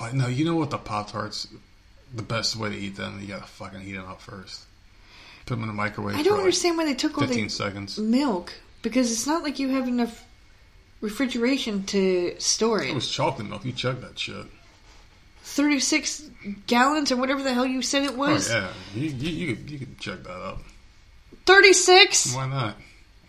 [0.01, 1.47] I, no, you know what the Pop Tarts,
[2.15, 4.65] the best way to eat them, you gotta fucking heat them up first.
[5.45, 7.49] Put them in the microwave I don't like understand why they took all 15 the
[7.51, 7.99] seconds.
[7.99, 10.25] milk because it's not like you have enough
[10.99, 12.95] refrigeration to store It it.
[12.95, 13.63] was chocolate milk.
[13.65, 14.47] You chug that shit.
[15.43, 16.27] Thirty six
[16.65, 18.51] gallons or whatever the hell you said it oh, was.
[18.51, 18.57] Oh,
[18.95, 18.99] yeah.
[18.99, 20.63] You, you, you, could, you could chug that up.
[21.45, 22.35] Thirty six.
[22.35, 22.77] Why not?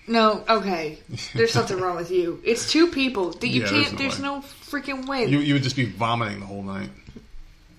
[0.09, 0.99] No, okay.
[1.35, 2.41] There's something wrong with you.
[2.45, 3.33] It's two people.
[3.33, 3.93] That you Yeah, can't.
[3.93, 5.27] no There's no freaking way.
[5.27, 6.91] You you would just be vomiting the whole night.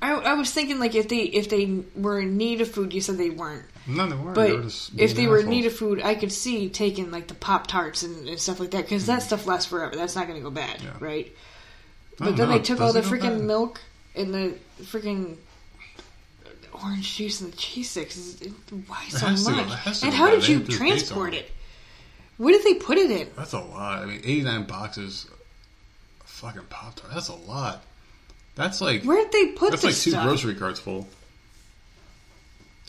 [0.01, 3.01] I, I was thinking like if they if they were in need of food, you
[3.01, 3.65] said they weren't.
[3.87, 4.35] No, they weren't.
[4.35, 4.47] But
[4.93, 7.67] they if they were in need of food, I could see taking like the pop
[7.67, 9.27] tarts and, and stuff like that because that hmm.
[9.27, 9.95] stuff lasts forever.
[9.95, 10.91] That's not going to go bad, Yeah.
[10.99, 11.33] right?
[12.19, 13.79] But then know, they took all the does it go freaking milk
[14.15, 15.37] and the freaking
[16.83, 18.39] orange juice and the cheese sticks.
[18.87, 19.65] Why so much?
[19.65, 21.51] it has to and how did you have to taste transport it?
[22.37, 23.29] Where did they put it in?
[23.35, 24.01] That's a lot.
[24.03, 25.25] I mean, 89 boxes
[26.21, 27.13] of fucking Pop Tart.
[27.13, 27.83] That's a lot.
[28.55, 30.25] That's like Where did they put that's like two stuff?
[30.25, 31.07] grocery carts full.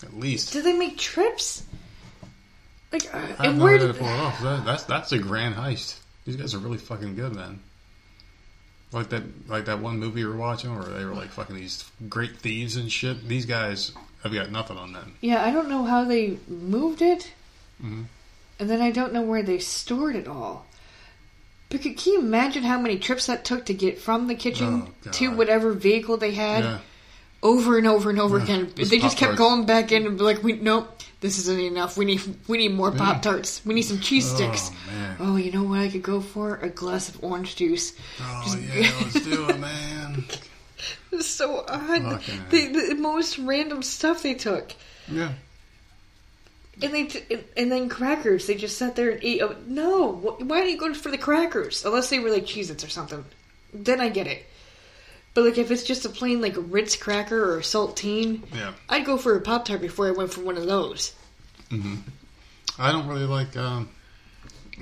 [0.03, 0.53] At least.
[0.53, 1.65] Did they make trips?
[2.93, 4.41] Like, uh, and where did pull it off.
[4.43, 5.99] That, that's that's a grand heist.
[6.25, 7.61] These guys are really fucking good, man.
[8.93, 11.85] Like that, like that one movie you were watching, where they were like fucking these
[12.09, 13.27] great thieves and shit.
[13.29, 13.93] These guys
[14.23, 15.17] have got nothing on them.
[15.21, 17.31] Yeah, I don't know how they moved it,
[17.85, 18.07] Mhm.
[18.59, 20.67] And then I don't know where they stored it all.
[21.71, 25.11] But can you imagine how many trips that took to get from the kitchen Oh,
[25.11, 26.79] to whatever vehicle they had, Yeah,
[27.43, 28.73] over and over and over Yeah, again?
[28.75, 31.99] They just kept going back in and be like, "We nope, this isn't enough.
[31.99, 32.99] We need we need more Yeah.
[32.99, 33.61] pop tarts.
[33.67, 35.17] We need some cheese oh, sticks." Oh.
[35.21, 36.57] Oh, you know what I could go for?
[36.57, 37.93] A glass of orange juice.
[38.21, 40.25] Oh Just- yeah, let's do it, man.
[41.11, 42.21] It's so odd.
[42.51, 44.73] The, the most random stuff they took.
[45.11, 45.33] Yeah.
[46.81, 48.47] And they t- and then crackers.
[48.47, 49.43] They just sat there and ate.
[49.43, 51.85] Oh, no, wh- why are you going for the crackers?
[51.85, 53.25] Unless they were like Cheez-Its or something.
[53.75, 54.47] Then I get it.
[55.35, 58.73] But like if it's just a plain like Ritz cracker or a saltine, Yeah.
[58.89, 61.15] I'd go for a Pop Tart before I went for one of those.
[62.79, 63.89] I don't really like um,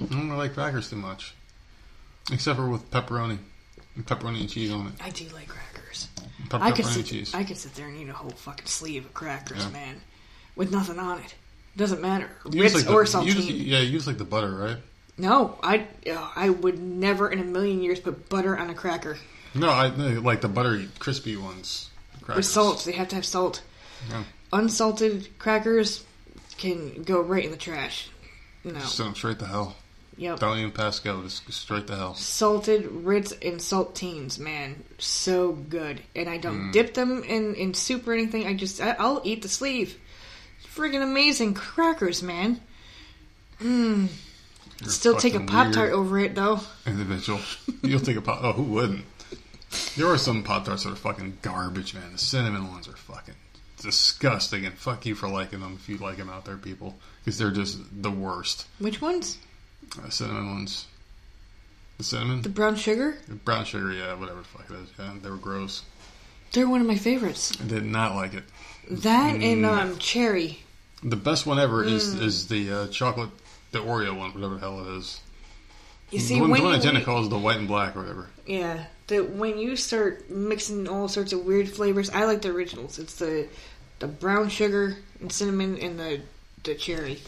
[0.01, 1.35] I don't really like crackers too much,
[2.31, 3.39] except for with pepperoni,
[3.97, 4.93] and pepperoni and cheese on it.
[5.03, 6.09] I do like crackers.
[6.51, 6.97] Pe- I could pepperoni sit.
[6.99, 7.35] and cheese.
[7.35, 9.71] I could sit there and eat a whole fucking sleeve of crackers, Yeah.
[9.71, 10.01] man,
[10.55, 11.35] with nothing on it.
[11.77, 13.27] Doesn't matter, Ritz like, or the, saltine.
[13.27, 14.77] use- yeah, use like the butter, right?
[15.19, 19.19] No, I uh, I would never in a million years put butter on a cracker
[19.55, 21.91] No, I like the buttery, crispy ones.
[22.23, 22.37] Crackers.
[22.37, 22.85] with salt.
[22.85, 23.63] They have to have salt.
[24.11, 24.25] Yeah.
[24.53, 26.05] Unsalted crackers
[26.59, 28.09] can go right in the trash.
[28.65, 28.79] No.
[28.81, 29.77] Send them straight to hell.
[30.19, 30.39] Yep.
[30.41, 31.23] Don't even pass go.
[31.23, 32.15] Just straight to hell.
[32.15, 36.01] Salted Ritz and saltines, man, so good.
[36.15, 36.43] And I Mm.
[36.43, 38.47] don't dip them in in soup or anything.
[38.47, 39.99] I just I, I'll eat the sleeve.
[40.77, 42.61] Friggin' amazing crackers, man.
[43.61, 44.09] Mmm.
[44.87, 46.61] Still take a pop tart over it though.
[46.87, 47.41] Individual.
[47.83, 48.41] You'll take a pop.
[48.43, 49.07] Oh, who wouldn't?
[49.97, 52.13] There are some pop tarts that are fucking garbage, man.
[52.13, 53.35] The cinnamon ones are fucking
[53.81, 56.95] disgusting, and fuck you for liking them if you like them out there, people,
[57.25, 58.67] because they're just the worst.
[58.79, 59.39] Which ones?
[60.03, 60.87] Uh, cinnamon ones.
[61.99, 63.17] The cinnamon, The brown sugar?
[63.29, 64.89] The brown sugar, yeah, whatever the fuck it is.
[64.99, 65.83] Yeah, they were gross.
[66.53, 67.53] They're one of my favorites.
[67.61, 68.45] I did not like it.
[68.91, 69.79] That and Mm.
[69.93, 70.63] um cherry.
[71.07, 72.23] The best one ever is Mm.
[72.23, 73.31] is the uh, chocolate,
[73.71, 75.21] the Oreo one, whatever the hell it is.
[76.11, 78.29] You see the one, when the one Jenna calls the white and black or whatever.
[78.47, 82.99] Yeah, that when you start mixing all sorts of weird flavors, I like the originals.
[82.99, 83.49] It's the
[84.01, 86.21] the brown sugar and cinnamon and the
[86.65, 87.21] the cherry.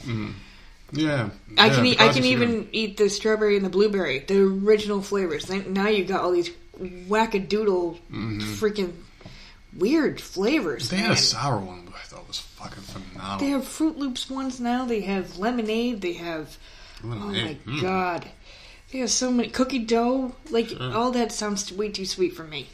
[0.93, 2.27] Yeah, I yeah, can eat, I can sugar.
[2.27, 5.49] even eat the strawberry and the blueberry, the original flavors.
[5.51, 6.51] Now you've got all these
[6.81, 7.99] wackadoodle
[8.59, 8.93] freaking
[9.77, 10.87] weird flavors.
[10.87, 10.97] Mm-hmm.
[10.97, 13.39] They had a sour one, but I thought was fucking phenomenal.
[13.39, 14.85] They have Froot Loops ones now.
[14.85, 16.01] They have lemonade.
[16.01, 16.57] They have
[17.05, 17.81] oh my Mm.
[17.83, 18.27] god,
[18.93, 20.35] they have so many cookie dough.
[20.51, 20.93] Like Sure.
[20.95, 22.69] all that sounds way too sweet for me.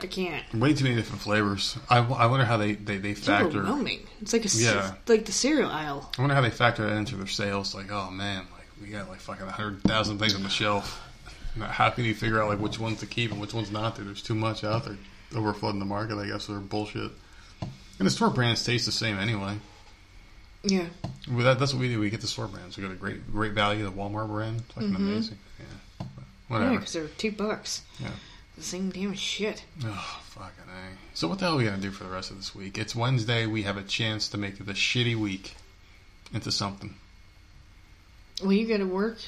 [0.00, 0.44] I can't.
[0.54, 1.78] Way too many different flavors.
[1.88, 3.46] I, I wonder how they, they, they It's factor.
[3.60, 4.00] overwhelming.
[4.20, 4.94] It's like a Yeah.
[5.06, 6.10] like the cereal aisle.
[6.18, 7.74] I wonder how they factor that into their sales.
[7.74, 11.00] Like, oh man, like we got like fucking hundred thousand things on the shelf.
[11.58, 14.02] How can you figure out like which ones to keep and which ones not to?
[14.02, 14.96] There's too much out there,
[15.30, 16.18] overflooding the market.
[16.18, 17.12] I guess they're bullshit.
[17.98, 19.56] And the store brands taste the same anyway.
[20.66, 20.86] Yeah,
[21.30, 22.00] Well, that, that's what we do.
[22.00, 22.76] We get the store brands.
[22.78, 23.84] We got a great great value.
[23.84, 25.38] The Walmart brand, fucking amazing.
[25.58, 25.66] Yeah,
[25.98, 26.78] but yeah, whatever.
[26.78, 27.82] because they're two bucks.
[28.00, 28.08] Yeah.
[28.56, 29.62] The same damn shit.
[29.84, 30.96] Oh, fucking A.
[31.12, 32.78] So what the hell are we gonna do for the rest of this week?
[32.78, 33.44] It's Wednesday.
[33.46, 35.54] We have a chance to make the shitty week
[36.32, 36.94] into something.
[38.42, 39.18] Well, you got to work.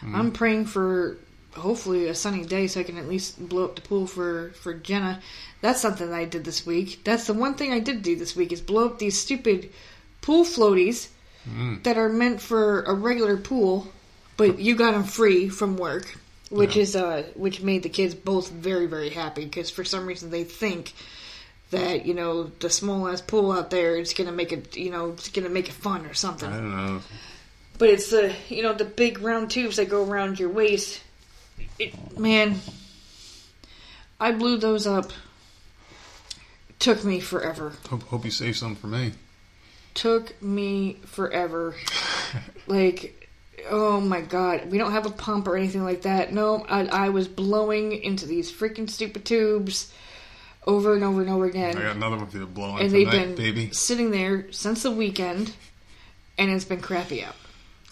[0.00, 0.16] Mm-hmm.
[0.16, 1.18] I'm praying for
[1.52, 4.72] hopefully a sunny day so I can at least blow up the pool for for
[4.72, 5.20] Jenna.
[5.60, 7.00] That's something that I did this week.
[7.04, 9.70] That's the one thing I did do this week is blow up these stupid
[10.20, 11.08] pool floaties
[11.48, 11.82] Mm.
[11.84, 13.86] that are meant for a regular pool,
[14.36, 16.18] but you got them free from work,
[16.50, 16.82] which Yeah.
[16.82, 20.44] is uh which made the kids both very very happy because for some reason they
[20.44, 20.92] think
[21.70, 25.10] that you know the small ass pool out there is gonna make it you know
[25.10, 26.50] it's gonna make it fun or something.
[26.50, 27.00] I don't know.
[27.78, 31.00] But it's the you know the big round tubes that go around your waist.
[31.78, 32.60] It, man,
[34.20, 35.12] I blew those up.
[36.78, 37.72] Took me forever.
[37.88, 39.12] Hope, hope you save some for me.
[39.94, 41.74] Took me forever.
[42.66, 43.28] like
[43.70, 46.32] Oh my god, we don't have a pump or anything like that.
[46.32, 49.92] No, I, I was blowing into these freaking stupid tubes
[50.66, 51.76] over and over and over again.
[51.76, 53.70] I got another one for you blowing and they've been baby.
[53.72, 55.54] sitting there since the weekend,
[56.36, 57.34] and it's been crappy out.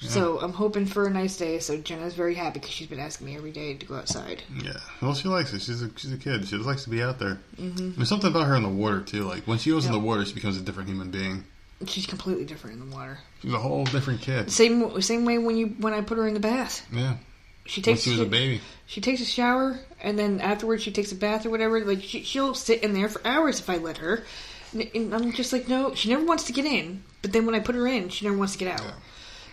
[0.01, 1.59] So I'm hoping for a nice day.
[1.59, 4.43] So Jenna's very happy because she's been asking me every day to go outside.
[4.63, 5.63] Yeah, well, she likes it.
[5.63, 6.45] She's a she's a kid.
[6.47, 7.39] She just likes to be out there.
[7.59, 7.93] Mm-hmm.
[7.97, 9.25] There's something about her in the water too.
[9.25, 11.45] Like when she goes in the water, she becomes a different human being.
[11.87, 13.19] She's completely different in the water.
[13.43, 14.51] She's a whole different kid.
[14.51, 16.87] Same same way when you when I put her in the bath.
[16.93, 17.17] Yeah,
[17.65, 18.61] She when takes she was a baby.
[18.87, 21.83] she takes a shower and then afterwards she takes a bath or whatever.
[21.85, 24.25] Like she, she'll sit in there for hours if I let her.
[24.73, 27.03] And- And I'm just like, no, she never wants to get in.
[27.23, 28.93] But then when I put her in, she never wants to get out.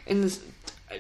[0.07, 0.43] And this,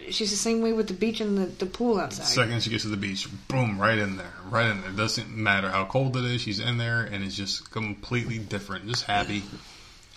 [0.09, 2.23] she's the same way with the beach and the, the pool outside.
[2.23, 4.89] The Second she gets to the beach, boom, right in there, right in there.
[4.91, 8.87] It Doesn't matter how cold it is, she's in there, and it's just completely different,
[8.87, 9.43] just happy,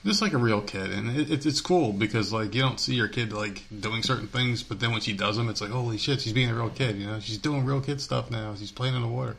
[0.05, 0.91] just like a real kid.
[0.91, 4.29] And it, it's it's cool because like you don't see your kid like doing certain
[4.29, 6.71] things, but then when she does them, it's like holy shit, she's being a real
[6.71, 6.97] kid.
[6.97, 8.55] You know, she's doing real kid stuff now.
[8.55, 9.37] She's playing in the water,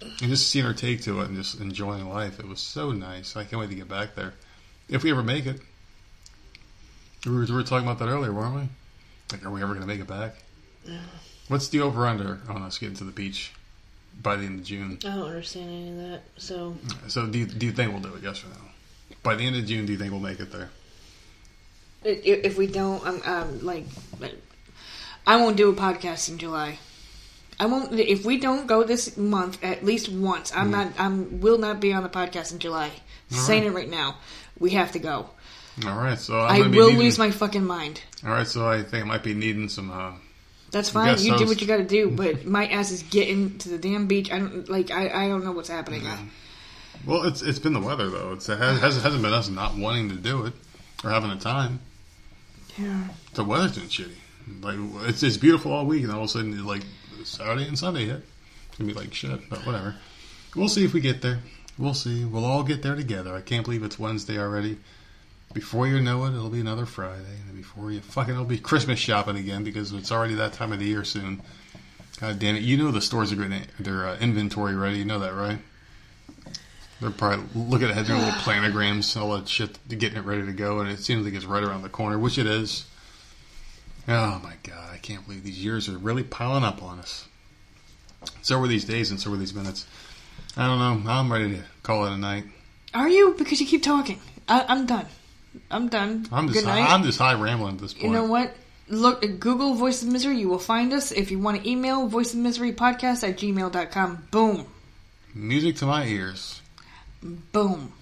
[0.00, 2.40] and just seeing her take to it and just enjoying life.
[2.40, 3.36] It was so nice.
[3.36, 4.34] I can't wait to get back there
[4.88, 5.60] if we ever make it.
[7.26, 8.68] We were, we were talking about that earlier, weren't we?
[9.32, 10.34] Like, are we ever going to make it back?
[11.48, 13.52] What's the over under on us getting to the beach
[14.22, 14.98] by the end of June?
[15.04, 16.20] I don't understand any of that.
[16.36, 16.76] So
[17.08, 18.22] So do you, do you think we'll do it?
[18.22, 18.54] Yes or no?
[19.22, 20.70] By the end of June, do you think we'll make it there?
[22.04, 23.84] i- i- if we don't, I'm, I'm like,
[25.26, 26.78] I won't do a podcast in July.
[27.60, 27.92] I won't.
[27.98, 30.72] If we don't go this month at least once, I'm mm.
[30.72, 30.92] not.
[30.96, 32.92] I'm will not be on the podcast in July.
[33.30, 34.16] Saying it right now.
[34.60, 35.30] We have to go.
[35.86, 38.02] All right, so I'm I will needing, lose my fucking mind.
[38.24, 39.90] All right, so I think I might be needing some.
[39.90, 40.12] Uh,
[40.70, 41.18] That's fine.
[41.18, 42.10] You do what you got to do.
[42.10, 44.30] But my ass is getting to the damn beach.
[44.32, 44.90] I don't like.
[44.90, 46.04] I, I don't know what's happening.
[47.06, 48.32] well, it's it's been the weather though.
[48.32, 50.54] It's, it has, hasn't hasn't been us not wanting to do it
[51.04, 51.80] or having a time.
[52.76, 53.08] Yeah.
[53.34, 54.14] The weather's been shitty.
[54.62, 56.82] Like it's it's beautiful all week, and all of a sudden, like
[57.24, 58.22] Saturday and Sunday hit,
[58.68, 59.48] it's gonna be like shit.
[59.48, 59.96] But whatever.
[60.56, 61.40] We'll see if we get there.
[61.76, 62.24] We'll see.
[62.24, 63.34] We'll all get there together.
[63.34, 64.78] I can't believe it's Wednesday already.
[65.52, 67.36] Before you know it, it'll be another Friday.
[67.46, 70.78] And before you fucking, it'll be Christmas shopping again because it's already that time of
[70.78, 71.42] the year soon.
[72.20, 72.62] God damn it!
[72.62, 74.98] You know the stores are getting their uh, inventory ready.
[74.98, 75.58] You know that, right?
[77.00, 80.80] They're probably looking ahead, doing little planograms, all that shit, getting it ready to go,
[80.80, 82.86] and it seems like it's right around the corner, which it is.
[84.08, 87.28] Oh my god, I can't believe these years are really piling up on us.
[88.42, 89.86] So were these days, and so were these minutes.
[90.56, 91.10] I don't know.
[91.10, 92.44] I'm ready to call it a night.
[92.94, 93.34] Are you?
[93.38, 94.18] Because you keep talking.
[94.48, 95.06] I, I'm done.
[95.70, 96.26] I'm done.
[96.32, 96.88] I'm just, Good night.
[96.88, 98.04] I'm just high rambling at this point.
[98.06, 98.54] You know what?
[98.88, 100.38] Look at Google Voice of Misery.
[100.38, 101.12] You will find us.
[101.12, 104.28] If you want to email voice of misery podcast at gmail.com.
[104.30, 104.66] Boom.
[105.34, 106.62] Music to my ears.
[107.22, 107.92] Boom.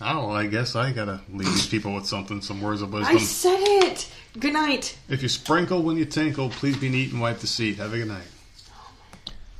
[0.00, 0.30] Oh.
[0.30, 3.16] I guess I gotta leave these people with something, some words of wisdom.
[3.16, 4.08] I said it.
[4.38, 4.96] Good night.
[5.08, 7.78] If you sprinkle when you tinkle, please be neat and wipe the seat.
[7.78, 8.26] Have a good night.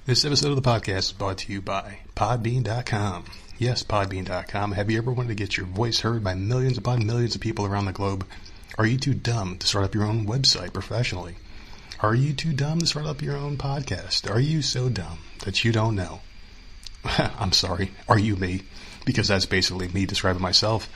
[0.06, 3.24] This episode of the podcast is brought to you by Podbean.com.
[3.60, 4.70] Yes, Podbean.com.
[4.70, 7.66] Have you ever wanted to get your voice heard by millions upon millions of people
[7.66, 8.24] around the globe?
[8.78, 11.34] Are you too dumb to start up your own website professionally?
[11.98, 14.32] Are you too dumb to start up your own podcast?
[14.32, 16.20] Are you so dumb that you don't know?
[17.04, 17.90] I'm sorry.
[18.08, 18.62] Are you me?
[19.04, 20.88] Because that's basically me describing myself.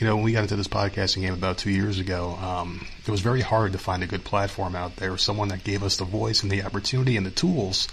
[0.00, 3.10] You know, when we got into this podcasting game about two years ago, um, it
[3.12, 6.04] was very hard to find a good platform out there, someone that gave us the
[6.04, 7.86] voice and the opportunity and the tools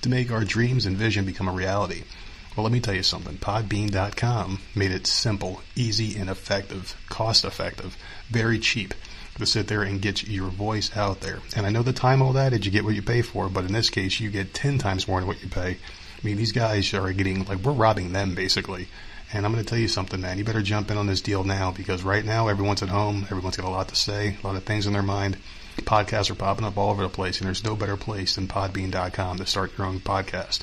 [0.00, 2.04] to make our dreams and vision become a reality.
[2.56, 3.36] Well, let me tell you something.
[3.36, 7.98] Podbean.com made it simple, easy, and effective, cost effective,
[8.30, 8.94] very cheap
[9.36, 11.40] to sit there and get your voice out there.
[11.54, 13.74] And I know the time old adage, you get what you pay for, but in
[13.74, 15.72] this case, you get 10 times more than what you pay.
[15.72, 18.88] I mean, these guys are getting, like, we're robbing them basically.
[19.34, 20.38] And I'm going to tell you something, man.
[20.38, 23.24] You better jump in on this deal now because right now everyone's at home.
[23.24, 25.36] Everyone's got a lot to say, a lot of things in their mind.
[25.82, 29.36] Podcasts are popping up all over the place, and there's no better place than Podbean.com
[29.36, 30.62] to start your own podcast.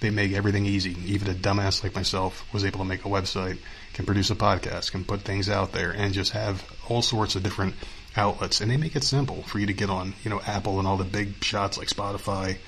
[0.00, 0.96] They make everything easy.
[1.06, 3.58] Even a dumbass like myself was able to make a website,
[3.94, 7.42] can produce a podcast, can put things out there, and just have all sorts of
[7.42, 7.74] different
[8.16, 8.60] outlets.
[8.60, 10.96] And they make it simple for you to get on, you know, Apple and all
[10.96, 12.58] the big shots like Spotify,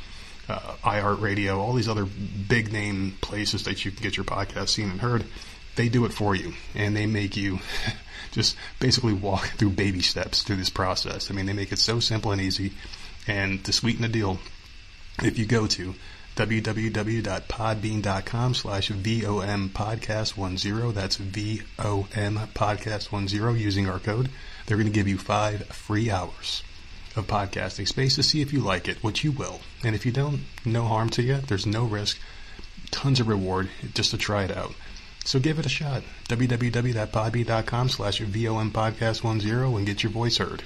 [0.48, 4.90] uh, iHeartRadio, all these other big name places that you can get your podcast seen
[4.90, 5.24] and heard.
[5.76, 7.60] They do it for you, and they make you
[8.32, 11.30] just basically walk through baby steps through this process.
[11.30, 12.72] I mean, they make it so simple and easy.
[13.28, 14.38] And to sweeten the deal,
[15.22, 15.94] if you go to
[16.36, 23.26] www.podbean.com slash VOM podcast 10, that's VOM podcast 10,
[23.56, 24.28] using our code,
[24.66, 26.62] they're going to give you five free hours
[27.16, 29.60] of podcasting space to see if you like it, which you will.
[29.84, 31.38] And if you don't, no harm to you.
[31.38, 32.18] There's no risk.
[32.90, 34.74] Tons of reward just to try it out.
[35.24, 36.02] So give it a shot.
[36.28, 40.62] www.podbean.com slash VOM podcast 10 and get your voice heard.